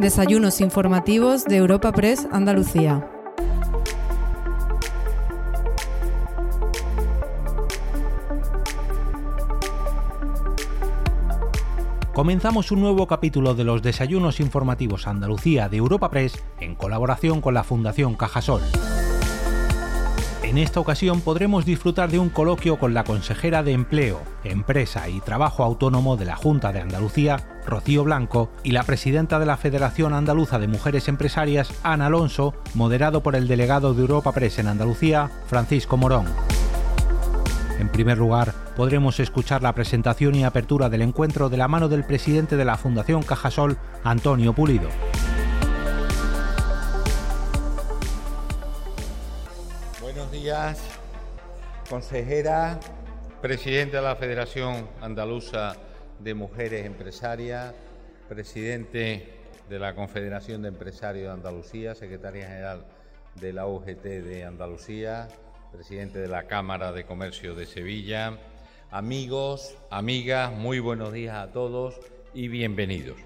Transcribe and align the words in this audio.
Desayunos 0.00 0.60
informativos 0.60 1.44
de 1.44 1.56
Europa 1.56 1.90
Press 1.90 2.28
Andalucía. 2.30 3.04
Comenzamos 12.14 12.70
un 12.70 12.80
nuevo 12.80 13.08
capítulo 13.08 13.56
de 13.56 13.64
los 13.64 13.82
Desayunos 13.82 14.38
Informativos 14.38 15.08
Andalucía 15.08 15.68
de 15.68 15.78
Europa 15.78 16.10
Press 16.10 16.44
en 16.60 16.76
colaboración 16.76 17.40
con 17.40 17.54
la 17.54 17.64
Fundación 17.64 18.14
Cajasol. 18.14 18.62
En 20.44 20.58
esta 20.58 20.78
ocasión 20.78 21.20
podremos 21.20 21.66
disfrutar 21.66 22.08
de 22.08 22.20
un 22.20 22.30
coloquio 22.30 22.78
con 22.78 22.94
la 22.94 23.02
consejera 23.02 23.64
de 23.64 23.72
Empleo, 23.72 24.22
Empresa 24.44 25.08
y 25.08 25.20
Trabajo 25.20 25.64
Autónomo 25.64 26.16
de 26.16 26.24
la 26.24 26.36
Junta 26.36 26.72
de 26.72 26.80
Andalucía, 26.80 27.57
Rocío 27.68 28.02
Blanco, 28.02 28.50
y 28.64 28.72
la 28.72 28.82
presidenta 28.82 29.38
de 29.38 29.46
la 29.46 29.56
Federación 29.56 30.14
Andaluza 30.14 30.58
de 30.58 30.66
Mujeres 30.66 31.06
Empresarias, 31.06 31.72
Ana 31.82 32.06
Alonso, 32.06 32.54
moderado 32.74 33.22
por 33.22 33.36
el 33.36 33.46
delegado 33.46 33.94
de 33.94 34.00
Europa 34.00 34.32
Press 34.32 34.58
en 34.58 34.66
Andalucía, 34.66 35.30
Francisco 35.46 35.96
Morón. 35.96 36.26
En 37.78 37.88
primer 37.88 38.18
lugar, 38.18 38.54
podremos 38.76 39.20
escuchar 39.20 39.62
la 39.62 39.74
presentación 39.74 40.34
y 40.34 40.44
apertura 40.44 40.88
del 40.88 41.02
encuentro 41.02 41.48
de 41.48 41.56
la 41.56 41.68
mano 41.68 41.88
del 41.88 42.04
presidente 42.04 42.56
de 42.56 42.64
la 42.64 42.76
Fundación 42.76 43.22
Cajasol, 43.22 43.78
Antonio 44.02 44.52
Pulido. 44.52 44.88
consejera, 51.88 52.78
presidente 53.40 53.96
de 53.96 54.02
la 54.02 54.16
Federación 54.16 54.88
Andaluza 55.00 55.76
de 56.20 56.34
Mujeres 56.34 56.84
Empresarias, 56.84 57.74
presidente 58.28 59.28
de 59.68 59.78
la 59.78 59.94
Confederación 59.94 60.62
de 60.62 60.68
Empresarios 60.68 61.26
de 61.26 61.32
Andalucía, 61.32 61.94
secretaria 61.94 62.48
general 62.48 62.84
de 63.36 63.52
la 63.52 63.66
UGT 63.66 64.02
de 64.02 64.44
Andalucía, 64.44 65.28
presidente 65.72 66.18
de 66.18 66.28
la 66.28 66.44
Cámara 66.44 66.92
de 66.92 67.04
Comercio 67.04 67.54
de 67.54 67.66
Sevilla, 67.66 68.36
amigos, 68.90 69.76
amigas, 69.90 70.52
muy 70.52 70.80
buenos 70.80 71.12
días 71.12 71.36
a 71.36 71.52
todos 71.52 72.00
y 72.34 72.48
bienvenidos. 72.48 73.16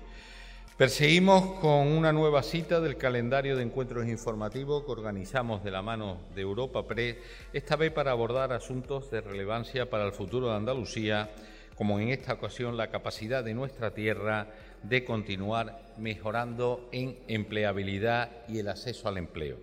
Perseguimos 0.77 1.61
con 1.61 1.89
una 1.89 2.13
nueva 2.13 2.43
cita 2.43 2.81
del 2.81 2.97
calendario 2.97 3.57
de 3.57 3.63
encuentros 3.63 4.07
informativos 4.09 4.85
que 4.85 4.91
organizamos 4.91 5.63
de 5.63 5.71
la 5.71 5.81
mano 5.81 6.19
de 6.35 6.43
Europa 6.43 6.87
Press, 6.87 7.17
esta 7.53 7.77
vez 7.77 7.93
para 7.93 8.11
abordar 8.11 8.53
asuntos 8.53 9.11
de 9.11 9.21
relevancia 9.21 9.89
para 9.89 10.05
el 10.05 10.13
futuro 10.13 10.49
de 10.49 10.57
Andalucía, 10.57 11.31
como 11.75 11.99
en 12.01 12.09
esta 12.09 12.35
ocasión 12.35 12.77
la 12.77 12.91
capacidad 12.91 13.43
de 13.43 13.55
nuestra 13.55 13.95
tierra 13.95 14.49
de 14.83 15.05
continuar 15.05 15.95
mejorando 15.99 16.89
en 16.93 17.19
empleabilidad 17.29 18.31
y 18.49 18.59
el 18.59 18.69
acceso 18.69 19.09
al 19.09 19.19
empleo. 19.19 19.59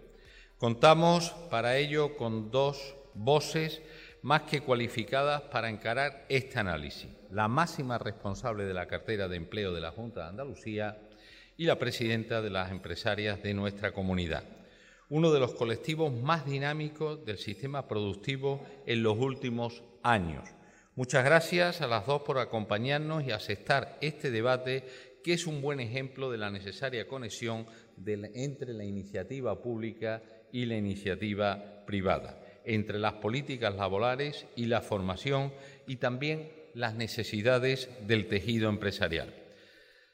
Contamos 0.58 1.32
para 1.50 1.78
ello 1.78 2.18
con 2.18 2.52
dos 2.52 2.96
voces 3.14 3.82
más 4.22 4.44
que 4.44 4.62
cualificadas 4.62 5.42
para 5.44 5.70
encarar 5.70 6.26
este 6.30 6.60
análisis. 6.60 7.10
La 7.32 7.48
máxima 7.48 7.98
responsable 7.98 8.66
de 8.66 8.74
la 8.74 8.88
cartera 8.88 9.28
de 9.28 9.38
empleo 9.38 9.74
de 9.74 9.82
la 9.82 9.92
Junta 9.92 10.24
de 10.24 10.30
Andalucía 10.30 10.98
y 11.58 11.66
la 11.66 11.80
presidenta 11.80 12.42
de 12.42 12.50
las 12.50 12.72
empresarias 12.72 13.42
de 13.44 13.54
nuestra 13.54 13.92
comunidad, 13.92 14.44
uno 15.10 15.32
de 15.32 15.40
los 15.40 15.54
colectivos 15.54 16.14
más 16.14 16.46
dinámicos 16.46 17.26
del 17.26 17.38
sistema 17.38 17.88
productivo 17.88 18.64
en 18.86 19.04
los 19.04 19.18
últimos 19.18 19.84
años. 20.04 20.48
Muchas 20.96 21.24
gracias 21.24 21.82
a 21.82 21.88
las 21.88 22.06
dos 22.06 22.24
por 22.24 22.40
acompañarnos 22.40 23.24
y 23.24 23.32
aceptar 23.32 23.98
este 24.02 24.32
debate 24.32 24.84
que 25.24 25.34
es 25.34 25.48
un 25.48 25.62
buen 25.62 25.80
ejemplo 25.80 26.32
de 26.32 26.38
la 26.38 26.52
necesaria 26.52 27.08
conexión 27.08 27.66
entre 28.06 28.74
la 28.74 28.84
iniciativa 28.84 29.62
pública 29.62 30.22
y 30.52 30.66
la 30.66 30.76
iniciativa 30.76 31.86
privada 31.86 32.40
entre 32.66 33.00
las 33.00 33.14
políticas 33.14 33.76
laborales 33.76 34.46
y 34.56 34.66
la 34.66 34.82
formación 34.82 35.52
y 35.88 35.96
también 35.96 36.52
las 36.74 36.94
necesidades 36.94 37.90
del 38.06 38.28
tejido 38.28 38.70
empresarial. 38.70 39.34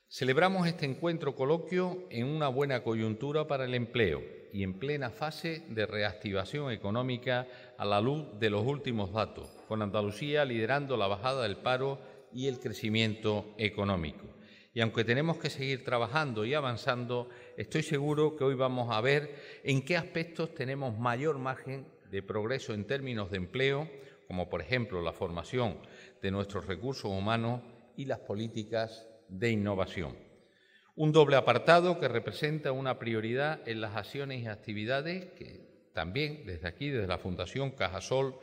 Celebramos 0.08 0.68
este 0.68 0.86
encuentro 0.86 1.36
coloquio 1.36 2.08
en 2.10 2.28
una 2.28 2.48
buena 2.48 2.84
coyuntura 2.84 3.48
para 3.48 3.66
el 3.66 3.74
empleo 3.74 4.24
y 4.54 4.64
en 4.64 4.80
plena 4.80 5.10
fase 5.10 5.64
de 5.68 5.86
reactivación 5.86 6.72
económica 6.72 7.46
a 7.78 7.86
la 7.86 8.02
luz 8.02 8.26
de 8.40 8.50
los 8.50 8.66
últimos 8.66 9.12
datos, 9.12 9.50
con 9.68 9.82
Andalucía 9.82 10.46
liderando 10.46 10.98
la 10.98 11.08
bajada 11.08 11.44
del 11.44 11.58
paro 11.58 12.00
y 12.34 12.48
el 12.48 12.60
crecimiento 12.60 13.54
económico. 13.58 14.26
Y 14.74 14.82
aunque 14.82 15.06
tenemos 15.06 15.38
que 15.38 15.50
seguir 15.50 15.86
trabajando 15.86 16.44
y 16.44 16.54
avanzando, 16.54 17.30
estoy 17.56 17.82
seguro 17.82 18.36
que 18.36 18.44
hoy 18.44 18.56
vamos 18.56 18.92
a 18.92 19.00
ver 19.00 19.36
en 19.64 19.84
qué 19.84 19.96
aspectos 19.96 20.54
tenemos 20.54 20.98
mayor 20.98 21.38
margen 21.38 21.88
de 22.12 22.22
progreso 22.22 22.74
en 22.74 22.86
términos 22.86 23.32
de 23.32 23.38
empleo, 23.38 23.90
como 24.28 24.50
por 24.50 24.62
ejemplo 24.62 25.02
la 25.02 25.14
formación 25.14 25.80
de 26.22 26.32
nuestros 26.32 26.66
recursos 26.66 27.10
humanos 27.10 27.62
y 27.96 28.06
las 28.06 28.20
políticas 28.20 29.08
de 29.30 29.52
innovación. 29.52 30.18
Un 30.96 31.12
doble 31.12 31.36
apartado 31.36 32.00
que 32.00 32.08
representa 32.08 32.72
una 32.72 33.00
prioridad 33.00 33.66
en 33.68 33.82
las 33.82 33.96
acciones 33.96 34.44
y 34.44 34.48
actividades 34.48 35.32
que 35.34 35.75
también 35.96 36.46
desde 36.46 36.68
aquí, 36.68 36.90
desde 36.90 37.08
la 37.08 37.18
Fundación 37.18 37.72
Cajasol, 37.72 38.36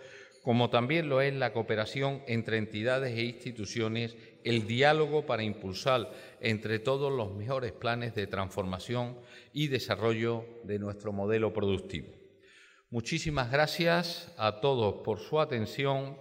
como 0.42 0.70
también 0.70 1.08
lo 1.08 1.20
es 1.20 1.32
la 1.34 1.52
cooperación 1.52 2.22
entre 2.26 2.56
entidades 2.56 3.16
e 3.16 3.22
instituciones, 3.22 4.16
el 4.42 4.66
diálogo 4.66 5.24
para 5.26 5.44
impulsar 5.44 6.10
entre 6.40 6.80
todos 6.80 7.12
los 7.12 7.32
mejores 7.32 7.70
planes 7.70 8.14
de 8.16 8.26
transformación 8.26 9.18
y 9.52 9.68
desarrollo 9.68 10.44
de 10.64 10.80
nuestro 10.80 11.12
modelo 11.12 11.52
productivo. 11.52 12.08
Muchísimas 12.90 13.52
gracias 13.52 14.34
a 14.36 14.60
todos 14.60 15.02
por 15.04 15.20
su 15.20 15.38
atención 15.38 16.16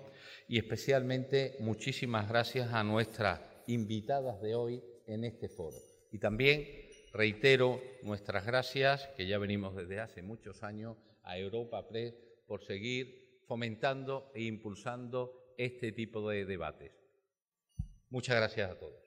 y 0.47 0.57
especialmente 0.57 1.55
muchísimas 1.59 2.27
gracias 2.27 2.73
a 2.73 2.83
nuestras 2.83 3.39
invitadas 3.67 4.41
de 4.41 4.53
hoy 4.53 4.83
en 5.07 5.23
este 5.23 5.47
foro. 5.47 5.77
Y 6.11 6.19
también 6.19 6.67
reitero 7.13 7.81
nuestras 8.03 8.45
gracias, 8.45 9.07
que 9.15 9.25
ya 9.25 9.37
venimos 9.37 9.75
desde 9.75 9.99
hace 9.99 10.21
muchos 10.21 10.61
años, 10.61 10.97
a 11.23 11.37
Europa 11.37 11.87
Press 11.87 12.13
por 12.47 12.63
seguir 12.63 13.41
fomentando 13.47 14.31
e 14.33 14.43
impulsando 14.43 15.53
este 15.57 15.91
tipo 15.91 16.29
de 16.29 16.45
debates. 16.45 16.91
Muchas 18.09 18.35
gracias 18.37 18.71
a 18.71 18.79
todos. 18.79 19.01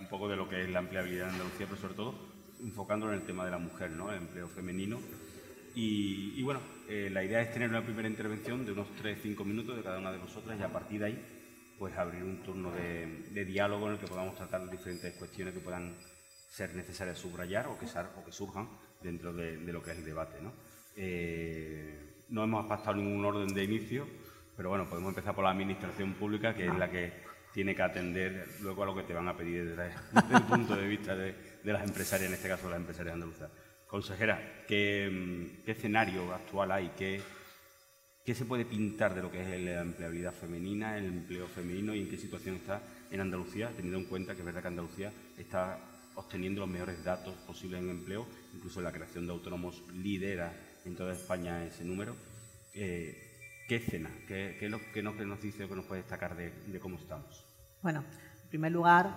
un 0.00 0.08
poco 0.08 0.28
de 0.28 0.36
lo 0.36 0.48
que 0.48 0.62
es 0.62 0.68
la 0.68 0.80
empleabilidad 0.80 1.28
en 1.28 1.34
Andalucía, 1.34 1.66
pero 1.66 1.80
sobre 1.80 1.94
todo 1.94 2.14
enfocándolo 2.60 3.12
en 3.12 3.20
el 3.20 3.26
tema 3.26 3.44
de 3.44 3.50
la 3.52 3.58
mujer, 3.58 3.90
¿no? 3.90 4.10
el 4.10 4.18
empleo 4.18 4.48
femenino. 4.48 5.00
Y, 5.74 6.42
bueno, 6.42 6.60
eh, 6.88 7.08
la 7.10 7.24
idea 7.24 7.40
es 7.40 7.50
tener 7.52 7.70
una 7.70 7.82
primera 7.82 8.06
intervención 8.06 8.66
de 8.66 8.72
unos 8.72 8.88
3-5 9.02 9.44
minutos 9.44 9.76
de 9.76 9.82
cada 9.82 9.98
una 9.98 10.12
de 10.12 10.18
vosotras 10.18 10.58
y 10.58 10.62
a 10.62 10.72
partir 10.72 11.00
de 11.00 11.06
ahí 11.06 11.41
pues 11.82 11.98
abrir 11.98 12.22
un 12.22 12.44
turno 12.44 12.70
de, 12.70 13.44
diálogo 13.44 13.88
en 13.88 13.94
el 13.94 13.98
que 13.98 14.06
podamos 14.06 14.36
tratar 14.36 14.70
diferentes 14.70 15.14
cuestiones 15.14 15.52
que 15.52 15.58
puedan 15.58 15.96
ser 16.48 16.76
necesarias 16.76 17.18
subrayar 17.18 17.66
o 17.66 17.76
que, 17.76 17.86
o 17.86 18.24
que 18.24 18.30
surjan 18.30 18.68
dentro 19.02 19.32
de, 19.32 19.56
lo 19.56 19.82
que 19.82 19.90
es 19.90 19.98
el 19.98 20.04
debate. 20.04 20.40
¿no? 20.40 20.52
Eh, 20.94 22.22
no 22.28 22.44
hemos 22.44 22.66
pactado 22.66 22.94
ningún 22.94 23.24
orden 23.24 23.52
de 23.52 23.64
inicio, 23.64 24.06
pero 24.56 24.68
bueno, 24.68 24.88
podemos 24.88 25.08
empezar 25.08 25.34
por 25.34 25.42
la 25.42 25.50
administración 25.50 26.14
pública, 26.14 26.54
que 26.54 26.68
es 26.68 26.78
la 26.78 26.88
que 26.88 27.14
tiene 27.52 27.74
que 27.74 27.82
atender 27.82 28.46
luego 28.60 28.84
a 28.84 28.86
lo 28.86 28.94
que 28.94 29.02
te 29.02 29.12
van 29.12 29.26
a 29.26 29.36
pedir 29.36 29.74
desde, 29.74 29.92
el 30.36 30.42
punto 30.44 30.76
de 30.76 30.86
vista 30.86 31.16
de, 31.16 31.34
las 31.64 31.82
empresarias, 31.82 32.28
en 32.28 32.34
este 32.34 32.46
caso 32.46 32.70
las 32.70 32.78
empresarias 32.78 33.14
andaluzas. 33.14 33.50
Consejera, 33.88 34.62
¿qué, 34.68 35.50
escenario 35.66 36.32
actual 36.32 36.70
hay? 36.70 36.92
¿Qué, 36.96 37.20
¿Qué, 38.24 38.34
se 38.34 38.44
puede 38.44 38.64
pintar 38.64 39.14
de 39.14 39.22
lo 39.22 39.32
que 39.32 39.42
es 39.42 39.60
la 39.60 39.80
empleabilidad 39.80 40.32
femenina, 40.32 40.96
el 40.96 41.06
empleo 41.06 41.48
femenino 41.48 41.94
y 41.94 42.00
en 42.00 42.08
qué 42.08 42.16
situación 42.16 42.56
está 42.56 42.80
en 43.10 43.20
Andalucía, 43.20 43.72
teniendo 43.74 43.98
en 43.98 44.04
cuenta 44.04 44.34
que 44.34 44.40
es 44.40 44.44
verdad 44.44 44.62
que 44.62 44.68
Andalucía 44.68 45.12
está 45.36 45.78
obteniendo 46.14 46.60
los 46.60 46.70
mejores 46.70 47.02
datos 47.02 47.34
posibles 47.46 47.80
en 47.80 47.90
empleo, 47.90 48.26
incluso 48.54 48.80
la 48.80 48.92
creación 48.92 49.26
de 49.26 49.32
autónomos 49.32 49.82
lidera 49.92 50.52
en 50.84 50.94
toda 50.94 51.12
España 51.12 51.64
ese 51.64 51.84
número? 51.84 52.14
Eh, 52.74 53.64
¿Qué 53.68 53.76
escena? 53.76 54.10
¿Qué, 54.26 54.58
es 54.60 54.70
lo 54.70 54.80
que 54.92 55.02
nos, 55.02 55.40
dice 55.40 55.64
o 55.64 55.68
que 55.68 55.76
nos 55.76 55.86
puede 55.86 56.02
destacar 56.02 56.36
de, 56.36 56.78
cómo 56.78 56.98
estamos? 56.98 57.44
Bueno, 57.80 58.04
en 58.44 58.48
primer 58.48 58.72
lugar, 58.72 59.16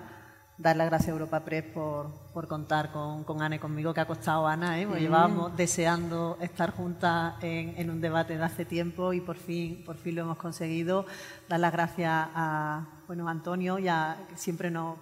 dar 0.57 0.77
las 0.77 0.87
gracias 0.87 1.09
a 1.09 1.11
Europa 1.11 1.41
Press 1.41 1.65
por, 1.65 2.47
contar 2.47 2.91
con, 2.91 3.41
Ana 3.41 3.57
y 3.57 3.59
conmigo, 3.59 3.93
que 3.93 4.01
ha 4.01 4.07
costado 4.07 4.47
Ana, 4.47 4.79
¿eh? 4.79 4.87
llevábamos 4.99 5.55
deseando 5.57 6.37
estar 6.39 6.71
juntas 6.71 7.35
en, 7.41 7.89
un 7.89 7.99
debate 7.99 8.37
de 8.37 8.43
hace 8.43 8.65
tiempo 8.65 9.13
y 9.13 9.21
por 9.21 9.35
fin, 9.35 9.83
por 9.85 9.97
fin 9.97 10.15
lo 10.15 10.21
hemos 10.21 10.37
conseguido. 10.37 11.05
Dar 11.49 11.59
las 11.59 11.71
gracias 11.71 12.11
a 12.33 12.85
bueno, 13.07 13.27
Antonio, 13.27 13.79
ya 13.79 14.17
que 14.29 14.37
siempre 14.37 14.71
nos, 14.71 14.97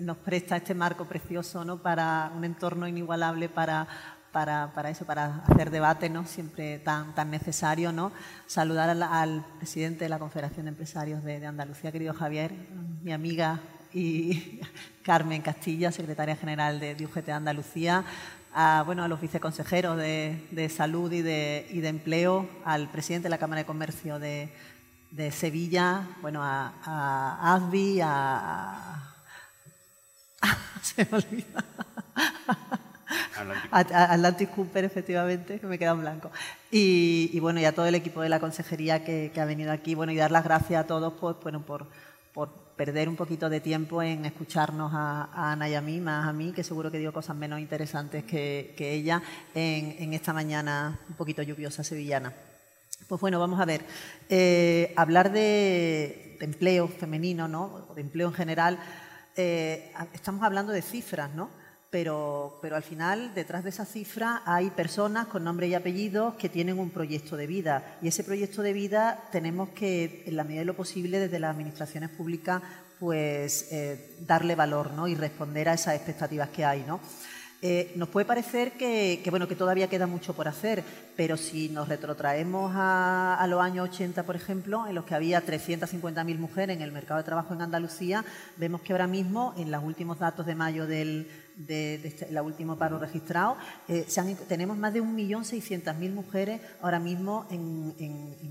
nos 0.00 0.16
presta 0.18 0.56
este 0.56 0.74
marco 0.74 1.04
precioso 1.04 1.64
¿no? 1.64 1.78
para 1.78 2.32
un 2.34 2.44
entorno 2.44 2.88
inigualable 2.88 3.48
para 3.48 3.86
para, 4.32 4.72
para, 4.74 4.90
eso, 4.90 5.06
para 5.06 5.44
hacer 5.46 5.70
debate, 5.70 6.10
¿no? 6.10 6.26
Siempre 6.26 6.80
tan, 6.80 7.14
tan 7.14 7.30
necesario, 7.30 7.92
¿no? 7.92 8.10
Saludar 8.48 8.90
al, 8.90 9.46
presidente 9.58 10.06
de 10.06 10.08
la 10.08 10.18
Confederación 10.18 10.64
de 10.66 10.70
Empresarios 10.70 11.22
de, 11.22 11.46
Andalucía, 11.46 11.92
querido 11.92 12.12
Javier, 12.14 12.52
mi 13.04 13.12
amiga 13.12 13.60
y 13.94 14.60
Carmen 15.02 15.42
Castilla, 15.42 15.92
secretaria 15.92 16.36
general 16.36 16.80
de, 16.80 16.94
de 16.94 17.06
UGT 17.06 17.30
Andalucía, 17.30 18.04
a, 18.52 18.82
bueno, 18.86 19.02
a 19.04 19.08
los 19.08 19.20
viceconsejeros 19.20 19.96
de, 19.96 20.46
de 20.50 20.68
Salud 20.68 21.10
y 21.12 21.22
de, 21.22 21.66
y 21.70 21.80
de, 21.80 21.88
Empleo, 21.88 22.48
al 22.64 22.88
presidente 22.90 23.24
de 23.24 23.30
la 23.30 23.38
Cámara 23.38 23.60
de 23.60 23.66
Comercio 23.66 24.18
de, 24.18 24.50
Sevilla, 25.30 26.08
bueno, 26.22 26.42
a, 26.42 26.74
a 26.84 27.54
ASBI, 27.54 28.00
a, 28.02 29.14
se 30.82 31.06
me 31.10 31.18
olvida. 31.18 31.64
Atlantic. 33.70 34.50
Cooper, 34.50 34.84
efectivamente, 34.84 35.58
que 35.58 35.66
me 35.66 35.78
queda 35.78 35.92
en 35.92 36.00
blanco. 36.00 36.30
Y, 36.70 37.38
bueno, 37.40 37.60
y 37.60 37.64
a 37.64 37.74
todo 37.74 37.86
el 37.86 37.94
equipo 37.94 38.22
de 38.22 38.28
la 38.28 38.40
consejería 38.40 39.04
que, 39.04 39.32
ha 39.36 39.44
venido 39.44 39.72
aquí. 39.72 39.94
Bueno, 39.94 40.12
y 40.12 40.16
dar 40.16 40.30
las 40.30 40.44
gracias 40.44 40.84
a 40.84 40.86
todos 40.86 41.14
pues, 41.14 41.36
bueno, 41.42 41.60
por, 41.62 41.86
por 42.32 42.63
perder 42.76 43.08
un 43.08 43.16
poquito 43.16 43.48
de 43.48 43.60
tiempo 43.60 44.02
en 44.02 44.24
escucharnos 44.24 44.92
a, 44.94 45.52
Ana 45.52 45.68
y 45.68 45.74
a 45.74 45.80
mí, 45.80 46.00
más 46.00 46.26
a 46.26 46.32
mí, 46.32 46.52
que 46.52 46.64
seguro 46.64 46.90
que 46.90 46.98
digo 46.98 47.12
cosas 47.12 47.36
menos 47.36 47.60
interesantes 47.60 48.24
que, 48.24 48.74
ella, 48.78 49.22
en, 49.54 50.12
esta 50.12 50.32
mañana 50.32 51.00
un 51.08 51.14
poquito 51.14 51.42
lluviosa 51.42 51.84
sevillana. 51.84 52.32
Pues 53.08 53.20
bueno, 53.20 53.38
vamos 53.38 53.60
a 53.60 53.64
ver. 53.64 53.82
Eh, 54.28 54.92
hablar 54.96 55.32
de, 55.32 56.38
empleo 56.40 56.88
femenino, 56.88 57.48
¿no? 57.48 57.88
de 57.94 58.02
empleo 58.02 58.28
en 58.28 58.34
general, 58.34 58.78
eh, 59.36 59.92
estamos 60.12 60.42
hablando 60.42 60.72
de 60.72 60.82
cifras, 60.82 61.32
¿no? 61.34 61.50
Pero, 61.94 62.58
pero 62.60 62.74
al 62.74 62.82
final 62.82 63.32
detrás 63.36 63.62
de 63.62 63.70
esa 63.70 63.84
cifra 63.84 64.42
hay 64.46 64.70
personas 64.70 65.28
con 65.28 65.44
nombre 65.44 65.68
y 65.68 65.74
apellidos 65.74 66.34
que 66.34 66.48
tienen 66.48 66.80
un 66.80 66.90
proyecto 66.90 67.36
de 67.36 67.46
vida 67.46 67.98
y 68.02 68.08
ese 68.08 68.24
proyecto 68.24 68.62
de 68.62 68.72
vida 68.72 69.22
tenemos 69.30 69.68
que, 69.68 70.24
en 70.26 70.34
la 70.34 70.42
medida 70.42 70.62
de 70.62 70.64
lo 70.64 70.74
posible, 70.74 71.20
desde 71.20 71.38
las 71.38 71.52
administraciones 71.52 72.10
públicas, 72.10 72.62
pues 72.98 73.68
eh, 73.70 74.16
darle 74.26 74.56
valor 74.56 74.90
¿no? 74.90 75.06
y 75.06 75.14
responder 75.14 75.68
a 75.68 75.74
esas 75.74 75.94
expectativas 75.94 76.48
que 76.48 76.64
hay. 76.64 76.84
¿no? 76.84 76.98
Eh, 77.62 77.92
nos 77.94 78.08
puede 78.08 78.26
parecer 78.26 78.72
que, 78.72 79.22
bueno, 79.30 79.46
que 79.46 79.54
todavía 79.54 79.88
queda 79.88 80.08
mucho 80.08 80.34
por 80.34 80.48
hacer, 80.48 80.82
pero 81.16 81.36
si 81.36 81.68
nos 81.68 81.88
retrotraemos 81.88 82.72
a, 82.74 83.36
a 83.36 83.46
los 83.46 83.62
años 83.62 83.88
80, 83.88 84.24
por 84.24 84.34
ejemplo, 84.34 84.88
en 84.88 84.96
los 84.96 85.04
que 85.04 85.14
había 85.14 85.46
350.000 85.46 86.38
mujeres 86.38 86.76
en 86.76 86.82
el 86.82 86.90
mercado 86.90 87.18
de 87.18 87.24
trabajo 87.24 87.54
en 87.54 87.62
Andalucía, 87.62 88.24
vemos 88.56 88.80
que 88.80 88.92
ahora 88.92 89.06
mismo, 89.06 89.54
en 89.56 89.70
los 89.70 89.84
últimos 89.84 90.18
datos 90.18 90.44
de 90.44 90.56
mayo 90.56 90.88
del, 90.88 91.28
de, 91.56 91.94
este, 92.04 92.30
la 92.30 92.42
último 92.42 92.76
paro 92.76 92.98
registrado, 92.98 93.56
eh, 93.88 94.06
tenemos 94.48 94.76
más 94.76 94.92
de 94.92 95.02
1.600.000 95.02 96.12
mujeres 96.12 96.60
ahora 96.80 96.98
mismo 96.98 97.46
en, 97.50 97.94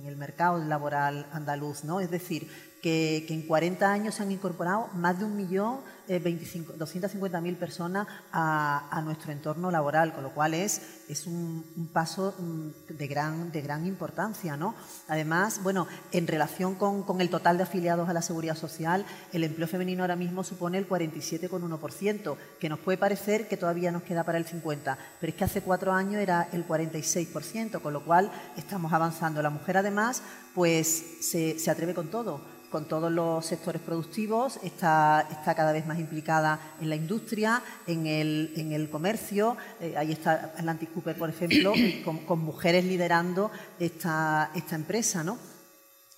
el 0.05 0.15
mercado 0.17 0.57
laboral 0.63 1.27
andaluz, 1.31 1.83
¿no? 1.83 1.99
Es 1.99 2.11
decir, 2.11 2.47
que, 2.81 3.25
en 3.29 3.43
40 3.47 3.91
años 3.91 4.15
se 4.15 4.23
han 4.23 4.31
incorporado 4.31 4.87
más 4.93 5.19
de 5.19 5.25
1.250.000 5.25 5.79
eh, 6.07 7.55
personas 7.59 8.07
a, 8.31 9.01
nuestro 9.03 9.31
entorno 9.33 9.69
laboral, 9.69 10.13
con 10.13 10.23
lo 10.23 10.33
cual 10.33 10.53
es, 10.53 10.81
es 11.09 11.27
un, 11.27 11.89
paso 11.91 12.33
mm, 12.39 12.93
de 12.93 13.07
gran, 13.07 13.51
de 13.51 13.61
gran 13.61 13.85
importancia, 13.85 14.55
¿no? 14.55 14.75
Además, 15.09 15.61
bueno, 15.61 15.87
en 16.13 16.25
relación 16.25 16.75
con, 16.75 17.03
el 17.19 17.29
total 17.29 17.57
de 17.57 17.63
afiliados 17.63 18.07
a 18.07 18.13
la 18.13 18.21
Seguridad 18.21 18.55
Social, 18.55 19.05
el 19.33 19.43
empleo 19.43 19.67
femenino 19.67 20.03
ahora 20.03 20.15
mismo 20.15 20.43
supone 20.43 20.77
el 20.77 20.87
47,1%, 20.87 22.37
que 22.59 22.69
nos 22.69 22.79
puede 22.79 22.93
puede 22.93 23.09
parecer 23.09 23.47
que 23.47 23.57
todavía 23.57 23.91
nos 23.91 24.03
queda 24.03 24.23
para 24.23 24.37
el 24.37 24.45
50%, 24.45 24.97
pero 25.19 25.31
es 25.31 25.35
que 25.35 25.43
hace 25.43 25.61
cuatro 25.61 25.93
años 25.93 26.21
era 26.21 26.47
el 26.51 26.67
46%, 26.67 27.81
con 27.81 27.91
lo 27.91 28.05
cual 28.05 28.31
estamos 28.55 28.93
avanzando. 28.93 29.41
La 29.41 29.49
mujer, 29.49 29.77
además, 29.77 30.21
pues 30.53 31.17
se, 31.21 31.71
atreve 31.71 31.95
con 31.95 32.09
todo, 32.09 32.41
con 32.73 32.85
todos 32.85 33.11
los 33.11 33.45
sectores 33.45 33.79
productivos, 33.83 34.57
está, 34.63 35.27
está, 35.29 35.53
cada 35.53 35.71
vez 35.71 35.85
más 35.85 35.99
implicada 35.99 36.59
en 36.81 36.89
la 36.89 36.95
industria, 36.95 37.61
en 37.85 38.07
el, 38.07 38.51
en 38.55 38.71
el 38.71 38.89
comercio. 38.89 39.55
Eh, 39.79 39.93
ahí 39.95 40.11
está 40.11 40.55
Atlantic 40.57 40.91
Cooper, 40.91 41.15
por 41.15 41.29
ejemplo, 41.29 41.71
con, 42.03 42.25
con 42.25 42.39
mujeres 42.39 42.83
liderando 42.83 43.51
esta, 43.79 44.49
esta 44.55 44.75
empresa, 44.75 45.23
¿no? 45.23 45.37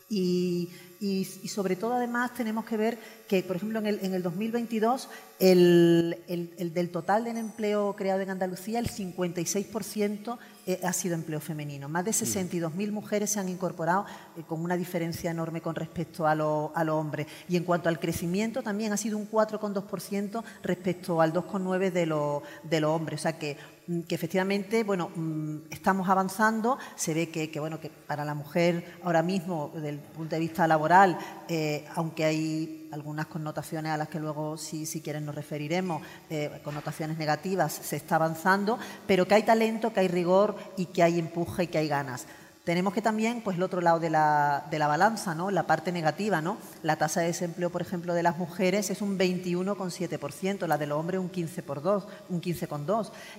Y, 0.09 0.69
y, 0.99 1.25
sobre 1.25 1.75
todo, 1.75 1.93
además, 1.93 2.33
tenemos 2.33 2.65
que 2.65 2.77
ver 2.77 2.97
que, 3.27 3.43
por 3.43 3.55
ejemplo, 3.55 3.79
en 3.79 3.87
el, 3.87 3.99
en 4.01 4.13
el 4.13 4.23
2022, 4.23 5.09
el, 5.39 6.17
el, 6.27 6.73
del 6.73 6.89
total 6.89 7.23
de 7.25 7.31
empleo 7.31 7.95
creado 7.95 8.21
en 8.21 8.29
Andalucía, 8.29 8.79
el 8.79 8.89
56% 8.89 10.37
eh, 10.67 10.79
ha 10.83 10.93
sido 10.93 11.15
empleo 11.15 11.39
femenino. 11.39 11.89
Más 11.89 12.05
de 12.05 12.11
62.000 12.11 12.91
mujeres 12.91 13.31
se 13.31 13.39
han 13.39 13.49
incorporado 13.49 14.05
eh, 14.37 14.43
con 14.47 14.61
una 14.61 14.77
diferencia 14.77 15.31
enorme 15.31 15.61
con 15.61 15.75
respecto 15.75 16.27
a 16.27 16.35
los 16.35 16.71
a 16.73 16.83
hombres. 16.93 17.27
Y 17.49 17.57
en 17.57 17.63
cuanto 17.63 17.89
al 17.89 17.99
crecimiento, 17.99 18.63
también 18.63 18.93
ha 18.93 18.97
sido 18.97 19.17
un 19.17 19.29
4,2% 19.29 20.43
respecto 20.63 21.21
al 21.21 21.33
2,9% 21.33 21.91
de 21.91 22.05
los 22.05 22.43
de 22.63 22.79
los 22.79 22.91
hombres. 22.91 23.19
O 23.19 23.23
sea 23.23 23.37
que 23.37 23.57
Mm, 23.57 23.74
que 24.07 24.15
efectivamente, 24.15 24.83
bueno, 24.83 25.11
mm, 25.15 25.57
estamos 25.69 26.09
avanzando, 26.09 26.77
se 26.95 27.13
ve 27.13 27.29
que, 27.29 27.59
bueno, 27.59 27.79
que 27.79 27.89
para 27.89 28.25
la 28.25 28.33
mujer 28.33 28.97
ahora 29.03 29.21
mismo, 29.21 29.71
desde 29.73 29.89
el 29.89 29.99
punto 29.99 30.35
de 30.35 30.39
vista 30.39 30.67
laboral, 30.67 31.17
eh, 31.47 31.85
aunque 31.95 32.25
hay 32.25 32.89
algunas 32.91 33.27
connotaciones 33.27 33.91
a 33.91 33.97
las 33.97 34.07
que 34.07 34.19
luego, 34.19 34.57
si, 34.57 34.85
si 34.85 35.01
quieren, 35.01 35.25
nos 35.25 35.35
referiremos, 35.35 36.01
eh, 36.29 36.61
connotaciones 36.63 37.17
negativas, 37.17 37.73
se 37.73 37.97
está 37.97 38.15
avanzando, 38.15 38.79
pero 39.05 39.27
que 39.27 39.35
hay 39.35 39.43
talento, 39.43 39.93
que 39.93 39.99
hay 39.99 40.07
rigor 40.07 40.55
y 40.77 40.87
que 40.87 41.03
hay 41.03 41.19
empuje 41.19 41.63
y 41.63 41.67
que 41.67 41.77
hay 41.77 41.87
ganas. 41.87 42.25
Tenemos 42.65 42.95
que 42.95 43.01
también, 43.03 43.41
pues 43.41 43.57
el 43.57 43.63
otro 43.63 43.79
lado 43.79 43.99
de 43.99 44.09
la, 44.09 44.65
de 44.71 44.79
la 44.79 44.87
balanza, 44.87 45.35
¿no? 45.35 45.51
la 45.51 45.67
parte 45.67 45.91
negativa. 45.91 46.41
¿no? 46.41 46.57
La 46.81 46.95
tasa 46.95 47.21
de 47.21 47.27
desempleo, 47.27 47.69
por 47.69 47.83
ejemplo, 47.83 48.15
de 48.15 48.23
las 48.23 48.37
mujeres 48.39 48.89
es 48.89 49.03
un 49.03 49.19
21,7%, 49.19 50.65
la 50.65 50.79
de 50.79 50.87
los 50.87 50.99
hombres 50.99 51.19
un 51.19 51.31
15,2%. 51.31 51.75
Por 51.85 52.03
un 52.29 52.41
15 52.41 52.67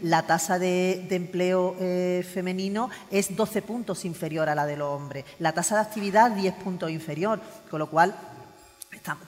la 0.02 0.22
tasa 0.22 0.60
de, 0.60 1.08
empleo 1.10 1.74
eh, 1.80 2.24
femenino 2.32 2.88
es 3.10 3.34
12 3.34 3.62
puntos 3.62 4.04
inferior 4.04 4.48
a 4.48 4.54
la 4.54 4.64
de 4.64 4.76
los 4.76 4.88
hombres. 4.88 5.24
La 5.40 5.52
tasa 5.52 5.74
de 5.74 5.80
actividad 5.80 6.30
10 6.30 6.54
puntos 6.54 6.90
inferior, 6.90 7.40
con 7.68 7.80
lo 7.80 7.90
cual 7.90 8.14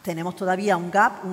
tenemos 0.02 0.36
todavía 0.36 0.76
un 0.76 0.90
gap, 0.90 1.24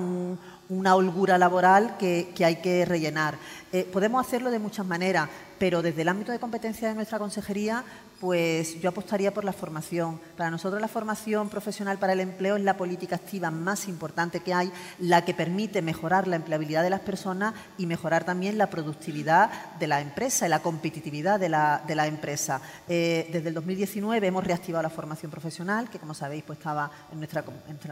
una 0.68 0.94
holgura 0.94 1.38
laboral 1.38 1.96
que, 1.98 2.32
hay 2.44 2.56
que 2.56 2.84
rellenar. 2.84 3.36
Eh, 3.72 3.88
podemos 3.92 4.24
hacerlo 4.24 4.50
de 4.50 4.58
muchas 4.58 4.86
maneras, 4.86 5.28
pero 5.58 5.82
desde 5.82 6.02
el 6.02 6.08
ámbito 6.08 6.32
de 6.32 6.38
competencia 6.38 6.88
de 6.88 6.94
nuestra 6.94 7.18
consejería 7.18 7.84
pues 8.20 8.80
yo 8.80 8.88
apostaría 8.88 9.32
por 9.32 9.44
la 9.44 9.52
formación. 9.52 10.20
Para 10.36 10.50
nosotros 10.50 10.80
la 10.80 10.88
formación 10.88 11.48
profesional 11.48 11.98
para 11.98 12.14
el 12.14 12.20
empleo 12.20 12.56
es 12.56 12.62
la 12.62 12.76
política 12.76 13.16
activa 13.16 13.50
más 13.50 13.88
importante 13.88 14.40
que 14.40 14.54
hay, 14.54 14.72
la 14.98 15.24
que 15.24 15.34
permite 15.34 15.82
mejorar 15.82 16.26
la 16.26 16.36
empleabilidad 16.36 16.82
de 16.82 16.90
las 16.90 17.00
personas 17.00 17.54
y 17.78 17.86
mejorar 17.86 18.24
también 18.24 18.58
la 18.58 18.70
productividad 18.70 19.50
de 19.78 19.86
la 19.86 20.00
empresa 20.00 20.46
y 20.46 20.48
la 20.48 20.62
competitividad 20.62 21.38
de 21.38 21.48
la, 21.48 21.82
de 21.86 21.94
la 21.94 22.06
empresa. 22.06 22.60
Eh, 22.88 23.28
desde 23.32 23.48
el 23.48 23.54
2019 23.54 24.26
hemos 24.26 24.44
reactivado 24.44 24.82
la 24.82 24.90
formación 24.90 25.30
profesional, 25.30 25.90
que 25.90 25.98
como 25.98 26.14
sabéis 26.14 26.44
pues 26.44 26.58
estaba 26.58 26.90
en 27.12 27.18
nuestra, 27.18 27.44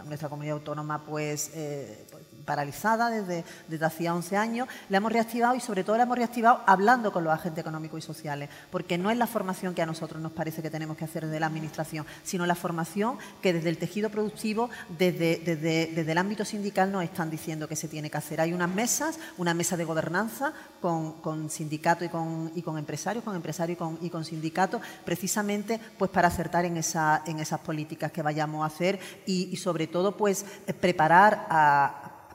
nuestra 0.07 0.29
comunidad 0.29 0.57
autónoma 0.57 1.05
pues, 1.05 1.51
eh, 1.55 2.07
pues 2.11 2.25
paralizada 2.45 3.11
desde, 3.11 3.45
desde 3.69 3.85
hacía 3.85 4.15
11 4.15 4.37
años. 4.37 4.69
La 4.89 4.99
hemos 4.99 5.13
reactivado 5.13 5.55
y 5.55 5.61
sobre 5.61 5.85
todo 5.85 5.97
la 5.97 6.05
hemos 6.05 6.17
reactivado 6.17 6.61
hablando 6.67 7.13
con 7.13 7.25
los 7.25 7.33
agentes 7.33 7.63
económicos 7.63 7.99
y 7.99 8.07
sociales, 8.07 8.49
porque 8.71 8.99
no 8.99 9.11
es 9.11 9.17
la 9.17 9.27
formación 9.27 9.75
que 9.75 9.83
a 9.83 9.87
nosotros 9.87 10.21
nos 10.21 10.33
parece 10.33 10.63
que 10.63 10.71
tenemos 10.71 10.97
que 10.97 11.05
hacer 11.05 11.27
desde 11.27 11.41
la 11.41 11.47
Administración, 11.47 12.07
sino 12.23 12.47
la 12.47 12.55
formación 12.55 13.19
que 13.43 13.53
desde 13.53 13.69
el 13.69 13.79
tejido 13.79 14.11
productivo, 14.11 14.71
desde, 14.99 15.39
desde, 15.45 16.13
el 16.13 16.19
ámbito 16.19 16.45
sindical 16.45 16.93
nos 16.93 17.03
están 17.05 17.31
diciendo 17.31 17.69
que 17.69 17.77
se 17.77 17.89
tiene 17.89 18.11
que 18.11 18.19
hacer. 18.19 18.41
Hay 18.41 18.53
unas 18.53 18.69
mesas, 18.69 19.19
una 19.39 19.55
mesa 19.55 19.77
de 19.77 19.85
gobernanza 19.85 20.53
con, 20.81 21.15
con 21.21 21.51
sindicatos 21.51 22.07
y 22.07 22.11
con, 22.11 22.53
y 22.55 22.63
con 22.63 22.79
empresarios, 22.79 23.25
con 23.25 23.35
empresarios 23.35 23.77
y 23.77 23.79
con, 23.79 23.99
y 24.01 24.11
con 24.11 24.25
sindicatos, 24.25 24.81
precisamente 25.05 25.81
pues 25.99 26.11
para 26.11 26.29
acertar 26.29 26.65
en, 26.65 26.77
esa, 26.77 27.23
en 27.27 27.41
esas 27.41 27.61
políticas 27.61 28.13
que 28.13 28.23
vayamos 28.23 28.63
a 28.63 28.67
hacer 28.67 28.99
y, 29.27 29.57
sobre 29.57 29.87
todo 29.87 30.17
pues 30.17 30.45
preparar 30.81 31.47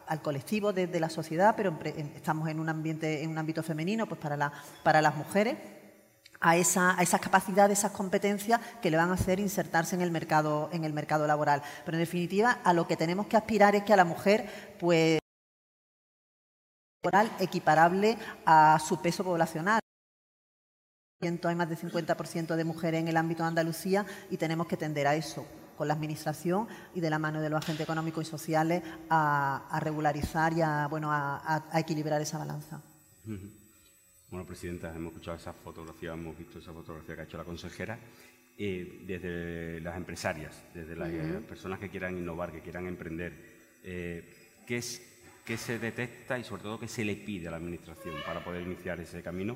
al 0.10 0.22
colectivo 0.24 0.74
de, 0.74 1.00
la 1.00 1.10
sociedad, 1.10 1.54
pero 1.56 1.78
estamos 2.16 2.50
en 2.50 2.60
un 2.60 2.68
ambiente, 2.68 3.24
en 3.24 3.30
un 3.30 3.38
ámbito 3.38 3.62
femenino, 3.62 4.08
pues 4.08 4.20
para, 4.20 4.36
la, 4.36 4.52
para 4.84 5.04
las 5.04 5.16
mujeres 5.16 5.56
a, 6.40 6.58
esa, 6.58 7.00
a 7.00 7.04
esas 7.04 7.22
capacidades, 7.22 7.78
esas 7.78 7.92
competencias 7.92 8.60
que 8.82 8.90
le 8.90 8.98
van 8.98 9.12
a 9.12 9.14
hacer 9.14 9.40
insertarse 9.40 9.96
en 9.96 10.02
el 10.02 10.10
mercado, 10.10 10.70
en 10.74 10.84
el 10.84 10.94
mercado 10.94 11.28
laboral. 11.28 11.62
Pero 11.86 11.96
en 11.96 12.02
definitiva, 12.02 12.60
a 12.64 12.74
lo 12.74 12.88
que 12.88 12.98
tenemos 12.98 13.28
que 13.28 13.38
aspirar 13.38 13.76
es 13.76 13.84
que 13.84 13.94
a 13.94 13.98
la 13.98 14.06
mujer, 14.06 14.78
pues, 14.80 15.20
equiparable 17.40 18.18
a 18.48 18.80
su 18.80 19.00
peso 19.02 19.24
poblacional. 19.24 19.80
Hay 21.22 21.56
más 21.56 21.70
del 21.70 21.78
50% 21.78 22.56
de 22.56 22.64
mujeres 22.64 23.02
en 23.02 23.10
el 23.10 23.18
ámbito 23.18 23.44
de 23.44 23.50
Andalucía 23.50 24.06
y 24.32 24.38
tenemos 24.38 24.66
que 24.68 24.78
tender 24.78 25.06
a 25.06 25.16
eso 25.16 25.46
con 25.80 25.88
la 25.88 25.94
Administración 25.94 26.68
y 26.94 27.00
de 27.00 27.10
la 27.10 27.20
mano 27.20 27.40
de 27.40 27.50
los 27.50 27.64
agentes 27.64 27.86
económicos 27.86 28.28
y 28.28 28.30
sociales 28.30 28.84
a, 29.10 29.80
regularizar 29.82 30.52
y 30.52 30.62
a, 30.62 30.88
bueno, 30.90 31.08
a, 31.10 31.64
equilibrar 31.76 32.22
esa 32.22 32.38
balanza. 32.38 32.82
Bueno, 34.30 34.46
Presidenta, 34.46 34.94
hemos 34.94 35.14
escuchado 35.14 35.38
esa 35.38 35.54
fotografía, 35.54 36.12
hemos 36.12 36.38
visto 36.38 36.60
esa 36.60 36.74
fotografía 36.74 37.16
que 37.16 37.22
ha 37.22 37.24
hecho 37.24 37.38
la 37.38 37.46
consejera. 37.46 37.98
Eh, 38.58 39.04
desde 39.08 39.80
las 39.80 39.96
empresarias, 39.96 40.54
desde 40.74 40.98
las 40.98 41.10
personas 41.44 41.80
que 41.80 41.88
quieran 41.88 42.18
innovar, 42.18 42.52
que 42.52 42.60
quieran 42.60 42.86
emprender, 42.86 43.32
eh, 43.82 44.60
¿qué, 44.68 44.80
es, 44.80 45.02
¿qué 45.46 45.56
se 45.56 45.80
detecta 45.80 46.38
y 46.38 46.44
sobre 46.44 46.64
todo 46.64 46.78
qué 46.78 46.90
se 46.90 47.06
le 47.06 47.16
pide 47.16 47.48
a 47.48 47.52
la 47.52 47.58
Administración 47.58 48.16
para 48.26 48.44
poder 48.44 48.64
iniciar 48.64 49.00
ese 49.00 49.24
camino? 49.24 49.56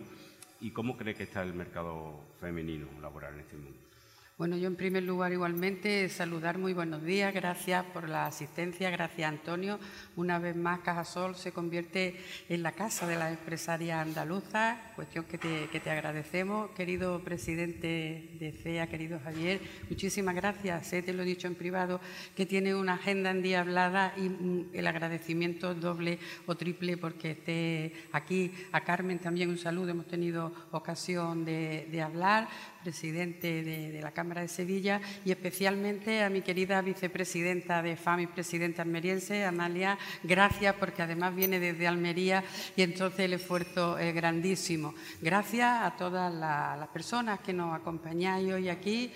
¿Y 0.61 0.71
cómo 0.71 0.95
cree 0.95 1.15
que 1.15 1.23
está 1.23 1.43
el 1.43 1.53
mercado 1.53 2.17
femenino 2.39 2.87
laboral 3.01 3.33
en 3.33 3.39
este 3.41 3.57
mundo? 3.57 3.92
Bueno, 4.35 4.57
yo 4.57 4.65
en 4.65 4.75
primer 4.75 5.03
lugar 5.03 5.31
igualmente 5.31 6.09
saludar 6.09 6.57
muy 6.57 6.73
buenos 6.73 7.03
días, 7.03 7.31
gracias 7.31 7.85
por 7.93 8.09
la 8.09 8.25
asistencia, 8.25 8.89
gracias 8.89 9.29
Antonio. 9.29 9.77
Una 10.15 10.39
vez 10.39 10.55
más 10.55 10.79
Cajasol 10.79 11.35
se 11.35 11.51
convierte 11.51 12.19
en 12.49 12.63
la 12.63 12.71
casa 12.71 13.05
de 13.05 13.15
las 13.15 13.29
empresarias 13.29 14.01
andaluzas, 14.01 14.79
cuestión 14.95 15.25
que 15.25 15.37
te, 15.37 15.67
que 15.71 15.79
te 15.79 15.91
agradecemos. 15.91 16.71
Querido 16.71 17.23
presidente 17.23 18.31
de 18.39 18.51
CEA, 18.53 18.87
querido 18.87 19.19
Javier, 19.23 19.61
muchísimas 19.87 20.33
gracias. 20.33 20.87
Sé, 20.87 21.03
te 21.03 21.13
lo 21.13 21.21
he 21.21 21.25
dicho 21.25 21.45
en 21.45 21.53
privado, 21.53 22.01
que 22.35 22.47
tiene 22.47 22.73
una 22.73 22.95
agenda 22.95 23.29
endiablada 23.29 24.15
y 24.17 24.29
mm, 24.29 24.69
el 24.73 24.87
agradecimiento 24.87 25.75
doble 25.75 26.17
o 26.47 26.55
triple 26.55 26.97
porque 26.97 27.31
esté 27.31 27.93
aquí. 28.11 28.51
A 28.71 28.81
Carmen 28.81 29.19
también 29.19 29.49
un 29.51 29.59
saludo, 29.59 29.89
hemos 29.89 30.07
tenido 30.07 30.51
ocasión 30.71 31.45
de 31.45 32.01
hablar 32.01 32.47
presidente 32.83 33.63
de, 33.63 34.01
la 34.01 34.11
Cámara 34.11 34.41
de 34.41 34.47
Sevilla, 34.47 34.99
y 35.23 35.31
especialmente 35.31 36.23
a 36.23 36.29
mi 36.29 36.41
querida 36.41 36.81
vicepresidenta 36.81 37.81
de 37.81 37.95
FAM 37.95 38.19
y 38.19 38.27
presidenta 38.27 38.81
almeriense, 38.81 39.45
Amalia, 39.45 39.97
gracias 40.23 40.75
porque 40.75 41.01
además 41.01 41.33
viene 41.33 41.59
desde 41.59 41.87
Almería 41.87 42.43
y 42.75 42.81
entonces 42.81 43.21
el 43.21 43.33
esfuerzo 43.33 43.97
es 43.97 44.13
grandísimo. 44.13 44.93
Gracias 45.21 45.81
a 45.81 45.95
todas 45.97 46.33
las 46.33 46.87
personas 46.89 47.39
que 47.39 47.53
nos 47.53 47.73
acompañáis 47.73 48.51
hoy 48.51 48.69
aquí 48.69 49.11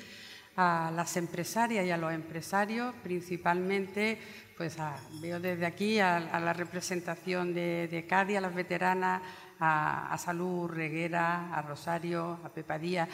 a 0.57 0.91
las 0.93 1.15
empresarias 1.17 1.85
y 1.85 1.91
a 1.91 1.97
los 1.97 2.11
empresarios, 2.11 2.93
principalmente, 3.03 4.19
pues 4.57 4.75
veo 5.21 5.39
desde 5.39 5.67
aquí 5.67 5.99
a, 5.99 6.19
la 6.19 6.51
representación 6.51 7.53
de, 7.53 7.87
de, 7.87 8.07
Cádiz, 8.07 8.37
a 8.37 8.41
las 8.41 8.55
veteranas, 8.55 9.21
a, 9.59 10.11
a 10.11 10.17
Salud 10.17 10.67
Reguera, 10.67 11.55
a 11.55 11.61
Rosario, 11.61 12.39
a 12.43 12.49
Pepadía, 12.49 13.07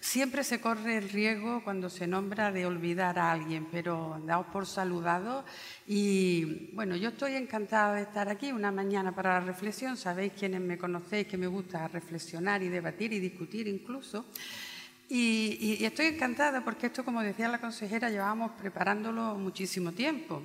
Siempre 0.00 0.44
se 0.44 0.60
corre 0.60 0.98
el 0.98 1.08
riesgo 1.08 1.62
cuando 1.64 1.90
se 1.90 2.06
nombra 2.06 2.52
de 2.52 2.64
olvidar 2.66 3.18
a 3.18 3.32
alguien, 3.32 3.66
pero 3.70 4.22
daos 4.24 4.46
por 4.46 4.64
saludado. 4.64 5.44
Y 5.88 6.70
bueno, 6.72 6.94
yo 6.94 7.08
estoy 7.08 7.34
encantada 7.34 7.94
de 7.94 8.02
estar 8.02 8.28
aquí 8.28 8.52
una 8.52 8.70
mañana 8.70 9.12
para 9.12 9.40
la 9.40 9.46
reflexión. 9.46 9.96
Sabéis 9.96 10.34
quienes 10.38 10.60
me 10.60 10.78
conocéis 10.78 11.26
que 11.26 11.36
me 11.36 11.48
gusta 11.48 11.88
reflexionar 11.88 12.62
y 12.62 12.68
debatir 12.68 13.12
y 13.12 13.18
discutir 13.18 13.66
incluso. 13.66 14.26
Y, 15.08 15.78
y 15.80 15.84
estoy 15.84 16.06
encantada 16.06 16.64
porque 16.64 16.86
esto, 16.86 17.04
como 17.04 17.20
decía 17.20 17.48
la 17.48 17.60
consejera, 17.60 18.08
llevábamos 18.08 18.52
preparándolo 18.52 19.34
muchísimo 19.34 19.90
tiempo. 19.90 20.42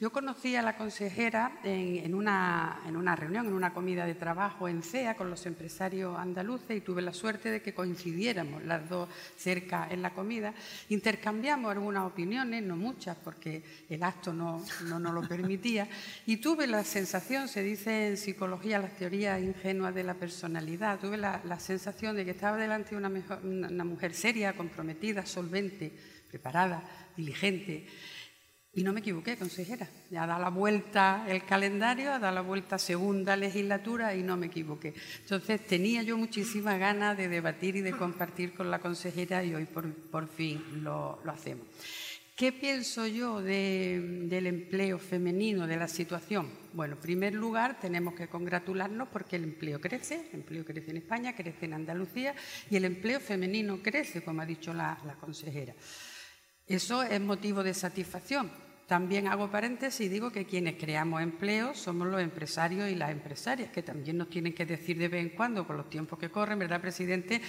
Yo 0.00 0.10
conocí 0.10 0.56
a 0.56 0.62
la 0.62 0.76
consejera 0.76 1.60
en, 1.62 2.14
una, 2.16 2.80
reunión, 3.16 3.46
en 3.46 3.52
una 3.52 3.72
comida 3.72 4.04
de 4.04 4.16
trabajo 4.16 4.68
en 4.68 4.82
CEA 4.82 5.14
con 5.14 5.30
los 5.30 5.46
empresarios 5.46 6.18
andaluces 6.18 6.76
y 6.76 6.80
tuve 6.80 7.00
la 7.00 7.12
suerte 7.12 7.48
de 7.48 7.62
que 7.62 7.72
coincidiéramos 7.72 8.64
las 8.64 8.88
dos 8.88 9.08
cerca 9.36 9.86
en 9.88 10.02
la 10.02 10.10
comida. 10.10 10.52
Intercambiamos 10.88 11.70
algunas 11.70 12.04
opiniones, 12.06 12.64
no 12.64 12.76
muchas 12.76 13.16
porque 13.22 13.62
el 13.88 14.02
acto 14.02 14.32
no, 14.32 14.64
nos 14.82 15.14
lo 15.14 15.22
permitía, 15.28 15.88
y 16.26 16.38
tuve 16.38 16.66
la 16.66 16.82
sensación, 16.82 17.46
se 17.46 17.62
dice 17.62 18.08
en 18.08 18.16
psicología 18.16 18.80
las 18.80 18.96
teorías 18.96 19.40
ingenuas 19.40 19.94
de 19.94 20.02
la 20.02 20.14
personalidad, 20.14 20.98
tuve 20.98 21.18
la, 21.18 21.40
sensación 21.60 22.16
de 22.16 22.24
que 22.24 22.32
estaba 22.32 22.56
delante 22.56 22.90
de 22.90 22.96
una, 22.96 23.12
una 23.44 23.84
mujer 23.84 24.12
seria, 24.12 24.54
comprometida, 24.54 25.24
solvente, 25.24 25.92
preparada, 26.28 26.82
diligente 27.16 27.86
y 28.76 28.82
no 28.82 28.92
me 28.92 29.00
equivoqué, 29.00 29.36
consejera. 29.36 29.88
Ya 30.10 30.26
da 30.26 30.38
la 30.38 30.50
vuelta 30.50 31.24
el 31.28 31.44
calendario, 31.44 32.10
dado 32.10 32.32
la 32.32 32.40
vuelta 32.40 32.78
segunda 32.78 33.36
legislatura 33.36 34.14
y 34.16 34.22
no 34.22 34.36
me 34.36 34.46
equivoqué. 34.46 34.94
Entonces 35.20 35.64
tenía 35.66 36.02
yo 36.02 36.16
muchísimas 36.16 36.78
ganas 36.78 37.16
de 37.16 37.28
debatir 37.28 37.76
y 37.76 37.82
de 37.82 37.92
compartir 37.92 38.52
con 38.52 38.70
la 38.70 38.80
consejera 38.80 39.44
y 39.44 39.54
hoy 39.54 39.66
por, 39.66 40.28
fin 40.28 40.62
lo, 40.82 41.20
hacemos. 41.26 41.66
¿Qué 42.34 42.50
pienso 42.50 43.06
yo 43.06 43.40
del 43.40 44.46
empleo 44.46 44.98
femenino, 44.98 45.68
de 45.68 45.76
la 45.76 45.86
situación? 45.86 46.50
Bueno, 46.72 46.94
en 46.94 47.00
primer 47.00 47.32
lugar 47.32 47.78
tenemos 47.78 48.14
que 48.14 48.26
congratularnos 48.26 49.06
porque 49.08 49.36
el 49.36 49.44
empleo 49.44 49.80
crece, 49.80 50.30
el 50.32 50.40
empleo 50.40 50.64
crece 50.64 50.90
en 50.90 50.96
España, 50.96 51.36
crece 51.36 51.66
en 51.66 51.74
Andalucía 51.74 52.34
y 52.68 52.74
el 52.74 52.86
empleo 52.86 53.20
femenino 53.20 53.80
crece, 53.80 54.24
como 54.24 54.42
ha 54.42 54.46
dicho 54.46 54.74
la 54.74 55.16
consejera. 55.20 55.74
Eso 56.66 57.02
es 57.02 57.20
motivo 57.20 57.62
de 57.62 57.74
satisfacción, 57.74 58.50
también 58.86 59.28
hago 59.28 59.50
paréntesis 59.50 60.04
y 60.04 60.08
digo 60.10 60.30
que 60.30 60.44
quienes 60.44 60.74
creamos 60.74 61.22
empleo 61.22 61.74
somos 61.74 62.06
los 62.06 62.20
empresarios 62.20 62.90
y 62.90 62.94
las 62.94 63.10
empresarias, 63.10 63.70
que 63.70 63.82
también 63.82 64.18
nos 64.18 64.28
tienen 64.28 64.52
que 64.52 64.66
decir 64.66 64.98
de 64.98 65.08
vez 65.08 65.22
en 65.22 65.30
cuando, 65.30 65.66
con 65.66 65.78
los 65.78 65.88
tiempos 65.88 66.18
que 66.18 66.28
corren, 66.28 66.58
¿verdad, 66.58 66.82
presidente? 66.82 67.40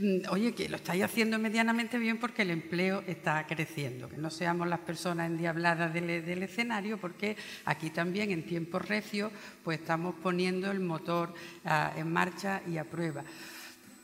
Mm, 0.00 0.28
oye, 0.30 0.52
que 0.52 0.68
lo 0.68 0.76
estáis 0.76 1.04
haciendo 1.04 1.38
medianamente 1.38 1.96
bien 1.96 2.18
porque 2.18 2.42
el 2.42 2.50
empleo 2.50 3.04
está 3.06 3.46
creciendo, 3.46 4.08
que 4.08 4.16
no 4.16 4.30
seamos 4.30 4.66
las 4.66 4.80
personas 4.80 5.28
endiabladas 5.28 5.94
del, 5.94 6.10
escenario, 6.42 6.98
porque 6.98 7.36
aquí 7.66 7.90
también 7.90 8.32
en 8.32 8.44
tiempos 8.44 8.86
recios 8.88 9.30
pues 9.62 9.78
estamos 9.78 10.16
poniendo 10.20 10.72
el 10.72 10.80
motor 10.80 11.32
ah, 11.64 11.92
en 11.96 12.12
marcha 12.12 12.62
y 12.66 12.78
a 12.78 12.84
prueba. 12.84 13.22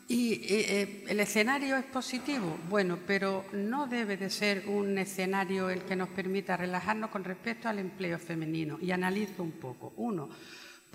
¿Y 0.09 0.35
eh, 0.35 0.47
eh, 0.49 1.05
el 1.09 1.19
escenario 1.19 1.77
es 1.77 1.85
positivo? 1.85 2.59
Bueno, 2.69 2.99
pero 3.07 3.45
no 3.53 3.89
debe 3.89 4.17
de 4.17 4.31
ser 4.31 4.69
un 4.69 4.97
escenario 4.99 5.69
el 5.69 5.83
que 5.83 5.97
nos 5.97 6.09
permita 6.11 6.57
relajarnos 6.57 7.11
con 7.11 7.25
respecto 7.25 7.69
al 7.69 7.81
empleo 7.81 8.17
femenino. 8.19 8.79
Y 8.81 8.93
analizo 8.93 9.43
un 9.43 9.53
poco. 9.53 9.93
Uno, 9.97 10.29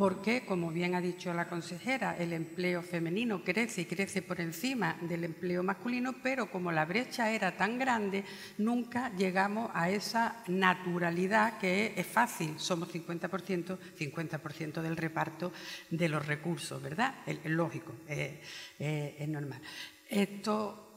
porque, 0.01 0.45
como 0.47 0.71
bien 0.71 0.95
ha 0.95 0.99
dicho 0.99 1.31
la 1.31 1.47
consejera, 1.47 2.17
el 2.17 2.33
empleo 2.33 2.81
femenino 2.81 3.43
crece 3.43 3.81
y 3.81 3.85
crece 3.85 4.23
por 4.23 4.41
encima 4.41 4.97
del 4.99 5.25
empleo 5.25 5.61
masculino, 5.61 6.15
pero 6.23 6.49
como 6.49 6.71
la 6.71 6.85
brecha 6.85 7.29
era 7.29 7.55
tan 7.55 7.77
grande, 7.77 8.23
nunca 8.57 9.15
llegamos 9.15 9.69
a 9.75 9.91
esa 9.91 10.41
naturalidad 10.47 11.59
que 11.59 11.93
es 11.95 12.07
fácil, 12.07 12.55
somos 12.57 12.91
50%, 12.91 13.77
50% 13.95 14.81
del 14.81 14.97
reparto 14.97 15.53
de 15.91 16.09
los 16.09 16.25
recursos, 16.25 16.81
¿verdad? 16.81 17.17
Es 17.27 17.37
lógico, 17.45 17.93
es 18.07 19.29
normal. 19.29 19.61
Esto 20.09 20.90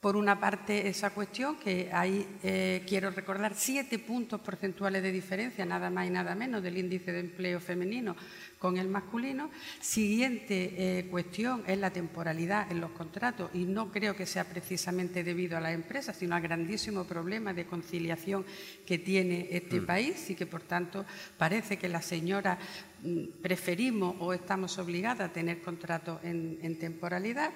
por 0.00 0.16
una 0.16 0.38
parte, 0.38 0.86
esa 0.86 1.10
cuestión, 1.10 1.56
que 1.56 1.90
hay, 1.92 2.38
eh, 2.44 2.84
quiero 2.86 3.10
recordar, 3.10 3.54
siete 3.56 3.98
puntos 3.98 4.40
porcentuales 4.40 5.02
de 5.02 5.10
diferencia, 5.10 5.66
nada 5.66 5.90
más 5.90 6.06
y 6.06 6.10
nada 6.10 6.36
menos, 6.36 6.62
del 6.62 6.78
índice 6.78 7.10
de 7.10 7.18
empleo 7.18 7.58
femenino 7.58 8.14
con 8.60 8.76
el 8.76 8.86
masculino. 8.86 9.50
Siguiente 9.80 10.98
eh, 11.00 11.08
cuestión 11.10 11.64
es 11.66 11.78
la 11.78 11.90
temporalidad 11.90 12.70
en 12.70 12.80
los 12.80 12.92
contratos 12.92 13.50
y 13.54 13.64
no 13.64 13.90
creo 13.90 14.14
que 14.14 14.24
sea 14.24 14.44
precisamente 14.44 15.24
debido 15.24 15.56
a 15.56 15.60
las 15.60 15.74
empresas, 15.74 16.16
sino 16.16 16.36
al 16.36 16.42
grandísimo 16.42 17.02
problema 17.02 17.52
de 17.52 17.66
conciliación 17.66 18.46
que 18.86 18.98
tiene 18.98 19.48
este 19.50 19.80
mm. 19.80 19.86
país 19.86 20.30
y 20.30 20.36
que, 20.36 20.46
por 20.46 20.62
tanto, 20.62 21.04
parece 21.36 21.76
que 21.76 21.88
las 21.88 22.04
señoras 22.04 22.56
mm, 23.02 23.42
preferimos 23.42 24.14
o 24.20 24.32
estamos 24.32 24.78
obligadas 24.78 25.30
a 25.30 25.32
tener 25.32 25.60
contratos 25.60 26.20
en 26.22 26.78
temporalidad. 26.78 27.50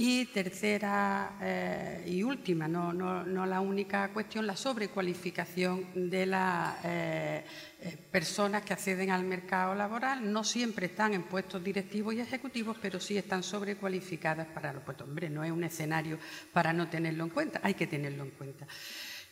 Y 0.00 0.26
tercera 0.26 1.38
eh, 1.42 2.04
y 2.06 2.22
última, 2.22 2.68
no, 2.68 2.92
la 3.24 3.60
única 3.60 4.12
cuestión, 4.12 4.46
la 4.46 4.54
sobrecualificación 4.54 6.08
de 6.08 6.24
las 6.24 6.76
eh, 6.84 7.44
eh, 7.80 7.96
personas 8.08 8.62
que 8.62 8.74
acceden 8.74 9.10
al 9.10 9.24
mercado 9.24 9.74
laboral. 9.74 10.32
No 10.32 10.44
siempre 10.44 10.86
están 10.86 11.14
en 11.14 11.24
puestos 11.24 11.64
directivos 11.64 12.14
y 12.14 12.20
ejecutivos, 12.20 12.76
pero 12.80 13.00
sí 13.00 13.18
están 13.18 13.42
sobrecualificadas 13.42 14.46
para 14.46 14.72
los 14.72 14.84
puestos. 14.84 15.08
Hombre, 15.08 15.28
no 15.30 15.42
es 15.42 15.50
un 15.50 15.64
escenario 15.64 16.16
para 16.52 16.72
no 16.72 16.88
tenerlo 16.88 17.24
en 17.24 17.30
cuenta, 17.30 17.60
hay 17.64 17.74
que 17.74 17.88
tenerlo 17.88 18.22
en 18.22 18.30
cuenta. 18.30 18.68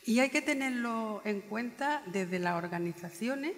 Y 0.05 0.19
hay 0.19 0.31
que 0.31 0.43
tenerlo 0.43 1.23
en 1.25 1.43
cuenta 1.43 2.03
desde 2.07 2.41
las 2.41 2.57
organizaciones 2.57 3.53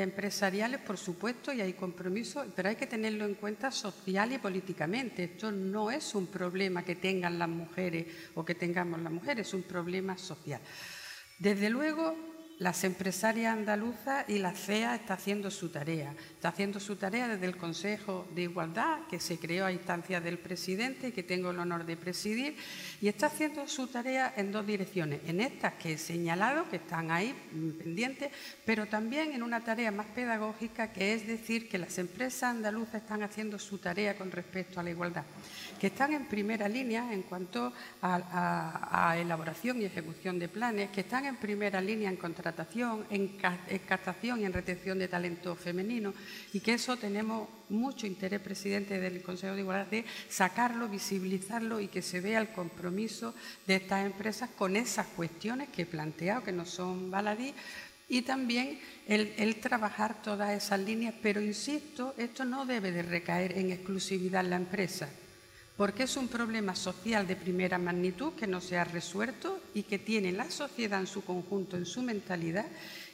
empresariales, 0.00 0.80
por 0.80 0.96
supuesto, 0.96 1.52
y 1.52 1.60
hay 1.60 1.74
compromisos, 1.74 2.46
pero 2.56 2.70
hay 2.70 2.76
que 2.76 2.86
tenerlo 2.86 3.24
en 3.24 3.34
cuenta 3.34 3.70
social 3.70 4.32
y 4.32 4.38
políticamente. 4.38 5.24
Esto 5.24 5.52
no 5.52 5.90
es 5.90 6.14
un 6.14 6.28
problema 6.28 6.82
que 6.84 6.96
tengan 6.96 7.38
las 7.38 7.48
mujeres 7.48 8.06
o 8.34 8.44
que 8.44 8.54
tengamos 8.54 9.00
las 9.00 9.12
mujeres, 9.12 9.46
es 9.48 9.54
un 9.54 9.64
problema 9.64 10.16
social. 10.16 10.60
Desde 11.38 11.68
luego, 11.68 12.31
las 12.62 12.84
empresarias 12.84 13.52
andaluzas 13.52 14.24
y 14.28 14.38
la 14.38 14.52
CEA 14.52 14.94
está 14.94 15.14
haciendo 15.14 15.50
su 15.50 15.70
tarea. 15.70 16.14
Está 16.34 16.50
haciendo 16.50 16.78
su 16.78 16.94
tarea 16.94 17.26
desde 17.26 17.46
el 17.46 17.56
Consejo 17.56 18.28
de 18.36 18.42
Igualdad, 18.42 19.00
que 19.10 19.18
se 19.18 19.36
creó 19.36 19.66
a 19.66 19.72
instancias 19.72 20.22
del 20.22 20.38
presidente 20.38 21.12
que 21.12 21.24
tengo 21.24 21.50
el 21.50 21.58
honor 21.58 21.84
de 21.84 21.96
presidir, 21.96 22.56
y 23.00 23.08
está 23.08 23.26
haciendo 23.26 23.66
su 23.66 23.88
tarea 23.88 24.32
en 24.36 24.52
dos 24.52 24.64
direcciones. 24.64 25.22
En 25.26 25.40
estas 25.40 25.74
que 25.74 25.94
he 25.94 25.98
señalado, 25.98 26.68
que 26.70 26.76
están 26.76 27.10
ahí 27.10 27.34
mm, 27.52 27.70
pendientes, 27.70 28.30
pero 28.64 28.86
también 28.86 29.32
en 29.32 29.42
una 29.42 29.64
tarea 29.64 29.90
más 29.90 30.06
pedagógica, 30.06 30.92
que 30.92 31.14
es 31.14 31.26
decir 31.26 31.68
que 31.68 31.78
las 31.78 31.98
empresas 31.98 32.44
andaluzas 32.44 33.02
están 33.02 33.24
haciendo 33.24 33.58
su 33.58 33.78
tarea 33.78 34.16
con 34.16 34.30
respecto 34.30 34.78
a 34.78 34.84
la 34.84 34.90
igualdad, 34.90 35.24
que 35.80 35.88
están 35.88 36.12
en 36.12 36.26
primera 36.26 36.68
línea 36.68 37.12
en 37.12 37.22
cuanto 37.22 37.72
a, 38.02 39.16
elaboración 39.18 39.82
y 39.82 39.84
ejecución 39.84 40.38
de 40.38 40.48
planes, 40.48 40.90
que 40.90 41.00
están 41.00 41.24
en 41.24 41.36
primera 41.36 41.80
línea 41.80 42.08
en 42.08 42.16
en, 43.10 43.28
captación 43.86 44.40
y 44.40 44.44
en 44.44 44.52
retención 44.52 44.98
de 44.98 45.08
talento 45.08 45.54
femenino, 45.54 46.14
y 46.52 46.60
que 46.60 46.74
eso 46.74 46.96
tenemos 46.96 47.48
mucho 47.68 48.06
interés, 48.06 48.40
presidente 48.40 49.00
del 49.00 49.22
Consejo 49.22 49.54
de 49.54 49.60
Igualdad, 49.60 49.86
de 49.86 50.04
sacarlo, 50.28 50.88
visibilizarlo 50.88 51.80
y 51.80 51.88
que 51.88 52.02
se 52.02 52.20
vea 52.20 52.40
el 52.40 52.48
compromiso 52.48 53.34
de 53.66 53.76
estas 53.76 54.04
empresas 54.06 54.50
con 54.50 54.76
esas 54.76 55.06
cuestiones 55.08 55.68
que 55.70 55.82
he 55.82 55.86
planteado, 55.86 56.44
que 56.44 56.52
no 56.52 56.66
son 56.66 57.10
baladí, 57.10 57.54
y 58.08 58.22
también 58.22 58.78
el, 59.06 59.56
trabajar 59.56 60.20
todas 60.22 60.50
esas 60.50 60.80
líneas, 60.80 61.14
pero 61.22 61.40
insisto, 61.40 62.14
esto 62.18 62.44
no 62.44 62.66
debe 62.66 62.92
de 62.92 63.02
recaer 63.02 63.56
en 63.56 63.72
exclusividad 63.72 64.44
en 64.44 64.50
la 64.50 64.56
empresa, 64.56 65.08
porque 65.76 66.02
es 66.04 66.16
un 66.16 66.28
problema 66.28 66.74
social 66.74 67.26
de 67.26 67.36
primera 67.36 67.78
magnitud 67.78 68.34
que 68.34 68.46
no 68.46 68.60
se 68.60 68.76
ha 68.76 68.84
resuelto 68.84 69.60
y 69.74 69.84
que 69.84 69.98
tiene 69.98 70.32
la 70.32 70.50
sociedad 70.50 71.00
en 71.00 71.06
su 71.06 71.24
conjunto, 71.24 71.76
en 71.76 71.86
su 71.86 72.02
mentalidad, 72.02 72.66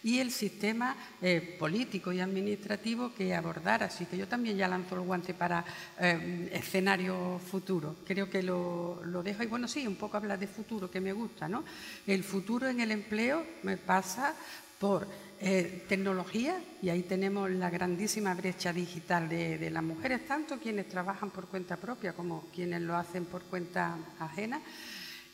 y 0.02 0.18
el 0.18 0.30
sistema 0.30 0.96
eh, 1.20 1.56
político 1.58 2.12
y 2.12 2.20
administrativo 2.20 3.12
que 3.14 3.34
abordar. 3.34 3.82
Así 3.82 4.06
que 4.06 4.16
yo 4.16 4.28
también 4.28 4.56
ya 4.56 4.68
lanzo 4.68 4.94
el 4.96 5.02
guante 5.02 5.34
para 5.34 5.64
eh, 5.98 6.50
escenario 6.52 7.38
futuro. 7.38 7.96
Creo 8.06 8.28
que 8.30 8.42
lo, 8.42 9.02
lo, 9.04 9.22
dejo. 9.22 9.42
Y 9.42 9.46
bueno, 9.46 9.68
sí, 9.68 9.86
un 9.86 9.96
poco 9.96 10.16
hablar 10.16 10.38
de 10.38 10.46
futuro, 10.46 10.90
que 10.90 11.00
me 11.00 11.12
gusta, 11.12 11.48
¿no? 11.48 11.64
El 12.06 12.24
futuro 12.24 12.68
en 12.68 12.80
el 12.80 12.90
empleo 12.90 13.44
me 13.62 13.76
pasa 13.76 14.34
por 14.78 15.06
eh, 15.40 15.84
tecnología, 15.88 16.60
y 16.82 16.88
ahí 16.88 17.02
tenemos 17.02 17.50
la 17.50 17.70
grandísima 17.70 18.34
brecha 18.34 18.72
digital 18.72 19.28
de, 19.28 19.58
de, 19.58 19.70
las 19.70 19.82
mujeres, 19.82 20.26
tanto 20.26 20.58
quienes 20.58 20.88
trabajan 20.88 21.30
por 21.30 21.46
cuenta 21.46 21.76
propia 21.76 22.12
como 22.12 22.48
quienes 22.54 22.82
lo 22.82 22.96
hacen 22.96 23.24
por 23.24 23.42
cuenta 23.44 23.96
ajena 24.18 24.60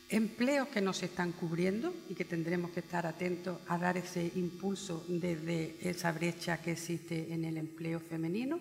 empleos 0.09 0.69
que 0.69 0.81
no 0.81 0.93
se 0.93 1.07
están 1.07 1.33
cubriendo 1.33 1.95
y 2.09 2.15
que 2.15 2.25
tendremos 2.25 2.71
que 2.71 2.81
estar 2.81 3.07
atentos 3.07 3.59
a 3.69 3.79
dar 3.79 3.97
ese 3.97 4.31
impulso 4.37 5.05
desde 5.09 5.77
esa 5.81 6.13
brecha 6.13 6.61
que 6.61 6.73
existe 6.73 7.33
en 7.33 7.45
el 7.45 7.57
empleo 7.57 8.01
femenino. 8.01 8.61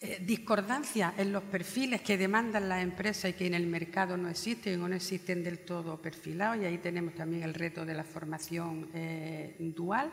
Eh, 0.00 0.22
discordancia 0.24 1.14
en 1.16 1.32
los 1.32 1.42
perfiles 1.42 2.02
que 2.02 2.16
demandan 2.16 2.68
las 2.68 2.84
empresas 2.84 3.30
y 3.30 3.32
que 3.32 3.46
en 3.48 3.54
el 3.54 3.66
mercado 3.66 4.16
no 4.16 4.28
existen 4.28 4.80
o 4.80 4.88
no 4.88 4.94
existen 4.94 5.42
del 5.42 5.58
todo 5.64 6.00
perfilados 6.00 6.58
y 6.62 6.66
ahí 6.66 6.78
tenemos 6.78 7.16
también 7.16 7.42
el 7.42 7.52
reto 7.52 7.84
de 7.84 7.94
la 7.94 8.04
formación 8.04 8.88
eh, 8.94 9.56
dual. 9.58 10.12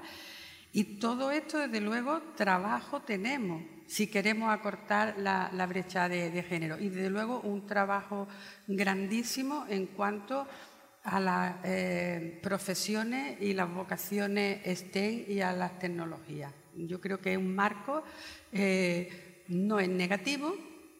Y 0.72 0.98
todo 0.98 1.30
esto, 1.30 1.60
desde 1.60 1.82
luego, 1.82 2.20
trabajo 2.36 3.01
tenemos 3.01 3.62
si 3.86 4.08
queremos 4.08 4.51
acortar 4.51 5.15
la, 5.20 5.68
brecha 5.68 6.10
de, 6.10 6.44
género. 6.44 6.80
Y 6.80 6.89
desde 6.89 7.12
luego 7.12 7.42
un 7.42 7.68
trabajo 7.68 8.27
grandísimo 8.68 9.65
en 9.70 9.86
cuanto 9.86 10.48
a 11.04 11.20
las 11.20 11.56
eh, 11.63 12.39
profesiones 12.42 13.39
y 13.39 13.54
las 13.54 13.72
vocaciones 13.72 14.65
STEM 14.65 15.25
y 15.27 15.42
a 15.42 15.54
las 15.54 15.77
tecnologías. 15.77 16.51
Yo 16.75 17.00
creo 17.00 17.22
que 17.22 17.34
es 17.34 17.38
un 17.38 17.56
marco, 17.56 18.04
eh, 18.51 19.25
no 19.48 19.80
es 19.80 19.90
negativo, 19.90 20.56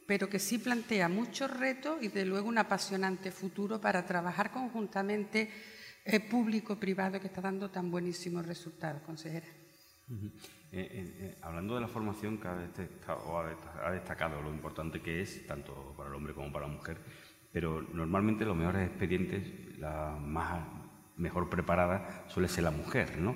pero 0.06 0.30
que 0.30 0.40
sí 0.40 0.58
plantea 0.58 1.10
muchos 1.10 1.50
retos 1.50 1.98
y 2.02 2.08
desde 2.08 2.25
luego 2.25 2.48
un 2.48 2.58
apasionante 2.58 3.32
futuro 3.32 3.82
para 3.82 4.06
trabajar 4.06 4.52
conjuntamente 4.52 5.50
eh, 6.04 6.20
público-privado 6.20 7.20
que 7.20 7.28
está 7.28 7.42
dando 7.42 7.72
tan 7.72 7.90
buenísimos 7.90 8.46
resultados, 8.46 9.02
consejera. 9.02 9.48
Eh, 10.72 10.88
eh, 10.92 11.38
hablando 11.42 11.75
de 11.75 11.82
la 11.82 11.88
formación, 11.88 12.38
que 12.38 12.48
ha 12.48 13.92
destacado, 13.92 14.42
lo 14.42 14.52
importante 14.52 15.02
que 15.02 15.22
es, 15.22 15.48
tanto 15.48 15.94
para 15.98 16.10
el 16.10 16.16
hombre 16.16 16.34
como 16.34 16.52
para 16.52 16.68
la 16.68 16.74
mujer, 16.74 16.98
pero 17.52 17.82
normalmente 17.82 18.46
los 18.46 18.56
mejores 18.56 18.88
expedientes, 18.88 19.80
la 19.80 20.18
más 20.20 20.68
mejor 21.18 21.50
preparada 21.50 22.25
suele 22.28 22.50
ser 22.50 22.66
la 22.66 22.72
mujer, 22.72 23.17
¿no? 23.17 23.36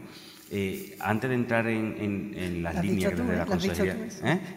Antes 1.00 1.30
de 1.30 1.36
entrar 1.36 1.68
en, 1.68 2.64
las 2.64 2.84
líneas 2.84 3.16
de 3.16 3.38
la 3.38 3.46
consejería... 3.46 3.96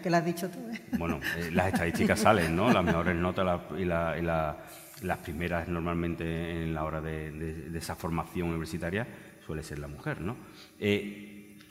Que 0.03 0.11
lo 0.11 0.17
has 0.17 0.25
dicho 0.25 0.49
tú. 0.49 0.59
Bueno, 0.99 1.21
las 1.53 1.73
estadísticas 1.73 2.21
salen, 2.21 2.57
¿no? 2.57 2.73
Las 2.73 2.85
mejores 2.85 3.17
notas 3.17 3.61
y, 3.79 3.85
las 3.85 5.19
primeras 5.19 5.69
normalmente 5.69 6.63
en 6.63 6.75
la 6.75 6.85
hora 6.85 7.01
de, 7.01 7.69
esa 7.75 7.97
formación 7.97 8.49
universitaria 8.49 9.07
suele 9.45 9.63
ser 9.63 9.79
la 9.79 9.89
mujer, 9.89 10.21
¿no? 10.21 10.37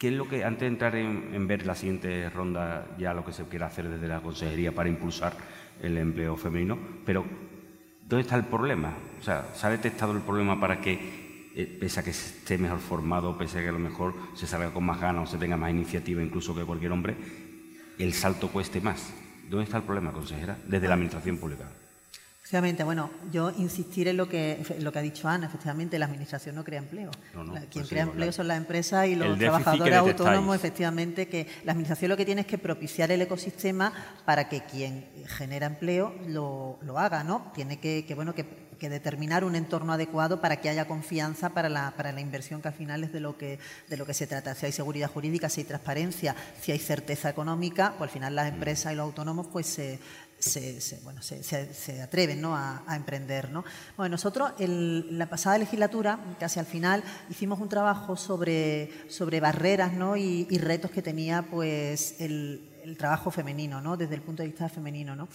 ¿Qué 0.01 0.07
es 0.07 0.15
lo 0.15 0.27
que, 0.27 0.43
antes 0.43 0.61
de 0.61 0.67
entrar 0.67 0.95
en, 0.95 1.47
ver 1.47 1.67
la 1.67 1.75
siguiente 1.75 2.27
ronda, 2.31 2.87
ya 2.97 3.13
lo 3.13 3.23
que 3.23 3.31
se 3.31 3.43
quiere 3.43 3.65
hacer 3.65 3.87
desde 3.87 4.07
la 4.07 4.19
consejería 4.19 4.71
para 4.71 4.89
impulsar 4.89 5.33
el 5.79 5.95
empleo 5.95 6.35
femenino, 6.35 6.75
pero 7.05 7.23
¿dónde 8.07 8.23
está 8.23 8.35
el 8.35 8.45
problema? 8.45 8.95
O 9.19 9.23
sea, 9.23 9.45
¿se 9.53 9.67
ha 9.67 9.69
detectado 9.69 10.11
el 10.13 10.21
problema 10.21 10.59
para 10.59 10.81
que, 10.81 11.20
eh, 11.55 11.77
pese 11.79 11.99
a 11.99 12.03
que 12.03 12.11
esté 12.11 12.57
mejor 12.57 12.79
formado, 12.79 13.37
pese 13.37 13.59
a 13.59 13.61
que 13.61 13.69
a 13.69 13.73
lo 13.73 13.79
mejor 13.79 14.13
se 14.35 14.47
salga 14.47 14.71
con 14.73 14.85
más 14.85 14.99
ganas 14.99 15.29
o 15.29 15.31
se 15.31 15.37
tenga 15.37 15.57
más 15.57 15.71
iniciativa 15.71 16.21
incluso 16.21 16.55
que 16.55 16.63
cualquier 16.63 16.91
hombre, 16.91 17.15
el 17.99 18.13
salto 18.13 18.49
cueste 18.49 18.81
más? 18.81 19.11
¿Dónde 19.49 19.65
está 19.65 19.77
el 19.77 19.83
problema, 19.83 20.11
consejera, 20.13 20.57
desde 20.65 20.87
la 20.87 20.93
Administración 20.93 21.37
Pública? 21.37 21.65
Efectivamente, 22.51 22.83
bueno, 22.83 23.09
yo 23.31 23.49
insistir 23.51 24.09
en 24.09 24.17
lo 24.17 24.27
que, 24.27 24.61
lo 24.79 24.91
que 24.91 24.99
ha 24.99 25.01
dicho 25.01 25.29
Ana, 25.29 25.47
efectivamente, 25.47 25.97
la 25.97 26.05
Administración 26.05 26.53
no 26.55 26.65
crea 26.65 26.79
empleo. 26.79 27.09
Quien 27.31 27.67
pues 27.71 27.87
crea 27.87 28.03
empleo 28.03 28.33
son 28.33 28.49
las 28.49 28.57
empresas 28.57 29.07
y 29.07 29.15
los 29.15 29.37
trabajadores 29.37 29.95
autónomos, 29.95 30.53
efectivamente, 30.57 31.29
que 31.29 31.47
la 31.63 31.71
Administración 31.71 32.09
lo 32.09 32.17
que 32.17 32.25
tiene 32.25 32.41
es 32.41 32.47
que 32.47 32.57
propiciar 32.57 33.09
el 33.09 33.21
ecosistema 33.21 33.93
para 34.25 34.49
que 34.49 34.65
quien 34.65 35.05
genera 35.27 35.65
empleo 35.65 36.13
lo, 36.27 36.77
haga, 36.97 37.23
¿no? 37.23 37.53
Tiene 37.55 37.79
que, 37.79 38.05
bueno, 38.15 38.35
que, 38.35 38.45
determinar 38.89 39.43
un 39.43 39.55
entorno 39.55 39.93
adecuado 39.93 40.41
para 40.41 40.61
que 40.61 40.69
haya 40.69 40.87
confianza 40.87 41.49
para 41.49 41.69
la, 41.69 41.91
para 41.91 42.11
la 42.11 42.21
inversión, 42.21 42.61
que 42.61 42.67
al 42.67 42.73
final 42.73 43.03
es 43.03 43.11
de 43.11 43.19
lo 43.19 43.37
que, 43.37 43.59
de 43.87 43.97
lo 43.97 44.05
que 44.05 44.13
se 44.13 44.27
trata. 44.27 44.55
Si 44.55 44.65
hay 44.65 44.71
seguridad 44.71 45.09
jurídica, 45.09 45.49
si 45.49 45.61
hay 45.61 45.65
transparencia, 45.65 46.35
si 46.61 46.71
hay 46.71 46.79
certeza 46.79 47.29
económica, 47.29 47.95
pues 47.97 48.09
al 48.09 48.13
final 48.13 48.35
las 48.35 48.51
mm. 48.51 48.55
empresas 48.55 48.93
y 48.93 48.95
los 48.95 49.05
autónomos 49.05 49.47
pues 49.47 49.67
se 49.67 49.99
se, 50.41 50.99
bueno, 51.03 51.21
se, 51.21 52.01
atreven 52.01 52.41
¿no? 52.41 52.55
a, 52.55 52.83
emprender. 52.95 53.51
¿no? 53.51 53.63
Bueno, 53.97 54.11
nosotros 54.11 54.51
en 54.59 55.17
la 55.17 55.29
pasada 55.29 55.57
legislatura, 55.57 56.19
casi 56.39 56.59
al 56.59 56.65
final, 56.65 57.03
hicimos 57.29 57.59
un 57.59 57.69
trabajo 57.69 58.15
sobre, 58.15 58.89
sobre 59.09 59.39
barreras 59.39 59.93
¿no? 59.93 60.17
y, 60.17 60.45
retos 60.57 60.91
que 60.91 61.01
tenía 61.01 61.43
pues, 61.43 62.15
el, 62.19 62.61
trabajo 62.97 63.31
femenino, 63.31 63.81
¿no? 63.81 63.97
desde 63.97 64.15
el 64.15 64.21
punto 64.21 64.43
de 64.43 64.49
vista 64.49 64.69
femenino. 64.69 65.15
¿no? 65.15 65.27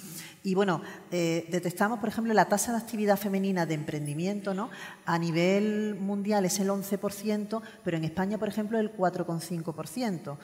Y 0.43 0.55
bueno, 0.55 0.83
eh, 1.11 1.47
detectamos, 1.51 1.99
por 1.99 2.09
ejemplo, 2.09 2.33
la 2.35 2.47
tasa 2.47 2.73
de 2.73 2.79
actividad 2.79 3.17
femenina 3.17 3.67
de 3.67 3.75
emprendimiento 3.75 4.55
¿no? 4.55 4.71
a 5.05 5.19
nivel 5.19 5.97
mundial 5.97 6.45
es 6.45 6.61
el 6.61 6.69
11%, 6.69 7.63
pero 7.85 7.97
en 7.97 8.05
España, 8.05 8.39
por 8.39 8.49
ejemplo, 8.49 8.79
el 8.79 8.97
4,5%. 8.97 10.37